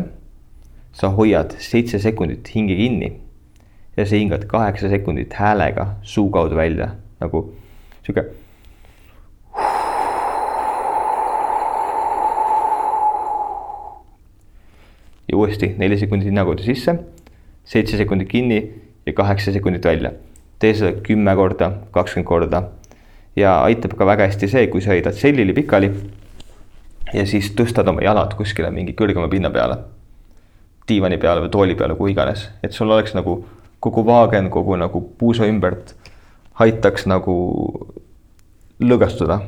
sa 0.96 1.10
hoiad 1.12 1.52
seitse 1.60 2.00
sekundit 2.00 2.48
hinge 2.56 2.76
kinni 2.80 3.10
ja 3.98 4.06
sa 4.06 4.16
hingad 4.16 4.46
kaheksa 4.48 4.88
sekundit 4.90 5.34
häälega 5.34 5.98
suu 6.02 6.30
kaudu 6.32 6.56
välja 6.56 6.88
nagu 7.20 7.42
sihuke. 8.04 8.24
ja 15.28 15.38
uuesti 15.38 15.76
neli 15.78 15.98
sekundit 16.00 16.32
nina 16.32 16.46
kaudu 16.46 16.64
sisse, 16.64 16.96
seitse 17.64 17.98
sekundit 17.98 18.30
kinni 18.30 18.85
ja 19.06 19.14
kaheksa 19.14 19.52
sekundit 19.52 19.86
välja. 19.86 20.12
tee 20.60 20.74
seda 20.74 21.02
kümme 21.04 21.36
korda, 21.36 21.72
kakskümmend 21.92 22.28
korda. 22.28 22.64
Ja 23.36 23.62
aitab 23.62 23.98
ka 23.98 24.06
väga 24.06 24.30
hästi 24.30 24.48
see, 24.48 24.68
kui 24.72 24.82
sa 24.82 24.94
heidad 24.96 25.14
sellili 25.14 25.54
pikali 25.54 25.92
ja 27.14 27.26
siis 27.28 27.52
tõstad 27.58 27.88
oma 27.92 28.02
jalad 28.02 28.34
kuskile 28.40 28.72
mingi 28.72 28.96
kõrgema 28.98 29.28
pinna 29.30 29.52
peale, 29.52 29.78
diivani 30.88 31.18
peale 31.18 31.44
või 31.44 31.52
tooli 31.52 31.76
peale, 31.76 31.98
kuhu 32.00 32.14
iganes, 32.14 32.48
et 32.64 32.74
sul 32.74 32.92
oleks 32.92 33.14
nagu 33.18 33.42
kogu 33.80 34.06
vaagen, 34.06 34.50
kogu 34.50 34.78
nagu 34.80 35.02
puusa 35.20 35.46
ümbert 35.46 35.94
aitaks 36.60 37.06
nagu 37.12 37.36
lõõgastuda. 38.80 39.42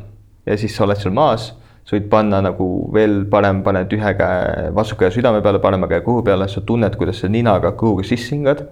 Ja 0.46 0.58
siis 0.60 0.76
sa 0.76 0.86
oled 0.86 1.00
seal 1.00 1.16
maas, 1.16 1.50
sa 1.88 1.96
võid 1.96 2.10
panna 2.12 2.42
nagu 2.44 2.68
veel 2.94 3.24
parem, 3.32 3.64
paned 3.64 3.92
ühe 3.96 4.14
käe, 4.20 4.68
vastu 4.76 5.00
käe 5.00 5.12
südame 5.12 5.42
peale, 5.44 5.60
parema 5.64 5.88
käe 5.88 6.04
kõhu 6.06 6.24
peale, 6.28 6.48
sa 6.52 6.62
tunned, 6.62 6.96
kuidas 7.00 7.24
sa 7.24 7.32
ninaga 7.32 7.74
kõhuga 7.80 8.06
sisse 8.08 8.36
hingad 8.36 8.68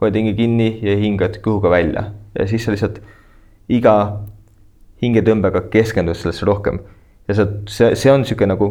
hoiad 0.00 0.16
hinge 0.18 0.34
kinni 0.38 0.68
ja 0.82 0.96
hingad 0.96 1.40
kõhuga 1.44 1.70
välja 1.72 2.04
ja 2.38 2.46
siis 2.46 2.64
sa 2.64 2.74
lihtsalt 2.74 3.00
iga 3.68 3.94
hingetõmbega 5.02 5.66
keskendud 5.72 6.16
sellesse 6.18 6.46
rohkem. 6.46 6.80
ja 7.28 7.34
sa, 7.34 7.46
see, 7.68 7.94
see 7.96 8.12
on 8.12 8.22
niisugune 8.22 8.54
nagu 8.54 8.70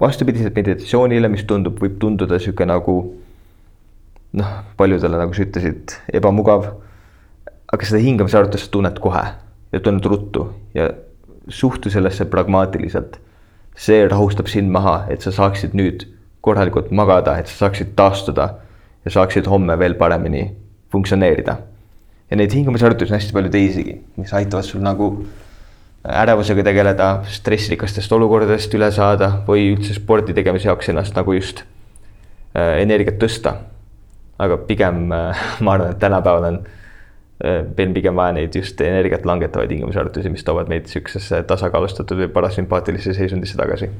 vastupidiselt 0.00 0.56
meditatsioonile, 0.56 1.28
mis 1.30 1.44
tundub, 1.46 1.78
võib 1.80 1.98
tunduda 2.02 2.38
niisugune 2.38 2.72
nagu 2.72 2.96
noh, 4.32 4.52
paljudele, 4.76 5.20
nagu 5.20 5.36
sa 5.36 5.44
ütlesid, 5.46 5.96
ebamugav. 6.12 6.72
aga 7.72 7.88
seda 7.88 8.02
hingamisharjutust 8.04 8.68
tunned 8.72 8.98
kohe 9.00 9.22
ja 9.72 9.80
tunned 9.80 10.04
ruttu 10.04 10.50
ja 10.76 10.90
suhtu 11.48 11.90
sellesse 11.90 12.24
pragmaatiliselt. 12.24 13.18
see 13.76 14.02
rahustab 14.08 14.48
sind 14.52 14.68
maha, 14.70 15.06
et 15.08 15.22
sa 15.24 15.32
saaksid 15.32 15.72
nüüd 15.72 16.04
korralikult 16.44 16.90
magada, 16.90 17.38
et 17.38 17.48
sa 17.48 17.66
saaksid 17.66 17.94
taastuda 17.96 18.48
ja 19.04 19.10
saaksid 19.10 19.46
homme 19.50 19.78
veel 19.78 19.94
paremini 19.98 20.46
funktsioneerida. 20.92 21.56
ja 22.30 22.36
neid 22.36 22.52
hingamisharjutusi 22.54 23.12
on 23.12 23.18
hästi 23.18 23.32
palju 23.36 23.50
teisigi, 23.52 23.96
mis 24.16 24.32
aitavad 24.32 24.64
sul 24.64 24.80
nagu 24.84 25.08
ärevusega 26.02 26.64
tegeleda, 26.66 27.08
stressirikastest 27.30 28.12
olukordadest 28.12 28.72
üle 28.74 28.88
saada 28.94 29.30
või 29.46 29.68
üldse 29.74 29.94
spordi 29.94 30.34
tegemise 30.34 30.70
jaoks 30.70 30.90
ennast 30.90 31.18
nagu 31.18 31.34
just 31.36 31.62
äh, 32.56 32.80
energiat 32.82 33.20
tõsta. 33.22 33.56
aga 34.42 34.56
pigem 34.66 35.12
äh, 35.12 35.42
ma 35.64 35.76
arvan, 35.76 35.92
et 35.92 36.00
tänapäeval 36.02 36.48
on 36.48 36.58
äh, 36.64 37.62
veel 37.76 37.94
pigem 37.94 38.16
vaja 38.16 38.38
neid 38.38 38.56
just 38.56 38.80
energiat 38.80 39.26
langetavaid 39.26 39.70
hingamisharjutusi, 39.70 40.30
mis 40.30 40.44
toovad 40.44 40.68
meid 40.72 40.88
niisugusesse 40.88 41.42
tasakaalustatud 41.46 42.24
või 42.24 42.32
parasümpaatilisse 42.34 43.14
seisundisse 43.14 43.58
tagasi 43.60 43.90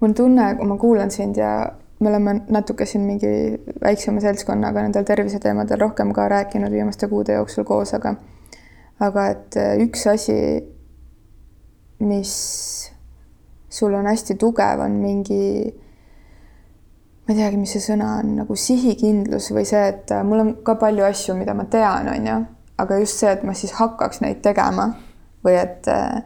mul 0.00 0.08
on 0.08 0.14
tunne, 0.16 0.54
kui 0.56 0.66
ma 0.66 0.76
kuulan 0.80 1.10
sind 1.10 1.36
ja 1.36 1.52
me 2.00 2.08
oleme 2.08 2.40
natuke 2.48 2.86
siin 2.88 3.02
mingi 3.04 3.30
väiksema 3.82 4.20
seltskonnaga 4.24 4.82
nendel 4.82 5.04
terviseteemadel 5.04 5.80
rohkem 5.80 6.12
ka 6.16 6.28
rääkinud 6.28 6.72
viimaste 6.72 7.08
kuude 7.08 7.36
jooksul 7.36 7.64
koos, 7.68 7.92
aga 7.94 8.14
aga 9.00 9.26
et 9.32 9.56
äh, 9.56 9.74
üks 9.84 10.06
asi, 10.08 10.36
mis 12.04 12.32
sul 13.70 13.94
on 13.94 14.08
hästi 14.08 14.36
tugev, 14.40 14.82
on 14.84 14.96
mingi, 15.00 15.44
ma 17.24 17.34
ei 17.34 17.38
teagi, 17.38 17.60
mis 17.60 17.76
see 17.76 17.84
sõna 17.84 18.16
on, 18.20 18.34
nagu 18.42 18.56
sihikindlus 18.56 19.50
või 19.56 19.66
see, 19.68 19.84
et 19.92 20.12
äh, 20.16 20.24
mul 20.26 20.44
on 20.44 20.54
ka 20.66 20.76
palju 20.80 21.06
asju, 21.08 21.36
mida 21.38 21.56
ma 21.56 21.68
tean, 21.72 22.08
on 22.12 22.28
ju, 22.32 22.40
aga 22.80 23.00
just 23.00 23.20
see, 23.22 23.32
et 23.32 23.44
ma 23.46 23.56
siis 23.56 23.76
hakkaks 23.78 24.24
neid 24.24 24.42
tegema 24.44 24.90
või 25.44 25.56
et, 25.60 25.88
äh, 25.88 26.20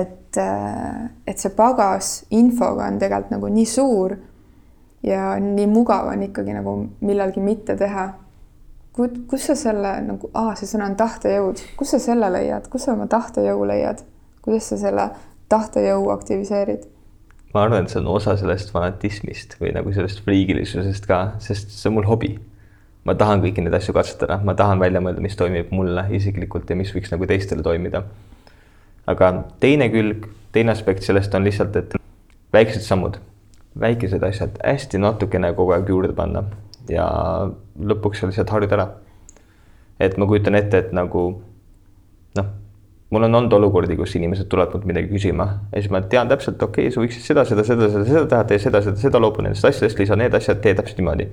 et 0.00 0.18
et, 0.32 0.38
äh, 0.38 1.10
et 1.26 1.38
see 1.38 1.52
pagas 1.56 2.24
infoga 2.30 2.86
on 2.88 2.98
tegelikult 2.98 3.32
nagu 3.34 3.48
nii 3.52 3.66
suur 3.66 4.16
ja 5.04 5.36
nii 5.40 5.66
mugav 5.66 6.08
on 6.12 6.22
ikkagi 6.28 6.54
nagu 6.56 6.76
millalgi 7.00 7.40
mitte 7.40 7.76
teha. 7.76 8.12
kus 8.92 9.46
sa 9.46 9.54
selle 9.56 9.94
nagu, 10.04 10.28
aa, 10.34 10.54
see 10.54 10.68
sõna 10.68 10.90
on 10.90 10.96
tahtejõud, 10.96 11.60
kus 11.76 11.94
sa 11.94 11.98
selle 11.98 12.28
leiad, 12.28 12.68
kus 12.68 12.84
sa 12.84 12.92
oma 12.92 13.06
tahtejõu 13.08 13.64
leiad, 13.64 14.02
kuidas 14.44 14.68
sa 14.68 14.76
selle 14.76 15.10
tahtejõu 15.48 16.10
aktiviseerid? 16.12 16.88
ma 17.54 17.64
arvan, 17.64 17.84
et 17.84 17.92
see 17.92 18.00
on 18.00 18.08
osa 18.12 18.36
sellest 18.36 18.72
fanatismist 18.72 19.58
või 19.60 19.72
nagu 19.76 19.92
sellest 19.92 20.24
friigilisusest 20.24 21.08
ka, 21.08 21.38
sest 21.40 21.72
see 21.72 21.88
on 21.88 21.98
mul 21.98 22.08
hobi. 22.08 22.38
ma 23.04 23.14
tahan 23.14 23.42
kõiki 23.42 23.64
neid 23.64 23.74
asju 23.74 23.92
katsetada, 23.96 24.40
ma 24.44 24.54
tahan 24.54 24.80
välja 24.80 25.00
mõelda, 25.00 25.20
mis 25.20 25.36
toimib 25.36 25.72
mulle 25.72 26.06
isiklikult 26.16 26.70
ja 26.70 26.76
mis 26.76 26.92
võiks 26.94 27.12
nagu 27.12 27.26
teistele 27.26 27.64
toimida 27.64 28.04
aga 29.10 29.32
teine 29.60 29.88
külg, 29.92 30.26
teine 30.54 30.74
aspekt 30.74 31.06
sellest 31.06 31.34
on 31.34 31.46
lihtsalt, 31.46 31.76
et 31.76 31.96
väiksed 32.54 32.84
sammud, 32.86 33.18
väikesed 33.80 34.22
asjad 34.26 34.58
hästi 34.64 35.00
natukene 35.00 35.52
kogu 35.56 35.74
aeg 35.76 35.88
juurde 35.88 36.12
panna 36.16 36.44
ja 36.90 37.06
lõpuks 37.78 38.20
sa 38.20 38.28
lihtsalt 38.28 38.52
harjud 38.52 38.74
ära. 38.76 38.88
et 40.02 40.16
ma 40.18 40.26
kujutan 40.26 40.54
ette, 40.58 40.78
et 40.78 40.92
nagu 40.92 41.22
noh, 42.36 42.46
mul 43.14 43.26
on 43.28 43.34
olnud 43.38 43.52
olukordi, 43.58 43.96
kus 43.96 44.16
inimesed 44.18 44.48
tulevad 44.50 44.74
mult 44.74 44.86
midagi 44.90 45.08
küsima 45.12 45.46
ja 45.72 45.80
siis 45.80 45.90
ma 45.94 46.02
tean 46.02 46.28
täpselt, 46.28 46.62
okei 46.62 46.88
okay,, 46.88 46.94
sa 46.94 47.00
võiksid 47.00 47.26
seda, 47.26 47.46
seda, 47.48 47.64
seda, 47.64 47.88
seda, 47.88 48.04
seda 48.08 48.26
teha, 48.34 48.44
tee 48.50 48.60
seda, 48.62 48.82
seda, 48.84 48.98
seda, 48.98 49.22
loobu 49.22 49.44
nendest 49.46 49.66
asjadest, 49.68 49.98
lisa 49.98 50.18
need 50.18 50.34
asjad, 50.34 50.60
tee 50.64 50.74
täpselt 50.78 51.00
niimoodi. 51.00 51.28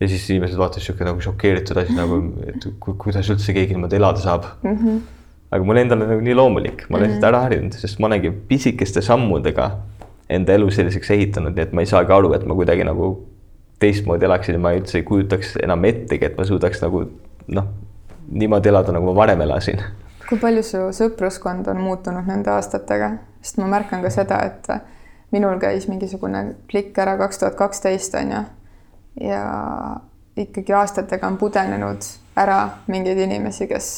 ja 0.00 0.08
siis 0.08 0.30
inimesed 0.30 0.58
vaatasid 0.60 0.90
sihuke 0.90 1.06
nagu 1.08 1.20
šokeeritud 1.24 1.82
asi 1.82 1.96
nagu, 1.96 2.20
et 2.50 2.68
kuidas 2.80 3.30
üldse 3.30 3.54
keegi 3.56 3.78
niimoodi 3.78 4.02
elada 4.02 4.24
saab 4.24 4.50
mm. 4.62 4.80
-hmm 4.80 5.04
aga 5.54 5.64
mulle 5.66 5.84
endale 5.86 6.08
nagu 6.08 6.24
nii 6.24 6.34
loomulik, 6.34 6.86
ma 6.88 6.98
olen 6.98 7.10
-hmm. 7.10 7.20
seda 7.20 7.28
ära 7.30 7.42
harjunud, 7.46 7.76
sest 7.78 8.00
ma 8.02 8.08
olengi 8.10 8.32
pisikeste 8.48 9.02
sammudega 9.02 9.70
enda 10.28 10.52
elu 10.52 10.70
selliseks 10.70 11.10
ehitanud, 11.14 11.54
nii 11.54 11.62
et 11.62 11.72
ma 11.72 11.84
ei 11.84 11.90
saagi 11.90 12.12
aru, 12.12 12.32
et 12.34 12.46
ma 12.46 12.54
kuidagi 12.58 12.84
nagu 12.84 13.10
teistmoodi 13.78 14.24
elaksin 14.24 14.60
ma 14.60 14.72
üldse 14.74 14.98
ei 14.98 15.04
kujutaks 15.06 15.58
enam 15.62 15.84
ettegi, 15.84 16.24
et 16.24 16.38
ma 16.38 16.46
suudaks 16.48 16.82
nagu 16.82 17.04
noh, 17.58 17.68
niimoodi 18.30 18.68
elada, 18.72 18.92
nagu 18.92 19.12
ma 19.12 19.14
varem 19.14 19.40
elasin. 19.44 19.82
kui 20.28 20.38
palju 20.40 20.62
su 20.64 20.78
sõpruskond 20.96 21.68
on 21.68 21.80
muutunud 21.84 22.26
nende 22.26 22.50
aastatega, 22.50 23.10
sest 23.42 23.58
ma 23.60 23.68
märkan 23.76 24.02
ka 24.02 24.10
seda, 24.10 24.40
et 24.48 24.70
minul 25.34 25.58
käis 25.60 25.88
mingisugune 25.88 26.44
klikk 26.70 26.98
ära 26.98 27.18
kaks 27.20 27.42
tuhat 27.42 27.58
kaksteist 27.58 28.14
on 28.14 28.32
ju 28.32 28.42
ja 29.28 29.44
ikkagi 30.36 30.72
aastatega 30.72 31.26
on 31.26 31.36
pudenenud 31.38 32.06
ära 32.36 32.58
mingeid 32.86 33.18
inimesi, 33.18 33.68
kes, 33.70 33.90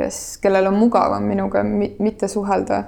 kes, 0.00 0.38
kellel 0.42 0.70
on 0.70 0.78
mugavam 0.80 1.28
minuga 1.28 1.62
mitte 1.64 2.28
suhelda 2.28 2.84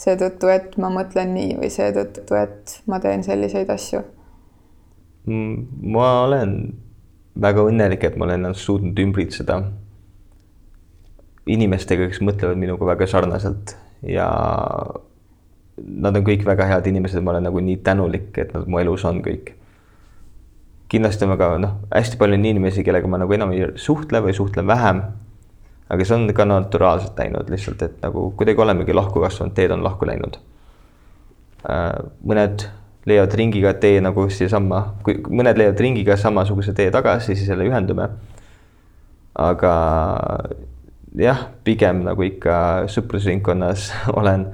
seetõttu, 0.00 0.48
et 0.52 0.76
ma 0.80 0.90
mõtlen 0.92 1.34
nii 1.36 1.56
või 1.60 1.70
seetõttu, 1.72 2.36
et 2.38 2.78
ma 2.90 3.00
teen 3.02 3.24
selliseid 3.26 3.70
asju? 3.72 4.00
Mm, 5.28 5.66
ma 5.92 6.08
olen 6.24 6.56
väga 7.40 7.66
õnnelik, 7.68 8.04
et 8.04 8.16
ma 8.16 8.26
olen 8.26 8.40
ennast 8.40 8.64
suutnud 8.64 8.98
ümbritseda 9.04 9.60
inimestega, 11.50 12.08
kes 12.10 12.20
mõtlevad 12.24 12.58
minuga 12.60 12.88
väga 12.92 13.08
sarnaselt 13.10 13.74
ja 14.06 14.28
nad 15.80 16.16
on 16.16 16.26
kõik 16.26 16.44
väga 16.46 16.68
head 16.68 16.90
inimesed, 16.90 17.22
ma 17.24 17.34
olen 17.34 17.48
nagu 17.48 17.62
nii 17.64 17.80
tänulik, 17.84 18.30
et 18.38 18.52
nad 18.56 18.68
mu 18.68 18.80
elus 18.80 19.04
on 19.08 19.22
kõik. 19.24 19.56
kindlasti 20.90 21.24
on 21.24 21.30
väga 21.30 21.48
noh, 21.62 21.74
hästi 21.94 22.18
palju 22.18 22.34
on 22.34 22.44
inimesi, 22.50 22.84
kellega 22.84 23.08
ma 23.08 23.20
nagu 23.22 23.32
enam 23.32 23.52
ei 23.54 23.68
suhtle 23.78 24.20
või 24.24 24.32
suhtlen 24.34 24.66
vähem 24.66 25.04
aga 25.90 26.06
see 26.06 26.16
on 26.16 26.28
ka 26.34 26.46
naturaalselt 26.46 27.18
läinud 27.18 27.50
lihtsalt, 27.50 27.82
et 27.82 28.02
nagu 28.04 28.30
kuidagi 28.38 28.62
olemegi 28.62 28.94
lahku 28.94 29.22
kasvanud, 29.24 29.54
teed 29.56 29.74
on 29.74 29.82
lahku 29.84 30.06
läinud. 30.06 30.38
Äh, 31.66 31.88
mõned 32.26 32.66
leiavad 33.10 33.34
ringiga 33.40 33.74
tee 33.82 34.00
nagu 34.04 34.26
siiasamma, 34.30 34.80
kui 35.04 35.18
mõned 35.26 35.58
leiavad 35.58 35.80
ringiga 35.82 36.16
samasuguse 36.20 36.74
tee 36.76 36.90
tagasi, 36.94 37.34
siis 37.34 37.48
jälle 37.50 37.66
ühendume. 37.68 38.08
aga 39.40 39.74
jah, 41.16 41.46
pigem 41.64 42.02
nagu 42.04 42.22
ikka 42.26 42.56
sõprusringkonnas 42.90 43.90
olen 44.18 44.48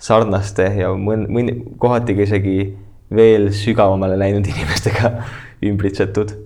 sarnaste 0.00 0.68
ja 0.80 0.92
mõn-, 0.96 1.26
mõni, 1.28 1.56
kohati 1.80 2.16
ka 2.16 2.24
isegi 2.28 2.58
veel 3.14 3.50
sügavamale 3.56 4.16
läinud 4.20 4.46
inimestega 4.46 5.12
ümbritsetud. 5.70 6.36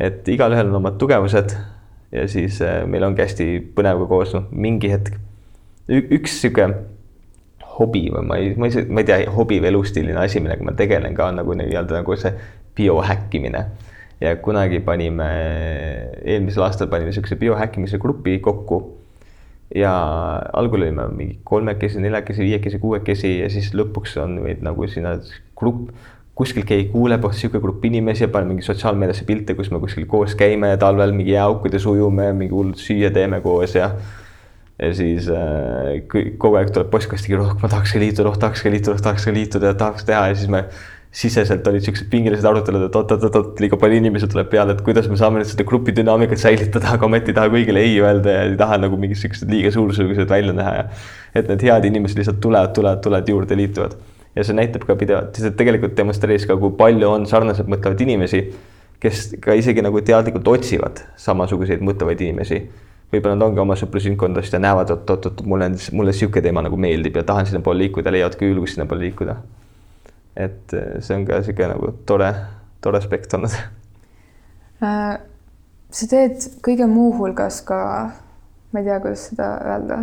et 0.00 0.28
igalühel 0.28 0.70
on 0.70 0.80
omad 0.80 0.96
tugevused 0.98 1.54
ja 2.12 2.28
siis 2.28 2.60
äh, 2.62 2.82
meil 2.90 3.04
ongi 3.06 3.22
hästi 3.22 3.50
põnev 3.76 4.04
ka 4.04 4.08
koos, 4.10 4.34
noh, 4.36 4.48
mingi 4.50 4.90
hetk 4.92 5.14
üks 5.90 6.40
sihuke 6.40 6.66
hobi 7.80 8.06
või 8.12 8.24
ma 8.26 8.38
ei, 8.38 8.54
ma 8.58 8.68
ei, 8.68 8.84
ma 8.88 9.02
ei 9.02 9.08
tea, 9.08 9.20
hobi 9.32 9.60
või 9.62 9.72
elustiiline 9.72 10.20
asi, 10.20 10.42
millega 10.42 10.66
ma 10.66 10.74
tegelen 10.76 11.16
ka 11.16 11.30
nagu 11.34 11.56
nii-öelda 11.56 12.00
nagu 12.00 12.16
see 12.18 12.32
biohäkkimine. 12.76 13.64
ja 14.20 14.34
kunagi 14.36 14.82
panime, 14.84 15.26
eelmisel 16.28 16.66
aastal 16.66 16.90
panime 16.92 17.08
niisuguse 17.08 17.38
biohäkkimise 17.40 17.98
grupi 17.98 18.38
kokku. 18.38 18.80
ja 19.74 19.92
algul 20.52 20.82
olime 20.82 21.08
mingi 21.14 21.38
kolmekesi, 21.44 22.00
neljakesi, 22.00 22.42
viiekesi, 22.42 22.78
kuuekesi 22.78 23.38
ja 23.38 23.50
siis 23.50 23.70
lõpuks 23.74 24.16
on 24.18 24.40
meid 24.42 24.64
nagu 24.66 24.86
sinna 24.90 25.14
grupp 25.56 25.92
kuskil 26.40 26.64
keegi 26.68 26.88
kuuleb, 26.92 27.24
oh 27.26 27.34
sihuke 27.36 27.60
grupp 27.62 27.84
inimesi 27.88 28.24
ja 28.24 28.30
paneb 28.32 28.54
mingi 28.54 28.64
sotsiaalmeediasse 28.64 29.26
pilte, 29.28 29.56
kus 29.58 29.68
me 29.72 29.80
kuskil 29.82 30.06
koos 30.10 30.36
käime 30.38 30.72
talvel 30.80 31.12
mingi 31.16 31.34
jääaukudes 31.34 31.86
ujume, 31.90 32.30
mingi 32.36 32.56
hullult 32.56 32.80
süüa 32.80 33.12
teeme 33.14 33.42
koos 33.44 33.76
ja. 33.76 33.90
ja 34.80 34.92
siis 34.96 35.28
äh, 35.34 35.98
kogu 36.10 36.56
aeg 36.60 36.72
tuleb 36.76 36.88
postkasti, 36.92 37.36
oh 37.36 37.52
ma 37.60 37.68
tahakski 37.68 38.00
liituda, 38.00 38.32
oh 38.32 38.40
tahakski 38.40 38.72
liituda, 38.72 38.96
oh 38.96 39.04
tahakski 39.08 39.36
liituda 39.36 39.74
ja 39.74 39.78
tahaks 39.82 40.08
teha 40.08 40.30
ja 40.30 40.38
siis 40.38 40.52
me 40.52 40.64
siseselt 41.10 41.66
olid 41.66 41.82
siuksed 41.82 42.06
pingelised 42.10 42.46
arutelud, 42.46 42.84
et 42.86 42.96
oot-oot-oot, 42.96 43.58
liiga 43.60 43.76
palju 43.82 43.98
inimesi 43.98 44.28
tuleb 44.30 44.46
peale, 44.52 44.76
et 44.76 44.84
kuidas 44.86 45.08
me 45.10 45.18
saame 45.18 45.40
nüüd 45.40 45.48
seda 45.50 45.66
grupi 45.66 45.90
dünaamikat 45.96 46.38
säilitada, 46.38 46.92
aga 46.94 47.08
ometi 47.08 47.32
ei 47.32 47.38
taha 47.40 47.50
kõigile 47.50 47.82
ei 47.82 47.96
öelda 47.98 48.36
ja 48.36 48.44
ei 48.46 48.54
taha 48.60 48.78
nagu 48.84 48.98
mingid 49.00 49.18
siuksed 49.18 49.50
liiga 49.50 49.74
suursugused 49.74 50.30
välja 50.30 50.54
näha 50.54 50.76
ja 50.76 50.86
et 51.34 51.50
need 51.50 51.66
head 51.66 51.90
inimesed 51.90 52.22
lihtsalt 52.22 52.38
tulevad, 52.44 52.70
tulevad, 52.78 53.02
tulevad 53.02 53.34
juurde, 53.34 53.58
liituvad 53.58 53.98
ja 54.36 54.44
see 54.46 54.56
näitab 54.56 54.84
ka 54.86 54.96
pidevalt, 54.98 55.38
see 55.38 55.54
tegelikult 55.58 55.96
demonstreeris 55.98 56.46
ka, 56.48 56.56
kui 56.60 56.74
palju 56.78 57.08
on 57.10 57.26
sarnaselt 57.30 57.70
mõtlevaid 57.70 58.04
inimesi, 58.06 58.42
kes 59.02 59.22
ka 59.42 59.56
isegi 59.58 59.82
nagu 59.84 60.02
teadlikult 60.06 60.48
otsivad 60.52 61.02
samasuguseid 61.20 61.82
mõtlevaid 61.84 62.22
inimesi. 62.26 62.62
võib-olla 63.10 63.34
nad 63.34 63.48
ongi 63.48 63.58
oma 63.58 63.74
sõprusringkondadest 63.74 64.54
ja 64.54 64.60
näevad, 64.62 64.90
et 64.94 65.08
oot-oot, 65.10 65.40
mulle, 65.42 65.72
mulle 65.98 66.12
sihuke 66.14 66.42
teema 66.44 66.62
nagu 66.62 66.76
meeldib 66.78 67.16
ja 67.18 67.24
tahan 67.26 67.48
sinnapoole 67.48 67.82
liikuda, 67.82 68.12
leiavad 68.14 68.36
ka 68.38 68.46
julgust 68.46 68.76
sinnapoole 68.76 69.08
liikuda. 69.08 69.36
et 70.36 70.74
eh, 70.78 70.92
see 71.02 71.16
on 71.16 71.26
ka 71.26 71.42
sihuke 71.42 71.66
nagu 71.72 71.90
tore, 72.06 72.30
tore 72.80 72.98
aspekt 72.98 73.34
olnud 73.34 73.56
äh,. 74.78 75.18
sa 75.90 76.06
teed 76.06 76.46
kõige 76.62 76.86
muu 76.86 77.10
hulgas 77.18 77.64
ka, 77.66 77.80
ma 78.70 78.80
ei 78.80 78.86
tea, 78.86 79.00
kuidas 79.02 79.26
seda 79.32 79.50
öelda 79.72 79.98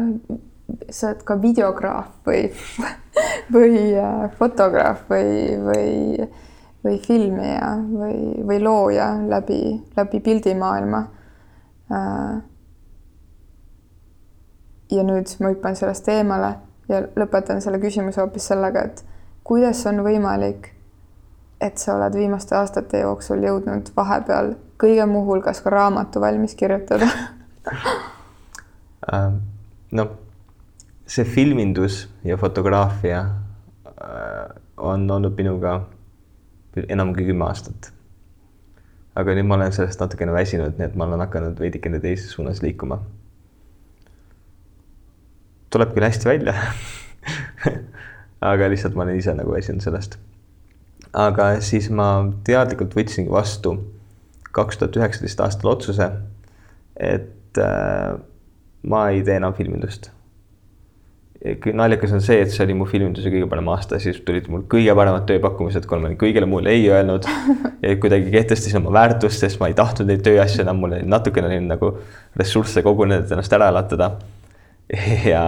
sa 0.91 1.11
oled 1.11 1.23
ka 1.27 1.37
videograaf 1.41 2.11
või, 2.27 2.47
või 3.53 3.95
äh, 3.95 4.27
fotograaf 4.37 5.05
või, 5.09 5.55
või, 5.63 6.27
või 6.83 6.99
filmija 7.03 7.71
või, 7.87 8.19
või 8.47 8.59
looja 8.63 9.09
läbi, 9.29 9.61
läbi 9.97 10.19
pildimaailma. 10.19 11.03
Äh, 11.91 12.37
ja 14.91 15.03
nüüd 15.03 15.33
ma 15.43 15.51
hüppan 15.51 15.75
sellest 15.75 16.07
eemale 16.11 16.53
ja 16.89 17.01
lõpetan 17.19 17.61
selle 17.63 17.79
küsimuse 17.83 18.21
hoopis 18.21 18.47
sellega, 18.47 18.85
et 18.87 19.03
kuidas 19.47 19.83
on 19.89 20.03
võimalik, 20.05 20.71
et 21.61 21.79
sa 21.81 21.97
oled 21.97 22.15
viimaste 22.15 22.55
aastate 22.55 23.01
jooksul 23.03 23.43
jõudnud 23.43 23.91
vahepeal 23.95 24.53
kõige 24.79 25.07
muu 25.09 25.25
hulgas 25.25 25.59
ka 25.63 25.73
raamatu 25.73 26.21
valmis 26.21 26.53
kirjutada 26.55 27.09
ähm, 29.11 29.41
noh 29.91 30.26
see 31.07 31.25
filmindus 31.25 32.09
ja 32.23 32.37
fotograafia 32.37 33.19
äh, 33.21 34.55
on 34.77 35.11
olnud 35.11 35.37
minuga 35.37 35.81
enam 36.89 37.13
kui 37.15 37.25
kümme 37.25 37.47
aastat. 37.47 37.93
aga 39.17 39.33
nüüd 39.33 39.47
ma 39.49 39.55
olen 39.55 39.71
sellest 39.73 40.01
natukene 40.03 40.33
väsinud, 40.35 40.75
nii 40.77 40.85
et 40.91 40.97
ma 40.99 41.07
olen 41.07 41.23
hakanud 41.23 41.59
veidikene 41.59 41.99
teises 42.03 42.35
suunas 42.35 42.61
liikuma. 42.61 42.99
tuleb 45.73 45.93
küll 45.95 46.05
hästi 46.05 46.29
välja 46.29 46.53
aga 48.51 48.69
lihtsalt 48.69 48.95
ma 48.95 49.07
olen 49.07 49.17
ise 49.17 49.33
nagu 49.33 49.55
väsinud 49.55 49.81
sellest. 49.81 50.19
aga 51.13 51.49
siis 51.63 51.89
ma 51.89 52.09
teadlikult 52.43 52.99
võtsingi 52.99 53.31
vastu 53.31 53.77
kaks 54.51 54.77
tuhat 54.77 54.99
üheksateist 54.99 55.41
aastal 55.45 55.71
otsuse, 55.71 56.11
et 56.99 57.63
äh, 57.63 58.19
ma 58.83 59.07
ei 59.13 59.23
tee 59.23 59.39
enam 59.39 59.55
filmindust 59.55 60.11
naljakas 61.45 62.13
on 62.17 62.21
see, 62.23 62.39
et 62.41 62.51
see 62.51 62.63
oli 62.65 62.75
mu 62.77 62.87
filminduse 62.89 63.29
kõige 63.29 63.47
parem 63.49 63.67
aasta, 63.69 63.99
siis 64.01 64.19
tulid 64.25 64.47
mul 64.51 64.63
kõige 64.69 64.93
paremad 64.97 65.27
tööpakkumised, 65.29 65.85
kui 65.85 65.99
ma 65.99 66.09
olin 66.09 66.19
kõigile 66.19 66.47
mulle 66.49 66.73
ei 66.73 66.87
öelnud. 66.89 67.27
ja 67.83 67.97
kuidagi 68.01 68.31
kehtestasin 68.33 68.81
oma 68.81 68.93
väärtust, 68.95 69.43
sest 69.43 69.61
ma 69.61 69.69
ei 69.69 69.77
tahtnud 69.77 70.09
neid 70.09 70.23
tööasju 70.25 70.63
enam, 70.65 70.81
mul 70.81 70.97
oli 70.97 71.09
natukene 71.09 71.51
oli 71.51 71.59
nagu 71.67 71.91
ressursse 72.39 72.81
kogunenud, 72.85 73.27
et 73.27 73.35
ennast 73.35 73.53
ära 73.53 73.69
elatada. 73.73 74.15
ja 75.33 75.43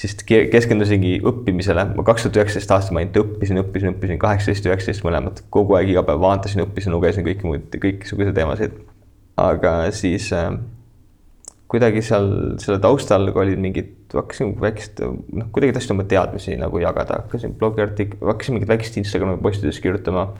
siis 0.00 0.16
keskendusingi 0.24 1.18
õppimisele, 1.28 1.84
ma 1.94 2.04
kaks 2.06 2.26
tuhat 2.26 2.40
üheksateist 2.40 2.74
aastal 2.74 2.96
ma 2.96 3.04
ainult 3.04 3.20
õppisin, 3.20 3.60
õppisin, 3.62 3.94
õppisin 3.94 4.20
kaheksateist, 4.22 4.68
üheksateist 4.70 5.06
mõlemad, 5.06 5.42
kogu 5.54 5.76
aeg 5.78 5.92
iga 5.92 6.04
päev 6.06 6.22
vaatasin, 6.22 6.64
õppisin, 6.64 6.94
lugesin 6.94 7.26
kõiki 7.26 7.46
muid, 7.46 7.78
kõiksuguseid 7.82 8.36
teemasid. 8.36 8.78
aga 9.40 9.72
siis 9.96 10.32
äh, 10.36 10.50
kuidagi 11.70 12.02
seal 12.04 12.30
selle 12.60 12.80
taustal 12.82 13.30
olid 13.30 13.60
mingid, 13.60 13.94
hakkasin 14.14 14.54
väikest, 14.60 15.00
noh, 15.02 15.48
kuidagi 15.54 15.74
tahtsin 15.76 15.94
oma 15.94 16.06
teadmisi 16.10 16.56
nagu 16.60 16.80
jagada, 16.82 17.22
hakkasin 17.24 17.54
blogiartik-, 17.60 18.16
hakkasin 18.24 18.56
mingit 18.56 18.70
väikest 18.70 18.98
Instagrami 19.02 19.40
postitust 19.42 19.82
kirjutama. 19.82 20.30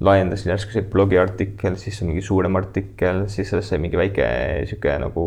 laiendasin 0.00 0.52
järsku 0.52 0.70
see 0.70 0.84
blogiartikkel, 0.86 1.74
siis 1.74 1.96
mingi 2.06 2.20
suurem 2.22 2.54
artikkel, 2.54 3.24
siis 3.26 3.48
sellest 3.50 3.72
sai 3.72 3.80
mingi 3.82 3.98
väike 3.98 4.28
sihuke 4.70 4.92
nagu 5.02 5.24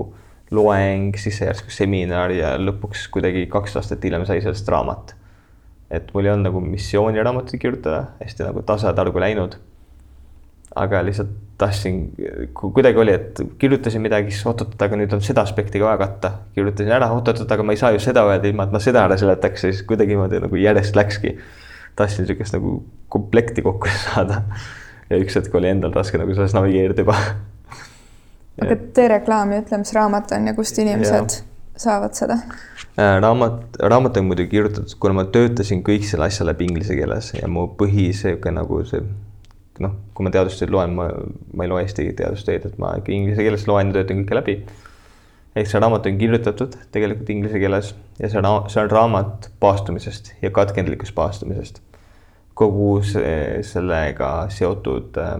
loeng, 0.55 1.17
siis 1.19 1.41
sai 1.41 1.49
järsku 1.49 1.73
seminar 1.75 2.31
ja 2.31 2.53
lõpuks 2.55 3.09
kuidagi 3.11 3.49
kaks 3.51 3.75
aastat 3.81 4.07
hiljem 4.07 4.23
sai 4.29 4.39
sellest 4.39 4.69
raamat. 4.71 5.15
et 5.91 6.07
mul 6.13 6.23
ei 6.23 6.31
olnud 6.31 6.47
nagu 6.47 6.61
missiooni 6.63 7.19
raamatut 7.19 7.59
kirjutada, 7.59 8.13
hästi 8.21 8.47
nagu 8.47 8.63
tasatargu 8.63 9.19
läinud 9.19 9.57
aga 10.75 11.01
lihtsalt 11.05 11.31
tahtsin, 11.61 11.97
kuidagi 12.57 12.97
oli, 12.97 13.13
et 13.13 13.41
kirjutasin 13.61 14.01
midagi, 14.01 14.31
siis 14.33 14.45
oot-oot, 14.49 14.73
aga 14.81 14.97
nüüd 14.97 15.11
on 15.13 15.21
seda 15.21 15.43
aspekti 15.45 15.81
ka 15.81 15.85
vaja 15.85 15.99
katta. 16.01 16.31
kirjutasin 16.55 16.93
ära, 16.95 17.11
oot-oot, 17.13 17.43
aga 17.45 17.65
ma 17.65 17.75
ei 17.75 17.81
saa 17.81 17.91
ju 17.93 17.99
seda 18.01 18.23
öelda, 18.25 18.49
ilma 18.49 18.65
et 18.65 18.73
ma 18.73 18.81
seda 18.81 19.03
ära 19.05 19.17
seletaks 19.21 19.67
siis 19.67 19.83
kuidagi 19.85 20.15
niimoodi 20.15 20.41
nagu 20.41 20.57
järjest 20.57 20.97
läkski. 20.97 21.35
tahtsin 21.95 22.25
niisugust 22.25 22.55
nagu 22.55 22.79
komplekti 23.09 23.61
kokku 23.61 23.91
saada. 24.07 24.41
ja 25.09 25.21
üks 25.21 25.37
hetk 25.37 25.55
oli 25.55 25.69
endal 25.69 25.93
raske 25.93 26.17
nagu 26.17 26.33
selles 26.33 26.57
navigeerida 26.57 27.05
juba. 27.05 27.17
aga 28.63 28.81
tee 28.95 29.07
reklaami, 29.17 29.61
ütle, 29.61 29.83
mis 29.83 29.93
raamat 29.93 30.33
on 30.37 30.49
ja 30.49 30.57
kust 30.57 30.81
inimesed 30.81 31.37
ja. 31.37 31.47
saavad 31.85 32.17
seda 32.17 32.41
Äh, 32.99 33.21
raamat, 33.21 33.77
raamat 33.79 34.17
on 34.17 34.25
muidugi 34.25 34.49
kirjutatud, 34.51 34.97
kuna 34.99 35.15
ma 35.15 35.23
töötasin 35.31 35.79
kõik 35.85 36.03
selle 36.03 36.25
asja 36.27 36.43
läbi 36.43 36.65
inglise 36.67 36.97
keeles 36.97 37.29
ja 37.37 37.47
mu 37.47 37.63
põhi 37.79 38.09
sihuke 38.11 38.51
nagu 38.51 38.81
see 38.89 38.99
noh, 39.81 39.97
kui 40.15 40.25
ma 40.25 40.31
teadustööd 40.33 40.71
loen, 40.73 40.95
ma, 40.97 41.07
ma 41.55 41.65
ei 41.65 41.71
loe 41.71 41.83
eesti 41.85 42.07
teadustööd, 42.17 42.67
et 42.69 42.79
ma 42.81 42.93
ikka 42.99 43.13
inglise 43.15 43.45
keeles 43.45 43.67
loen 43.69 43.91
ja 43.91 43.99
töötan 43.99 44.23
kõike 44.23 44.37
läbi. 44.39 44.57
ehk 45.55 45.67
see 45.67 45.81
raamat 45.83 46.05
on 46.07 46.17
kirjutatud 46.17 46.77
tegelikult 46.95 47.29
inglise 47.33 47.59
keeles 47.59 47.95
ja 48.19 48.29
see 48.31 48.39
on, 48.39 48.69
see 48.71 48.83
on 48.83 48.91
raamat 48.91 49.49
paastumisest 49.59 50.33
ja 50.41 50.51
katkendlikust 50.51 51.15
paastumisest. 51.15 51.81
kogu 52.53 53.01
see, 53.03 53.63
sellega 53.63 54.31
seotud 54.49 55.17
äh, 55.17 55.37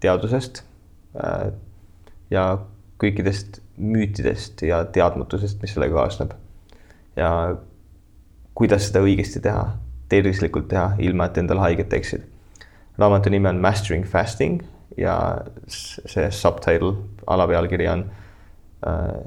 teadusest 0.00 0.62
äh, 1.18 1.52
ja 2.30 2.50
kõikidest 2.98 3.62
müütidest 3.78 4.62
ja 4.66 4.82
teadmatusest, 4.84 5.62
mis 5.62 5.74
sellega 5.74 5.94
kaasneb 5.94 6.34
ja 7.18 7.30
kuidas 8.58 8.88
seda 8.88 9.02
õigesti 9.06 9.42
teha, 9.42 9.64
tervislikult 10.10 10.68
teha, 10.70 10.92
ilma 11.04 11.28
et 11.28 11.38
endale 11.38 11.62
haiget 11.62 11.90
teeksid. 11.92 12.24
Raamatu 12.98 13.30
nimi 13.30 13.48
on 13.48 13.60
Mastering 13.62 14.06
Fasting 14.06 14.62
ja 14.98 15.16
see 15.68 16.30
subtitle, 16.30 16.94
alapealkiri 17.26 17.88
on 17.88 18.10
uh, 18.86 19.20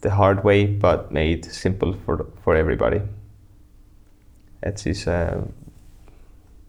The 0.00 0.10
hard 0.10 0.44
way 0.44 0.66
but 0.66 1.10
made 1.10 1.44
simple 1.44 1.92
for, 2.04 2.26
for 2.44 2.54
everybody. 2.54 3.00
et 4.62 4.78
siis 4.78 5.06
uh, 5.06 5.42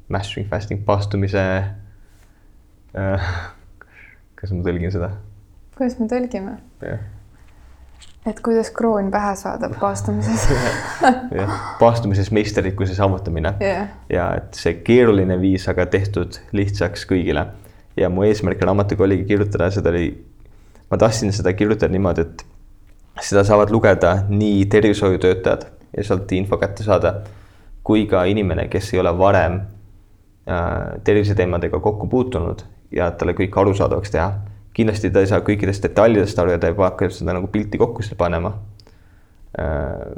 Mastering 0.08 0.50
Fasting 0.50 0.86
paastumise 0.86 1.42
uh,, 2.96 3.30
kas 4.38 4.52
ma 4.54 4.66
tõlgin 4.66 4.94
seda? 4.94 5.12
kuidas 5.78 5.98
me 6.00 6.10
tõlgime? 6.10 6.58
yeah 6.82 7.19
et 8.28 8.40
kuidas 8.44 8.72
kroon 8.76 9.12
pähe 9.12 9.36
saada 9.40 9.70
paastumises 9.80 10.48
jah, 11.40 11.54
paastumises 11.80 12.32
meisterlikkuse 12.36 12.96
saavutamine 12.96 13.54
yeah. 13.62 13.88
ja 14.10 14.28
et 14.38 14.60
see 14.60 14.74
keeruline 14.84 15.40
viis, 15.42 15.68
aga 15.72 15.86
tehtud 15.86 16.42
lihtsaks 16.52 17.08
kõigile. 17.10 17.46
ja 17.98 18.10
mu 18.10 18.24
eesmärk 18.28 18.62
raamatuga 18.62 19.08
oligi 19.08 19.26
kirjutada, 19.32 19.72
seda 19.72 19.94
oli, 19.94 20.12
ma 20.92 21.00
tahtsin 21.00 21.34
seda 21.36 21.54
kirjutada 21.54 21.92
niimoodi, 21.92 22.28
et 22.28 22.46
seda 23.24 23.44
saavad 23.48 23.72
lugeda 23.72 24.16
nii 24.30 24.66
tervishoiutöötajad 24.72 25.66
ja 25.98 26.04
sealt 26.04 26.32
info 26.32 26.60
kätte 26.60 26.84
saada, 26.84 27.16
kui 27.84 28.06
ka 28.08 28.24
inimene, 28.30 28.68
kes 28.72 28.94
ei 28.94 29.00
ole 29.00 29.16
varem 29.18 29.62
äh, 29.64 31.00
terviseteemadega 31.04 31.80
kokku 31.80 32.08
puutunud 32.08 32.68
ja 32.92 33.12
talle 33.12 33.34
kõik 33.38 33.56
arusaadavaks 33.62 34.12
teha 34.12 34.30
kindlasti 34.80 35.12
ta 35.14 35.24
ei 35.24 35.30
saa 35.30 35.44
kõikidest 35.46 35.86
detailidest 35.86 36.40
aru 36.40 36.56
ja 36.56 36.62
ta 36.62 36.72
juba 36.72 36.88
hakkab 36.90 37.14
seda 37.14 37.36
nagu 37.36 37.52
pilti 37.52 37.80
kokku 37.82 38.06
seal 38.06 38.20
panema. 38.20 38.56
Äh, 39.60 40.18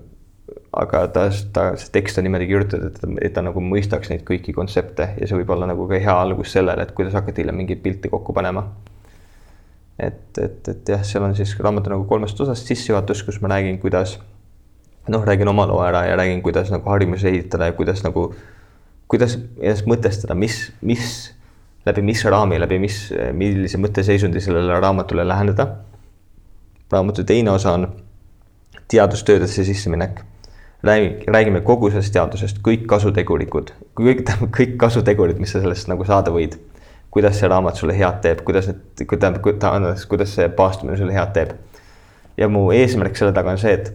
aga 0.72 1.04
ta, 1.12 1.26
ta, 1.54 1.66
see 1.80 1.92
tekst 1.96 2.20
on 2.20 2.26
niimoodi 2.28 2.48
kirjutatud, 2.50 2.96
et 2.96 3.28
et 3.28 3.34
ta 3.36 3.44
nagu 3.44 3.64
mõistaks 3.64 4.12
neid 4.12 4.24
kõiki 4.28 4.56
kontsepte 4.56 5.10
ja 5.20 5.28
see 5.28 5.40
võib 5.40 5.52
olla 5.56 5.68
nagu 5.70 5.88
ka 5.90 6.00
hea 6.00 6.16
algus 6.24 6.54
sellele, 6.56 6.84
et 6.84 6.94
kuidas 6.96 7.16
hakata 7.18 7.44
hiljem 7.44 7.60
mingeid 7.62 7.82
pilte 7.84 8.12
kokku 8.12 8.36
panema. 8.36 8.68
et, 10.00 10.38
et, 10.38 10.68
et 10.68 10.90
jah, 10.90 11.04
seal 11.06 11.24
on 11.24 11.36
siis 11.38 11.52
raamatu 11.60 11.92
nagu 11.92 12.06
kolmest 12.10 12.40
osast 12.42 12.68
sissejuhatus, 12.68 13.24
kus 13.28 13.42
ma 13.44 13.52
räägin, 13.52 13.78
kuidas 13.84 14.18
noh, 15.12 15.26
räägin 15.28 15.52
oma 15.52 15.68
loo 15.68 15.82
ära 15.84 16.06
ja 16.08 16.16
räägin, 16.18 16.42
kuidas 16.42 16.72
nagu 16.74 16.90
harjumusi 16.90 17.28
ehitada 17.28 17.70
ja 17.70 17.76
kuidas 17.78 18.04
nagu, 18.04 18.32
kuidas 19.12 19.38
ennast 19.60 19.88
mõtestada, 19.90 20.38
mis, 20.38 20.72
mis 20.82 21.34
läbi 21.86 22.02
mis 22.02 22.26
raami, 22.26 22.60
läbi 22.62 22.80
mis, 22.80 22.98
millise 23.34 23.80
mõtteseisundi 23.82 24.42
sellele 24.42 24.80
raamatule 24.80 25.28
läheneda. 25.28 25.68
raamatu 26.92 27.24
teine 27.24 27.52
osa 27.52 27.72
on 27.72 27.88
teadustöödesse 28.88 29.64
sisseminek. 29.64 30.22
räägi, 30.84 31.24
räägime 31.28 31.62
kogu 31.62 31.90
sellest 31.90 32.14
teadusest, 32.14 32.58
kõik 32.68 32.86
kasutegurikud, 32.86 33.72
kõik, 34.00 34.24
kõik 34.58 34.78
kasutegurid, 34.78 35.38
mis 35.40 35.52
sa 35.52 35.62
sellest 35.62 35.88
nagu 35.88 36.06
saada 36.06 36.32
võid. 36.32 36.58
kuidas 37.12 37.40
see 37.40 37.48
raamat 37.48 37.76
sulle 37.76 37.98
head 37.98 38.22
teeb, 38.22 38.42
kuidas 38.42 38.68
need, 38.68 38.80
tähendab, 39.20 39.42
kuidas 40.08 40.36
see 40.36 40.50
paastumine 40.50 40.98
sulle 40.98 41.14
head 41.14 41.34
teeb. 41.34 41.52
ja 42.38 42.48
mu 42.48 42.72
eesmärk 42.72 43.18
selle 43.18 43.34
taga 43.34 43.52
on 43.52 43.58
see, 43.58 43.74
et 43.74 43.94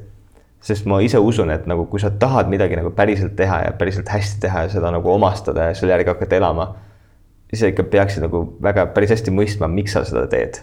sest 0.61 0.87
ma 0.87 1.01
ise 1.01 1.19
usun, 1.19 1.51
et 1.51 1.67
nagu 1.67 1.87
kui 1.87 2.01
sa 2.01 2.11
tahad 2.11 2.49
midagi 2.49 2.77
nagu 2.77 2.91
päriselt 2.91 3.37
teha 3.37 3.61
ja 3.61 3.73
päriselt 3.73 4.09
hästi 4.09 4.41
teha 4.41 4.63
ja 4.63 4.69
seda 4.69 4.91
nagu 4.91 5.11
omastada 5.11 5.71
ja 5.71 5.75
selle 5.75 5.93
järgi 5.93 6.09
hakata 6.09 6.37
elama 6.37 6.75
sa 7.55 7.71
ikka 7.71 7.87
peaksid 7.91 8.25
nagu 8.27 8.43
väga 8.63 8.89
päris 8.95 9.13
hästi 9.15 9.35
mõistma, 9.35 9.69
miks 9.71 9.95
sa 9.95 10.05
seda 10.07 10.27
teed. 10.31 10.59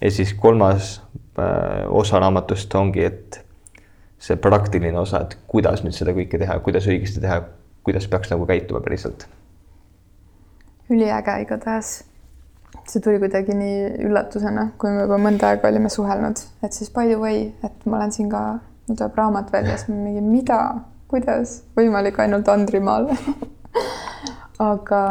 ja 0.00 0.10
siis 0.10 0.34
kolmas 0.34 1.00
äh, 1.38 1.86
osa 1.88 2.18
raamatust 2.20 2.74
ongi, 2.74 3.04
et 3.04 3.40
see 4.18 4.36
praktiline 4.36 4.98
osa, 4.98 5.22
et 5.24 5.38
kuidas 5.46 5.84
nüüd 5.84 5.94
seda 5.96 6.14
kõike 6.16 6.40
teha, 6.40 6.58
kuidas 6.64 6.88
õigesti 6.88 7.22
teha, 7.22 7.40
kuidas 7.86 8.08
peaks 8.10 8.32
nagu 8.32 8.46
käituma 8.48 8.80
päriselt. 8.84 9.28
üliäge 10.90 11.40
igatahes. 11.42 12.04
see 12.86 13.02
tuli 13.02 13.18
kuidagi 13.18 13.54
nii 13.54 13.78
üllatusena, 14.06 14.70
kui 14.78 14.90
me 14.94 15.06
juba 15.06 15.18
mõnda 15.18 15.52
aega 15.52 15.68
olime 15.68 15.88
suhelnud, 15.90 16.42
et 16.62 16.72
siis 16.72 16.90
by 16.90 17.08
the 17.10 17.18
way, 17.18 17.50
et 17.64 17.86
ma 17.86 17.96
olen 17.98 18.12
siin 18.12 18.28
ka, 18.30 18.42
mul 18.86 18.98
tuleb 18.98 19.16
raamat 19.18 19.52
välja, 19.52 19.76
siis 19.76 19.88
ma 19.90 19.96
mingi, 20.02 20.22
mida, 20.22 20.58
kuidas, 21.10 21.60
võimalik 21.78 22.20
ainult 22.22 22.48
Andrimaal 22.48 23.10
aga 24.72 25.02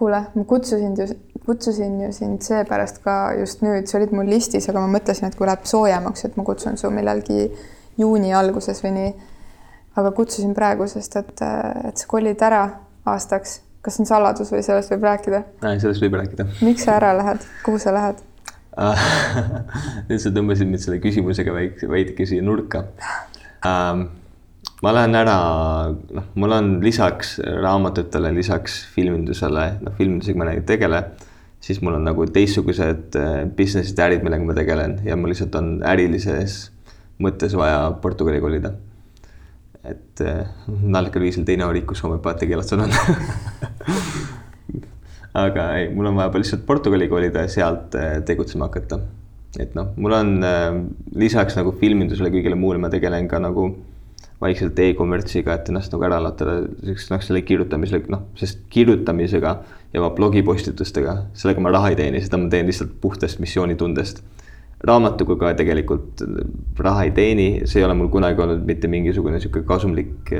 kuule, 0.00 0.22
ma 0.34 0.44
kutsusin 0.48 0.96
ju, 0.96 1.06
kutsusin 1.46 1.98
ju 2.00 2.12
sind 2.16 2.44
seepärast 2.44 3.02
ka 3.04 3.16
just 3.38 3.64
nüüd, 3.64 3.88
sa 3.90 3.98
olid 4.00 4.14
mul 4.16 4.28
listis, 4.32 4.68
aga 4.72 4.82
ma 4.82 4.92
mõtlesin, 4.96 5.28
et 5.28 5.36
kui 5.38 5.48
läheb 5.48 5.66
soojemaks, 5.68 6.24
et 6.28 6.38
ma 6.40 6.46
kutsun 6.46 6.80
su 6.80 6.90
millalgi 6.94 7.50
juuni 8.00 8.32
alguses 8.36 8.80
või 8.84 8.94
nii. 8.96 9.10
aga 10.00 10.12
kutsusin 10.16 10.54
praegu, 10.56 10.86
sest 10.88 11.16
et, 11.20 11.42
et 11.90 12.00
sa 12.00 12.08
kolid 12.08 12.42
ära 12.46 12.62
aastaks. 13.10 13.60
kas 13.80 13.96
see 13.96 14.04
on 14.04 14.08
saladus 14.08 14.52
või 14.52 14.62
sellest 14.64 14.92
võib 14.94 15.04
rääkida? 15.08 15.42
sellest 15.60 16.04
võib 16.04 16.16
rääkida. 16.20 16.48
miks 16.60 16.84
sa 16.88 16.96
ära 17.00 17.12
lähed, 17.16 17.44
kuhu 17.64 17.80
sa 17.82 17.94
lähed 17.96 18.24
nüüd 20.08 20.20
sa 20.22 20.30
tõmbasid 20.32 20.68
mind 20.70 20.82
selle 20.84 21.00
küsimusega 21.02 21.52
väike, 21.52 21.88
veidike 21.90 22.26
siia 22.28 22.44
nurka 22.46 22.84
um, 23.66 24.06
ma 24.80 24.92
lähen 24.96 25.16
ära, 25.16 25.36
noh, 26.16 26.28
mul 26.40 26.54
on 26.56 26.68
lisaks 26.84 27.34
raamatutele, 27.44 28.32
lisaks 28.36 28.80
filmindusele, 28.94 29.66
noh, 29.84 29.96
filmindusega 29.98 30.40
ma 30.40 30.52
ei 30.54 30.62
tegele, 30.66 31.02
siis 31.60 31.82
mul 31.84 31.98
on 31.98 32.06
nagu 32.08 32.24
teistsugused 32.32 33.18
äh, 33.20 33.42
business'id 33.56 34.00
ja 34.00 34.08
ärid, 34.08 34.24
millega 34.24 34.46
ma 34.46 34.56
tegelen 34.56 34.96
ja 35.04 35.18
mul 35.20 35.34
lihtsalt 35.34 35.58
on 35.60 35.74
ärilises 35.86 36.62
mõttes 37.20 37.56
vaja 37.58 37.90
Portugali 38.00 38.40
kolida. 38.40 38.72
et 39.84 40.20
äh, 40.24 40.48
naljakal 40.68 41.24
viisil 41.24 41.44
teine 41.48 41.68
valik, 41.68 41.86
kus 41.88 42.02
homöopaati 42.04 42.48
keelatud 42.48 42.84
on 42.84 42.92
aga 45.44 45.70
ei, 45.76 45.92
mul 45.92 46.08
on 46.08 46.22
vaja 46.22 46.40
lihtsalt 46.40 46.64
Portugali 46.68 47.08
kolida 47.08 47.44
ja 47.44 47.52
sealt 47.52 48.00
äh, 48.00 48.22
tegutsema 48.24 48.72
hakata. 48.72 49.02
et 49.60 49.76
noh, 49.76 49.92
mul 50.00 50.16
on 50.16 50.34
lisaks 51.20 51.60
nagu 51.60 51.76
filmindusele, 51.76 52.32
kõigele 52.32 52.56
muule 52.56 52.80
ma 52.80 52.88
tegelen 52.88 53.28
ka 53.28 53.44
nagu 53.44 53.68
vaikselt 54.40 54.78
e-kommertsiga, 54.80 55.54
et 55.58 55.68
ennast 55.68 55.92
nagu 55.92 56.04
ära 56.06 56.18
latada, 56.24 56.62
selleks 56.80 57.10
noh, 57.12 57.22
selle 57.24 57.42
kirjutamisele, 57.44 58.06
noh, 58.12 58.24
sest 58.40 58.62
kirjutamisega 58.72 59.52
ja 59.92 60.00
oma 60.00 60.14
blogipostitustega, 60.16 61.16
sellega 61.36 61.64
ma 61.64 61.72
raha 61.74 61.90
ei 61.92 61.98
teeni, 61.98 62.22
seda 62.24 62.40
ma 62.40 62.48
teen 62.52 62.70
lihtsalt 62.70 62.96
puhtast 63.02 63.42
missioonitundest. 63.42 64.22
raamatuga 64.80 65.34
ka 65.36 65.48
tegelikult 65.58 66.22
raha 66.80 67.04
ei 67.04 67.10
teeni, 67.12 67.48
see 67.68 67.82
ei 67.82 67.84
ole 67.84 67.98
mul 67.98 68.08
kunagi 68.08 68.40
olnud 68.40 68.64
mitte 68.64 68.88
mingisugune 68.88 69.36
niisugune 69.36 69.66
kasumlik, 69.68 70.32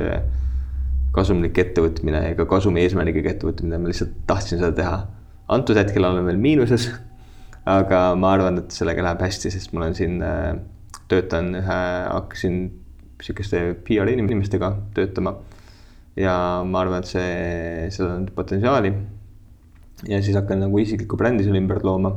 kasumlik 1.13 1.59
ettevõtmine 1.61 2.23
ega 2.31 2.47
kasumi 2.49 2.81
eesmärgiga 2.81 3.35
ettevõtmine, 3.35 3.77
ma 3.77 3.91
lihtsalt 3.91 4.17
tahtsin 4.25 4.57
seda 4.57 4.73
teha. 4.81 4.97
antud 5.51 5.77
hetkel 5.77 6.07
olen 6.07 6.25
veel 6.25 6.41
miinuses, 6.41 6.89
aga 7.69 8.15
ma 8.17 8.33
arvan, 8.33 8.63
et 8.63 8.73
sellega 8.73 9.05
läheb 9.05 9.21
hästi, 9.21 9.51
sest 9.53 9.75
mul 9.75 9.91
on 9.91 9.93
siin, 9.93 10.17
töötan 11.11 11.53
ühe, 11.59 11.81
hakkasin 12.07 12.63
sihukeste 13.21 13.63
PR 13.87 14.09
inimestega 14.11 14.75
töötama. 14.95 15.35
ja 16.15 16.33
ma 16.67 16.81
arvan, 16.81 16.99
et 16.99 17.07
see, 17.07 17.89
sellel 17.95 18.17
on 18.17 18.29
potentsiaali. 18.35 18.93
ja 20.09 20.21
siis 20.23 20.35
hakkan 20.35 20.59
nagu 20.65 20.79
isiklikku 20.79 21.17
brändi 21.17 21.43
selle 21.43 21.61
ümber 21.61 21.83
looma. 21.83 22.15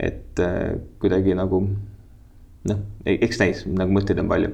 et 0.00 0.40
äh, 0.40 0.78
kuidagi 1.00 1.34
nagu 1.34 1.62
noh, 2.66 2.80
eks 3.06 3.40
näis, 3.40 3.66
nagu 3.66 3.92
mõtteid 3.92 4.20
on 4.20 4.30
palju. 4.30 4.52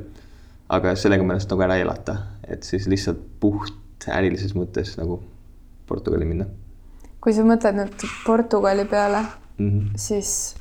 aga 0.73 0.95
sellega 0.97 1.25
ma 1.25 1.35
ennast 1.37 1.51
nagu 1.53 1.65
ära 1.67 1.77
ei 1.77 1.87
elata, 1.87 2.17
et 2.49 2.65
siis 2.65 2.89
lihtsalt 2.89 3.21
puht 3.41 4.09
ärilises 4.09 4.57
mõttes 4.59 4.97
nagu 4.99 5.21
Portugali 5.87 6.27
minna. 6.27 6.47
kui 7.21 7.35
sa 7.35 7.45
mõtled 7.47 7.79
nüüd 7.79 8.09
Portugali 8.27 8.85
peale 8.91 9.23
mm, 9.59 9.69
-hmm. 9.69 9.91
siis 9.97 10.57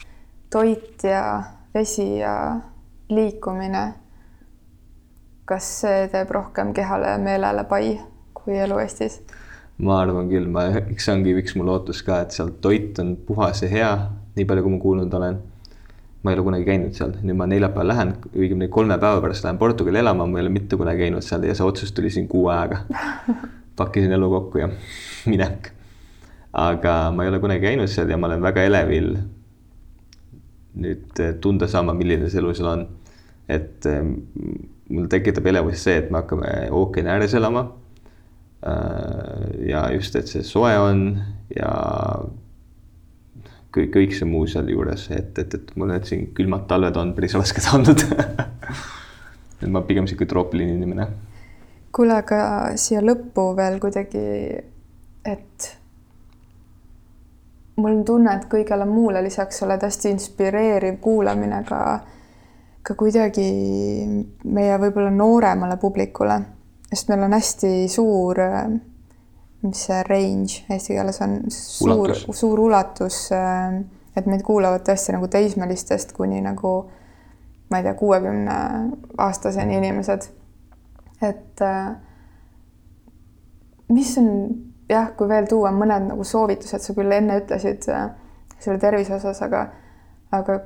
toit 0.49 1.03
ja 1.03 1.43
vesi 1.73 2.17
ja 2.19 2.59
liikumine 3.09 4.00
kas 5.45 5.67
see 5.81 6.07
teeb 6.11 6.31
rohkem 6.31 6.73
kehale 6.73 7.13
ja 7.13 7.21
meelele 7.21 7.63
pai 7.69 7.99
kui 8.33 8.57
elu 8.57 8.79
Eestis? 8.81 9.21
ma 9.81 10.01
arvan 10.03 10.29
küll, 10.29 10.47
ma, 10.51 10.67
eks 10.81 11.07
see 11.07 11.15
ongi 11.15 11.33
üks 11.41 11.55
mu 11.57 11.65
lootus 11.65 12.03
ka, 12.05 12.21
et 12.25 12.35
seal 12.35 12.51
toit 12.63 12.99
on 13.01 13.15
puhas 13.27 13.63
ja 13.65 13.69
hea, 13.71 13.89
nii 14.37 14.45
palju, 14.47 14.65
kui 14.65 14.75
ma 14.75 14.81
kuulnud 14.83 15.17
olen. 15.17 15.39
ma 16.21 16.29
ei 16.29 16.37
ole 16.37 16.45
kunagi 16.45 16.67
käinud 16.67 16.93
seal, 16.93 17.15
nüüd 17.25 17.37
ma 17.39 17.47
neljapäeval 17.49 17.89
lähen, 17.89 18.13
õigemini 18.35 18.69
kolme 18.69 18.99
päeva 19.01 19.23
pärast 19.23 19.47
lähen 19.47 19.57
Portugali 19.57 19.97
elama, 20.03 20.27
ma 20.29 20.37
ei 20.37 20.45
ole 20.45 20.53
mitte 20.53 20.77
kunagi 20.77 21.07
käinud 21.07 21.25
seal 21.25 21.47
ja 21.47 21.55
see 21.57 21.65
otsus 21.65 21.95
tuli 21.97 22.11
siin 22.13 22.27
kuu 22.29 22.45
ajaga. 22.53 22.83
pakkisin 23.79 24.13
elu 24.13 24.29
kokku 24.29 24.61
ja 24.61 24.69
minek. 25.31 25.71
aga 26.53 26.95
ma 27.15 27.25
ei 27.25 27.31
ole 27.31 27.39
kunagi 27.41 27.65
käinud 27.65 27.89
seal 27.89 28.11
ja 28.11 28.19
ma 28.21 28.29
olen 28.29 28.43
väga 28.43 28.67
elevil 28.69 29.15
nüüd 30.81 31.19
eh, 31.19 31.33
tunda 31.41 31.67
saama, 31.67 31.95
milline 31.97 32.29
see 32.29 32.39
elu 32.43 32.53
seal 32.55 32.69
on. 32.75 32.85
et 33.49 33.89
eh, 33.89 34.05
mul 34.91 35.07
tekitab 35.11 35.47
elevust 35.51 35.87
see, 35.87 35.97
et 36.01 36.11
me 36.11 36.21
hakkame 36.21 36.51
ookeani 36.75 37.13
ääres 37.15 37.33
elama. 37.37 37.65
Äh, 38.67 39.67
ja 39.69 39.87
just, 39.95 40.15
et 40.15 40.29
see 40.29 40.43
soe 40.45 40.73
on 40.77 41.05
ja 41.55 41.71
kõik, 43.71 43.91
kõik 43.95 44.15
see 44.15 44.27
muu 44.29 44.45
sealjuures, 44.49 45.07
et, 45.15 45.33
et, 45.39 45.55
et 45.57 45.75
mul 45.79 45.93
need 45.93 46.07
siin 46.09 46.27
külmad 46.37 46.67
talved 46.69 46.97
on 46.99 47.15
päris 47.17 47.35
rasked 47.39 47.71
olnud 47.73 48.03
et 49.61 49.69
ma 49.69 49.83
pigem 49.87 50.07
sihuke 50.09 50.27
troopiline 50.29 50.75
inimene. 50.75 51.07
kuule, 51.91 52.17
aga 52.21 52.41
siia 52.79 53.01
lõppu 53.03 53.51
veel 53.57 53.79
kuidagi, 53.83 54.23
et 55.27 55.69
mul 57.81 57.97
on 57.97 58.05
tunne, 58.07 58.35
et 58.35 58.47
kõigele 58.51 58.87
muule 58.89 59.23
lisaks 59.23 59.63
oled 59.65 59.83
hästi 59.83 60.13
inspireeriv 60.15 60.99
kuulamine 61.03 61.63
ka, 61.67 61.81
ka 62.81 62.95
kuidagi 62.97 63.47
meie 64.43 64.77
võib-olla 64.81 65.11
nooremale 65.13 65.77
publikule, 65.81 66.39
sest 66.89 67.11
meil 67.11 67.27
on 67.27 67.37
hästi 67.37 67.73
suur 67.91 68.41
mis 69.61 69.83
see 69.85 69.99
range 70.07 70.63
eesti 70.73 70.95
keeles 70.95 71.21
on, 71.21 71.35
suur, 71.53 72.13
suur 72.33 72.59
ulatus, 72.59 73.27
äh, 73.35 73.77
et 74.17 74.27
meid 74.29 74.43
kuulavad 74.45 74.83
tõesti 74.87 75.13
nagu 75.15 75.29
teismelistest 75.31 76.15
kuni 76.17 76.41
nagu 76.43 76.73
ma 77.71 77.79
ei 77.79 77.85
tea, 77.85 77.93
kuuekümne 77.95 78.55
aastaseni 79.21 79.77
inimesed. 79.77 80.27
et 81.21 81.61
äh, 81.61 81.93
mis 83.93 84.17
on 84.17 84.31
jah, 84.89 85.13
kui 85.17 85.29
veel 85.29 85.47
tuua 85.47 85.71
mõned 85.75 86.09
nagu 86.09 86.25
soovitused, 86.25 86.81
sa 86.81 86.97
küll 86.97 87.13
enne 87.13 87.37
ütlesid 87.43 87.87
äh, 87.93 88.09
selle 88.59 88.81
tervise 88.81 89.15
osas, 89.19 89.43
aga, 89.45 89.67
aga 90.33 90.59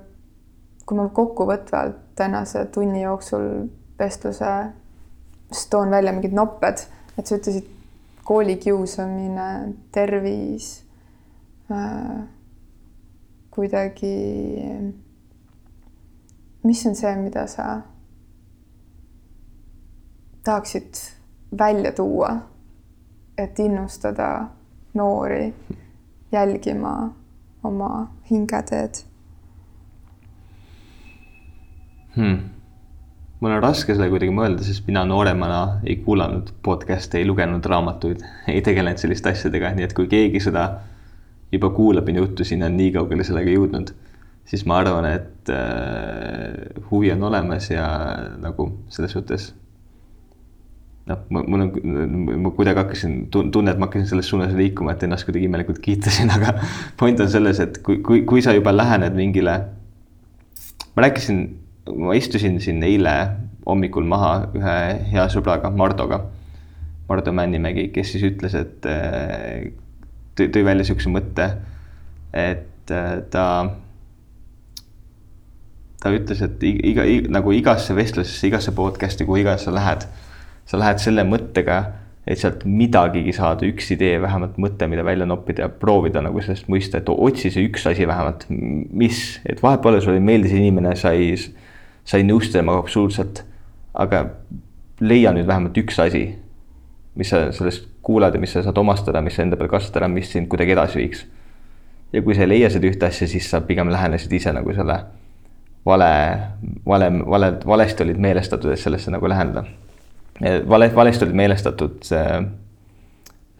kui 0.85 0.97
ma 0.97 1.09
kokkuvõtvalt 1.11 2.04
tänase 2.15 2.65
tunni 2.65 3.01
jooksul 3.01 3.67
vestluse, 3.99 4.45
siis 5.51 5.67
toon 5.69 5.89
välja 5.89 6.13
mingid 6.13 6.33
nopped, 6.33 6.85
et 7.17 7.25
sa 7.27 7.35
ütlesid 7.37 7.67
koolikiusamine, 8.25 9.73
tervis 9.91 10.69
äh,, 11.71 12.23
kuidagi, 13.51 14.15
mis 16.63 16.85
on 16.85 16.95
see, 16.95 17.15
mida 17.15 17.45
sa 17.47 17.81
tahaksid 20.43 20.99
välja 21.57 21.91
tuua, 21.91 22.35
et 23.37 23.59
innustada 23.59 24.47
noori 24.93 25.53
jälgima 26.31 27.13
oma 27.63 28.07
hingeteed 28.31 29.03
hmm.? 32.15 32.37
mul 33.39 33.51
on 33.51 33.61
raske 33.63 33.93
selle 33.93 34.07
kuidagi 34.09 34.33
mõelda, 34.33 34.63
sest 34.65 34.87
mina 34.87 35.03
nooremana 35.07 35.81
ei 35.85 35.97
kuulanud 36.01 36.53
podcast'e, 36.65 37.19
ei 37.19 37.27
lugenud 37.27 37.65
raamatuid, 37.69 38.23
ei 38.51 38.61
tegelenud 38.65 39.01
selliste 39.01 39.33
asjadega, 39.33 39.73
nii 39.75 39.85
et 39.85 39.93
kui 39.97 40.07
keegi 40.11 40.41
seda 40.47 40.69
juba 41.53 41.69
kuulab 41.75 42.07
minu 42.09 42.23
juttu, 42.23 42.47
siin 42.47 42.63
on 42.65 42.73
nii 42.77 42.93
kaugele 42.95 43.27
sellega 43.27 43.51
jõudnud, 43.53 43.91
siis 44.49 44.65
ma 44.69 44.79
arvan, 44.81 45.09
et 45.11 45.51
äh, 45.53 46.81
huvi 46.89 47.11
on 47.13 47.27
olemas 47.29 47.69
ja 47.69 47.85
nagu 48.41 48.71
selles 48.93 49.13
suhtes 49.13 49.51
noh, 51.09 51.21
mul 51.29 51.67
on, 51.67 51.71
ma 52.41 52.53
kuidagi 52.55 52.81
hakkasin, 52.81 53.17
tunne, 53.33 53.71
et 53.71 53.81
ma 53.81 53.89
hakkasin 53.89 54.07
selles 54.09 54.29
suunas 54.31 54.55
liikuma, 54.57 54.95
et 54.95 55.05
ennast 55.05 55.27
kuidagi 55.27 55.49
imelikult 55.49 55.81
kiitasin, 55.83 56.31
aga 56.37 56.55
point 56.97 57.19
on 57.21 57.29
selles, 57.31 57.61
et 57.61 57.77
kui, 57.85 57.99
kui, 58.05 58.23
kui 58.25 58.45
sa 58.45 58.55
juba 58.57 58.73
lähened 58.75 59.17
mingile, 59.17 59.59
ma 60.95 61.05
rääkisin 61.05 61.43
ma 61.93 62.15
istusin 62.17 62.59
siin 62.61 62.83
eile 62.83 63.15
hommikul 63.65 64.05
maha 64.09 64.33
ühe 64.57 64.75
hea 65.11 65.25
sõbraga, 65.33 65.71
Mardoga, 65.73 66.21
Mardo 67.09 67.33
Männimägi, 67.33 67.89
kes 67.93 68.15
siis 68.15 68.25
ütles, 68.31 68.55
et 68.57 68.85
äh, 68.89 69.71
tõi 70.37 70.63
välja 70.65 70.83
niisuguse 70.83 71.11
mõtte, 71.13 71.49
et 72.33 72.93
äh, 72.93 73.11
ta, 73.33 73.45
ta 76.01 76.13
ütles, 76.13 76.41
et 76.45 76.65
iga, 76.65 77.05
iga, 77.05 77.33
nagu 77.33 77.53
igasse 77.55 77.97
vestlusesse, 77.97 78.47
igasse 78.49 78.73
podcast'i, 78.77 79.27
kuhu 79.27 79.43
iganes 79.43 79.67
sa 79.67 79.73
lähed, 79.75 80.07
sa 80.65 80.81
lähed 80.81 81.01
selle 81.03 81.25
mõttega 81.27 81.83
et 82.25 82.41
sealt 82.41 82.63
midagigi 82.65 83.35
saada, 83.37 83.67
üks 83.69 83.91
idee, 83.93 84.15
vähemalt 84.21 84.55
mõte, 84.61 84.87
mida 84.89 85.03
välja 85.05 85.27
noppida 85.29 85.67
ja 85.67 85.69
proovida 85.69 86.23
nagu 86.25 86.41
sellest 86.41 86.65
mõista, 86.73 86.97
et 86.97 87.09
otsi 87.13 87.51
see 87.53 87.67
üks 87.67 87.85
asi 87.85 88.07
vähemalt, 88.09 88.47
mis, 88.49 89.19
et 89.45 89.61
vahepeal 89.61 89.99
sulle 90.01 90.23
meeldis 90.25 90.55
inimene, 90.57 90.95
sai 90.97 91.35
sa 92.05 92.17
ei 92.21 92.25
nõustu 92.27 92.53
temaga 92.53 92.83
absoluutselt, 92.83 93.43
aga 93.93 94.25
leia 95.01 95.33
nüüd 95.35 95.47
vähemalt 95.49 95.77
üks 95.81 95.99
asi, 96.03 96.25
mis 97.15 97.31
sa 97.31 97.47
sellest 97.55 97.87
kuulad 98.05 98.35
ja 98.35 98.41
mis 98.41 98.53
sa 98.53 98.63
saad 98.63 98.77
omastada, 98.77 99.21
mis 99.25 99.35
sa 99.35 99.43
enda 99.43 99.57
peal 99.57 99.71
kasutada, 99.71 100.07
mis 100.11 100.29
sind 100.31 100.49
kuidagi 100.51 100.75
edasi 100.75 101.01
viiks. 101.01 101.25
ja 102.13 102.21
kui 102.21 102.35
sa 102.35 102.45
ei 102.45 102.51
leia 102.53 102.69
seda 102.69 102.87
ühte 102.87 103.07
asja, 103.07 103.27
siis 103.27 103.49
sa 103.49 103.61
pigem 103.65 103.89
lähenesid 103.91 104.31
ise 104.33 104.53
nagu 104.53 104.73
selle 104.73 104.99
vale, 105.85 106.11
vale, 106.85 107.09
vale, 107.25 107.51
valesti 107.65 108.03
olid 108.03 108.21
meelestatud, 108.21 108.71
et 108.71 108.79
sellesse 108.79 109.11
nagu 109.11 109.29
läheneda. 109.29 109.63
vale, 110.67 110.91
valesti 110.95 111.25
olid 111.25 111.35
meelestatud 111.35 111.97
see, 112.03 112.25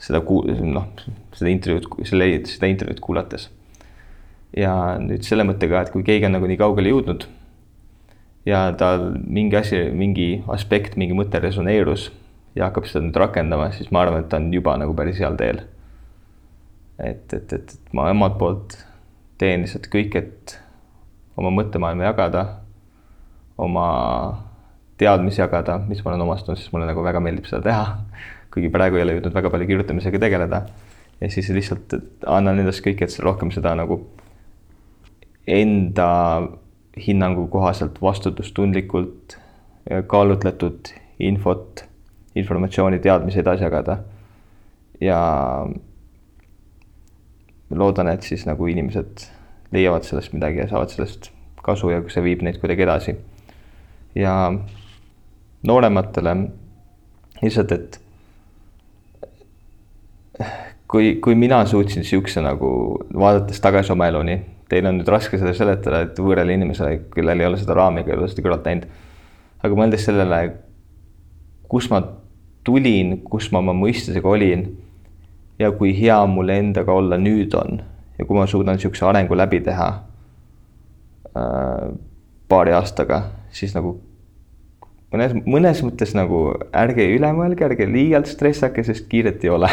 seda 0.08 0.22
ku-, 0.22 0.44
noh, 0.46 0.90
seda 1.34 1.52
intervjuud, 1.52 1.90
selle, 2.06 2.30
seda 2.50 2.70
intervjuud 2.72 3.02
kuulates. 3.04 3.50
ja 4.58 4.74
nüüd 5.02 5.26
selle 5.28 5.44
mõttega, 5.48 5.84
et 5.84 5.92
kui 5.92 6.04
keegi 6.04 6.30
on 6.30 6.38
nagu 6.38 6.48
nii 6.48 6.60
kaugele 6.60 6.94
jõudnud 6.94 7.28
ja 8.46 8.72
tal 8.78 9.12
mingi 9.28 9.58
asi, 9.58 9.80
mingi 9.92 10.30
aspekt, 10.54 10.98
mingi 11.02 11.18
mõte 11.18 11.42
resoneerus 11.42 12.12
ja 12.56 12.70
hakkab 12.70 12.88
seda 12.90 13.04
nüüd 13.08 13.18
rakendama, 13.20 13.72
siis 13.76 13.92
ma 13.92 14.06
arvan, 14.06 14.24
et 14.24 14.30
ta 14.32 14.40
on 14.40 14.52
juba 14.54 14.78
nagu 14.80 14.96
päris 14.98 15.20
heal 15.20 15.38
teel. 15.40 15.64
et, 17.00 17.34
et, 17.34 17.54
et, 17.54 17.74
et 17.74 17.94
ma 17.94 18.10
omalt 18.14 18.38
poolt 18.40 18.78
teen 19.42 19.66
lihtsalt 19.66 19.90
kõik, 19.92 20.16
et 20.16 20.56
oma 21.36 21.52
mõttemaailma 21.52 22.08
jagada, 22.08 22.46
oma 23.60 23.88
teadmisi 25.00 25.42
jagada, 25.42 25.78
mis 25.90 26.04
ma 26.04 26.14
olen 26.14 26.24
omastanud, 26.24 26.60
sest 26.60 26.72
mulle 26.72 26.88
nagu 26.88 27.04
väga 27.04 27.20
meeldib 27.24 27.50
seda 27.50 27.64
teha. 27.66 27.86
kuigi 28.56 28.70
praegu 28.72 28.96
ei 28.96 29.04
ole 29.04 29.18
jõudnud 29.18 29.34
väga 29.36 29.50
palju 29.52 29.66
kirjutamisega 29.68 30.20
tegeleda. 30.24 30.62
ja 31.20 31.30
siis 31.30 31.50
lihtsalt 31.50 31.98
annan 32.28 32.60
endast 32.60 32.84
kõik, 32.86 33.02
et 33.04 33.20
rohkem 33.20 33.52
seda 33.52 33.76
nagu 33.76 34.00
enda 35.48 36.08
hinnangu 37.08 37.48
kohaselt 37.48 38.02
vastutustundlikult 38.02 39.38
kaalutletud 40.08 40.92
infot, 41.20 41.86
informatsiooni, 42.36 43.00
teadmisi 43.00 43.40
edasi 43.40 43.64
jagada. 43.64 43.98
ja 45.02 45.20
loodan, 47.70 48.08
et 48.08 48.24
siis 48.24 48.46
nagu 48.46 48.68
inimesed 48.68 49.26
leiavad 49.72 50.04
sellest 50.08 50.34
midagi 50.34 50.62
ja 50.64 50.68
saavad 50.68 50.90
sellest 50.90 51.32
kasu 51.66 51.90
ja 51.90 52.00
see 52.10 52.24
viib 52.24 52.42
neid 52.46 52.60
kuidagi 52.62 52.86
edasi. 52.88 53.16
ja 54.16 54.54
noorematele 55.68 56.36
lihtsalt, 57.42 57.72
et 57.72 58.02
kui, 60.88 61.16
kui 61.16 61.36
mina 61.36 61.66
suutsin 61.66 62.04
niisuguse 62.04 62.42
nagu 62.42 62.70
vaadates 63.14 63.62
tagasi 63.62 63.92
oma 63.92 64.08
eluni 64.08 64.40
teil 64.70 64.86
on 64.90 65.00
nüüd 65.00 65.10
raske 65.10 65.38
seda 65.40 65.54
seletada, 65.58 66.02
et 66.08 66.20
võõrale 66.20 66.56
inimesele, 66.58 67.04
kellel 67.14 67.42
ei 67.42 67.50
ole 67.50 67.60
seda 67.62 67.78
raami, 67.78 68.04
kellel 68.06 68.24
ei 68.24 68.26
ole 68.26 68.32
seda 68.34 68.46
kõrvalt 68.46 68.70
näinud. 68.70 68.88
aga 69.66 69.78
mõeldes 69.80 70.06
sellele, 70.06 70.40
kus 71.70 71.90
ma 71.90 72.02
tulin, 72.66 73.20
kus 73.30 73.52
ma 73.54 73.62
oma 73.62 73.76
mõistusega 73.78 74.30
olin 74.30 74.66
ja 75.60 75.72
kui 75.72 75.94
hea 75.98 76.18
mul 76.30 76.50
endaga 76.54 76.94
olla 76.94 77.18
nüüd 77.22 77.54
on 77.58 77.82
ja 78.18 78.26
kui 78.26 78.38
ma 78.38 78.48
suudan 78.50 78.78
niisuguse 78.78 79.06
arengu 79.06 79.38
läbi 79.38 79.62
teha 79.66 79.88
äh, 81.36 81.88
paari 82.50 82.74
aastaga, 82.76 83.22
siis 83.54 83.74
nagu 83.76 83.96
mõnes, 85.14 85.36
mõnes 85.46 85.82
mõttes 85.86 86.16
nagu 86.18 86.48
ärge 86.74 87.06
üle 87.16 87.32
mõelge, 87.38 87.66
ärge 87.68 87.88
liialt 87.90 88.30
stressake, 88.30 88.84
sest 88.84 89.08
kiiret 89.12 89.46
ei 89.46 89.54
ole 89.54 89.70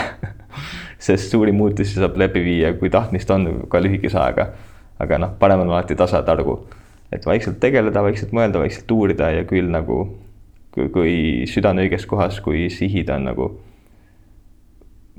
sest 1.07 1.33
suuri 1.33 1.53
muutusi 1.57 1.97
saab 1.97 2.19
läbi 2.21 2.45
viia, 2.45 2.75
kui 2.79 2.93
tahtmist 2.93 3.31
on 3.35 3.65
ka 3.73 3.81
lühikese 3.83 4.21
ajaga 4.21 4.53
aga 5.03 5.19
noh, 5.19 5.35
parem 5.39 5.65
on 5.65 5.73
alati 5.75 5.97
tasatargu. 5.99 6.57
et 7.13 7.27
vaikselt 7.27 7.59
tegeleda, 7.61 8.03
vaikselt 8.03 8.33
mõelda, 8.33 8.63
vaikselt 8.63 8.91
uurida 8.91 9.29
ja 9.35 9.45
küll 9.45 9.69
nagu 9.71 9.99
kui, 10.73 10.89
kui 10.89 11.15
süda 11.51 11.75
on 11.75 11.83
õiges 11.85 12.07
kohas, 12.09 12.41
kui 12.41 12.69
sihid 12.73 13.11
on 13.13 13.29
nagu 13.29 13.49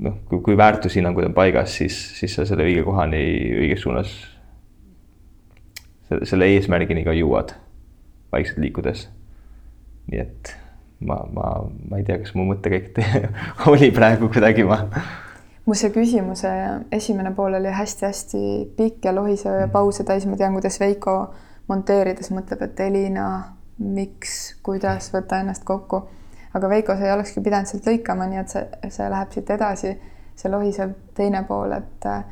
noh, 0.02 0.16
kui, 0.28 0.40
kui 0.40 0.56
väärtushinnangud 0.58 1.28
on 1.28 1.36
paigas, 1.36 1.76
siis, 1.78 1.98
siis 2.18 2.34
sa 2.34 2.46
selle 2.48 2.66
õige 2.66 2.82
kohani 2.86 3.20
õiges 3.62 3.84
suunas 3.86 4.14
selle, 6.10 6.48
eesmärgini 6.56 7.04
ka 7.06 7.14
jõuad 7.16 7.54
vaikselt 8.34 8.60
liikudes. 8.62 9.08
nii 10.10 10.20
et 10.20 10.50
ma, 11.00 11.20
ma, 11.32 11.52
ma 11.88 12.00
ei 12.00 12.04
tea, 12.06 12.18
kas 12.20 12.34
mu 12.36 12.46
mõttekäik 12.50 12.98
oli 13.72 13.90
praegu 13.94 14.28
kuidagi 14.32 14.66
ma. 14.68 14.82
Mu 15.66 15.74
see 15.74 15.90
küsimuse 15.94 16.50
esimene 16.92 17.32
pool 17.34 17.56
oli 17.56 17.72
hästi-hästi 17.72 18.40
pikk 18.76 19.08
ja 19.08 19.14
lohisev 19.14 19.60
ja 19.60 19.68
pause 19.72 20.04
täis, 20.04 20.26
ma 20.26 20.36
tean, 20.36 20.52
kuidas 20.52 20.80
Veiko 20.80 21.14
monteerides 21.68 22.30
mõtleb, 22.36 22.66
et 22.66 22.80
Elina, 22.84 23.28
miks, 23.78 24.58
kuidas, 24.62 25.08
võta 25.14 25.40
ennast 25.40 25.64
kokku. 25.64 26.02
aga 26.54 26.68
Veiko, 26.68 26.94
sa 26.96 27.06
ei 27.06 27.12
olekski 27.12 27.40
pidanud 27.40 27.66
sealt 27.66 27.86
lõikama, 27.88 28.28
nii 28.30 28.38
et 28.42 28.52
see, 28.52 28.64
see 28.92 29.08
läheb 29.10 29.32
siit 29.32 29.50
edasi, 29.50 29.94
see 30.36 30.50
lohisev 30.52 30.92
teine 31.16 31.42
pool, 31.48 31.72
et 31.72 32.06
äh, 32.06 32.22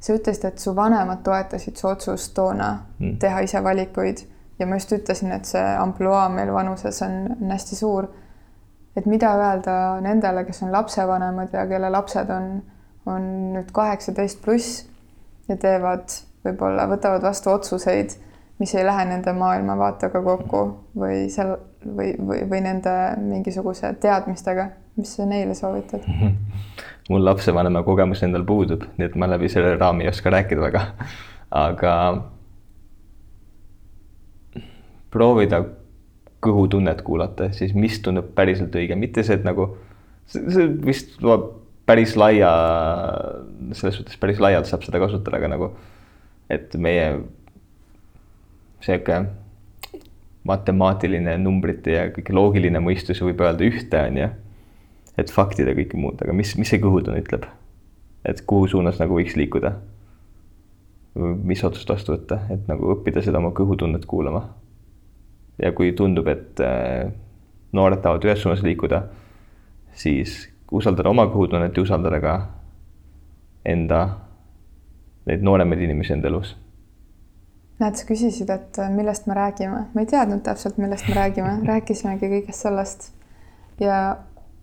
sa 0.00 0.16
ütlesid, 0.18 0.44
et 0.50 0.58
su 0.60 0.74
vanemad 0.76 1.22
toetasid 1.24 1.78
su 1.80 1.88
otsust 1.88 2.34
toona 2.36 2.74
mm. 2.98 3.16
teha 3.22 3.40
ise 3.46 3.62
valikuid 3.64 4.26
ja 4.58 4.66
ma 4.66 4.76
just 4.76 4.92
ütlesin, 4.92 5.32
et 5.32 5.48
see 5.48 5.64
ampluaa 5.78 6.28
meil 6.32 6.52
vanuses 6.52 7.00
on, 7.06 7.16
on 7.40 7.54
hästi 7.54 7.78
suur. 7.78 8.10
Et 8.96 9.06
mida 9.10 9.34
öelda 9.38 9.76
nendele, 10.04 10.44
kes 10.44 10.62
on 10.62 10.72
lapsevanemad 10.72 11.52
ja 11.52 11.66
kelle 11.70 11.90
lapsed 11.90 12.30
on, 12.30 12.50
on 13.10 13.26
nüüd 13.56 13.72
kaheksateist 13.74 14.42
pluss 14.44 14.84
ja 15.48 15.56
teevad, 15.60 16.14
võib-olla 16.46 16.86
võtavad 16.90 17.24
vastu 17.24 17.52
otsuseid, 17.52 18.14
mis 18.62 18.74
ei 18.74 18.86
lähe 18.86 19.04
nende 19.10 19.34
maailmavaatega 19.36 20.22
kokku 20.22 20.64
või 20.98 21.26
seal 21.32 21.56
või, 21.84 22.14
või, 22.18 22.44
või 22.50 22.60
nende 22.64 22.94
mingisuguse 23.20 23.92
teadmistega, 24.00 24.68
mis 24.96 25.16
sa 25.16 25.26
neile 25.28 25.56
soovitad? 25.58 26.06
mul 27.10 27.24
lapsevanema 27.24 27.82
kogemus 27.84 28.22
endal 28.24 28.46
puudub, 28.48 28.86
nii 28.96 29.10
et 29.10 29.16
ma 29.20 29.28
läbi 29.28 29.50
selle 29.52 29.74
raami 29.76 30.06
ei 30.06 30.12
oska 30.12 30.32
rääkida 30.32 30.64
väga, 30.64 30.84
aga 31.50 31.94
proovida 35.14 35.60
kõhutunnet 36.44 37.02
kuulata, 37.06 37.50
siis 37.56 37.74
mis 37.76 37.98
tundub 38.04 38.30
päriselt 38.36 38.74
õige, 38.76 38.96
mitte 38.98 39.24
see, 39.24 39.38
et 39.38 39.46
nagu 39.46 39.70
see 40.30 40.68
vist 40.84 41.16
lubab 41.22 41.50
päris 41.88 42.14
laia, 42.16 42.50
selles 43.76 43.98
suhtes 43.98 44.16
päris 44.20 44.40
laialt 44.40 44.68
saab 44.68 44.84
seda 44.86 45.00
kasutada, 45.02 45.38
aga 45.40 45.50
nagu, 45.52 45.70
et 46.52 46.72
meie 46.80 47.08
sihuke 48.84 49.20
matemaatiline 50.48 51.36
numbrite 51.40 51.92
ja 51.92 52.06
kõik 52.12 52.32
loogiline 52.36 52.80
mõistus 52.84 53.20
võib 53.24 53.40
öelda 53.44 53.64
ühte, 53.68 54.00
on 54.00 54.20
ju. 54.20 54.30
et 55.20 55.30
faktid 55.30 55.68
ja 55.68 55.76
kõike 55.76 56.00
muud, 56.00 56.20
aga 56.24 56.34
mis, 56.36 56.56
mis 56.60 56.72
see 56.72 56.80
kõhutunne 56.82 57.20
ütleb? 57.22 57.48
et 58.24 58.40
kuhu 58.48 58.68
suunas 58.72 59.00
nagu 59.00 59.16
võiks 59.20 59.36
liikuda? 59.36 59.76
mis 61.14 61.62
otsust 61.64 61.88
vastu 61.88 62.16
võtta, 62.16 62.40
et 62.50 62.68
nagu 62.68 62.92
õppida 62.96 63.22
seda 63.22 63.38
oma 63.38 63.52
kõhutunnet 63.56 64.08
kuulama 64.08 64.48
ja 65.64 65.72
kui 65.72 65.92
tundub, 65.96 66.28
et 66.28 66.60
äh, 66.60 67.08
noored 67.72 68.02
tahavad 68.04 68.26
ühes 68.28 68.42
suunas 68.42 68.62
liikuda, 68.64 69.02
siis 69.96 70.36
usaldada 70.74 71.10
oma 71.10 71.26
kõhutunnet 71.30 71.76
ja 71.76 71.84
usaldada 71.84 72.20
ka 72.22 72.34
enda, 73.64 74.02
neid 75.28 75.44
nooremaid 75.46 75.80
inimesi 75.86 76.14
enda 76.16 76.28
elus. 76.28 76.56
näed, 77.80 77.96
sa 77.98 78.06
küsisid, 78.06 78.50
et 78.54 78.78
äh, 78.78 78.90
millest 78.92 79.26
me 79.26 79.34
räägime, 79.34 79.80
ma 79.94 80.04
ei 80.04 80.06
teadnud 80.10 80.44
täpselt, 80.46 80.76
millest 80.78 81.08
me 81.08 81.16
räägime, 81.16 81.56
rääkisimegi 81.72 82.30
kõigest 82.36 82.68
sellest. 82.68 83.08
ja 83.80 84.18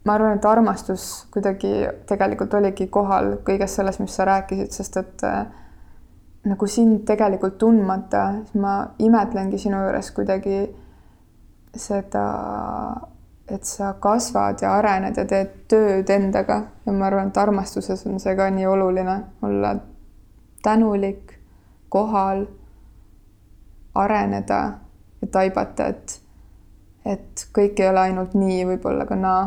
ma 0.06 0.14
arvan, 0.14 0.38
et 0.38 0.46
armastus 0.46 1.26
kuidagi 1.34 1.74
tegelikult 2.10 2.54
oligi 2.54 2.88
kohal 2.88 3.36
kõiges 3.48 3.76
selles, 3.80 4.00
mis 4.00 4.16
sa 4.16 4.30
rääkisid, 4.30 4.72
sest 4.78 5.02
et 5.02 5.26
äh, 5.28 5.42
nagu 6.48 6.68
sind 6.68 7.04
tegelikult 7.10 7.58
tundmata, 7.62 8.24
siis 8.46 8.62
ma 8.62 8.76
imetlengi 9.00 9.60
sinu 9.62 9.82
juures 9.84 10.14
kuidagi 10.16 10.62
seda, 11.76 12.26
et 13.48 13.64
sa 13.68 13.94
kasvad 14.00 14.62
ja 14.62 14.74
arened 14.78 15.18
ja 15.18 15.26
teed 15.28 15.54
tööd 15.72 16.10
endaga 16.10 16.62
ja 16.86 16.94
ma 16.96 17.08
arvan, 17.08 17.32
et 17.32 17.38
armastuses 17.38 18.06
on 18.08 18.20
see 18.20 18.36
ka 18.36 18.50
nii 18.52 18.68
oluline 18.68 19.18
olla 19.44 19.76
tänulik, 20.64 21.34
kohal, 21.90 22.46
areneda 23.96 24.62
ja 25.22 25.28
taibata, 25.32 25.88
et, 25.88 26.22
et 27.06 27.48
kõik 27.56 27.82
ei 27.82 27.90
ole 27.90 28.06
ainult 28.08 28.38
nii, 28.38 28.64
võib-olla 28.70 29.08
ka 29.10 29.18
naa. 29.20 29.42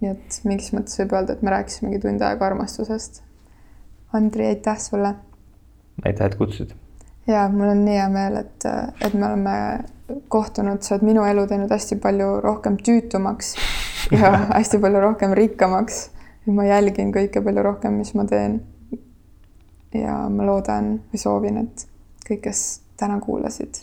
nii 0.00 0.10
et 0.12 0.40
mingis 0.46 0.70
mõttes 0.74 0.98
võib 1.00 1.14
öelda, 1.16 1.34
et 1.34 1.42
me 1.42 1.50
rääkisimegi 1.50 2.02
tund 2.04 2.22
aega 2.22 2.46
armastusest. 2.46 3.22
Andri, 4.14 4.46
aitäh 4.46 4.78
sulle. 4.78 5.14
aitäh, 6.04 6.26
et 6.26 6.36
kutsusid. 6.38 6.74
ja 7.26 7.48
mul 7.48 7.72
on 7.72 7.84
nii 7.84 7.96
hea 7.96 8.08
meel, 8.12 8.36
et, 8.44 8.68
et 9.04 9.14
me 9.14 9.26
oleme 9.26 9.54
kohtunud, 10.28 10.82
sa 10.82 10.94
oled 10.94 11.04
minu 11.06 11.24
elu 11.28 11.44
teinud 11.48 11.72
hästi 11.72 11.98
palju 12.02 12.38
rohkem 12.44 12.78
tüütumaks 12.84 13.54
ja 14.12 14.32
hästi 14.56 14.80
palju 14.82 15.00
rohkem 15.04 15.34
rikkamaks. 15.36 16.08
ma 16.48 16.64
jälgin 16.64 17.12
kõike 17.12 17.42
palju 17.44 17.62
rohkem, 17.62 17.98
mis 18.00 18.14
ma 18.16 18.24
teen. 18.24 18.60
ja 19.94 20.16
ma 20.32 20.46
loodan 20.46 20.94
või 21.12 21.20
soovin, 21.20 21.58
et 21.64 21.86
kõik, 22.28 22.40
kes 22.48 22.80
täna 22.96 23.20
kuulasid, 23.20 23.82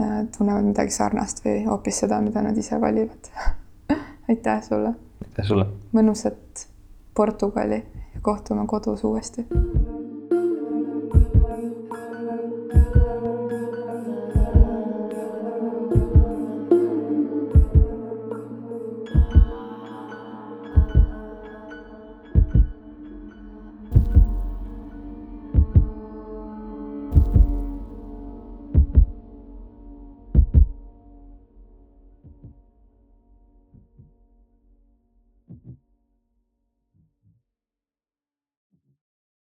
äh, 0.00 0.22
tunnevad 0.36 0.64
midagi 0.64 0.90
sarnast 0.96 1.44
või 1.44 1.64
hoopis 1.66 2.00
seda, 2.04 2.20
mida 2.20 2.42
nad 2.42 2.56
ise 2.56 2.80
valivad 2.80 3.32
aitäh 4.28 4.62
sulle. 4.64 4.94
aitäh 5.24 5.46
sulle. 5.46 5.66
mõnusat 5.92 6.66
Portugali 7.14 7.84
ja 8.14 8.20
kohtume 8.22 8.66
kodus 8.66 9.04
uuesti 9.04 9.46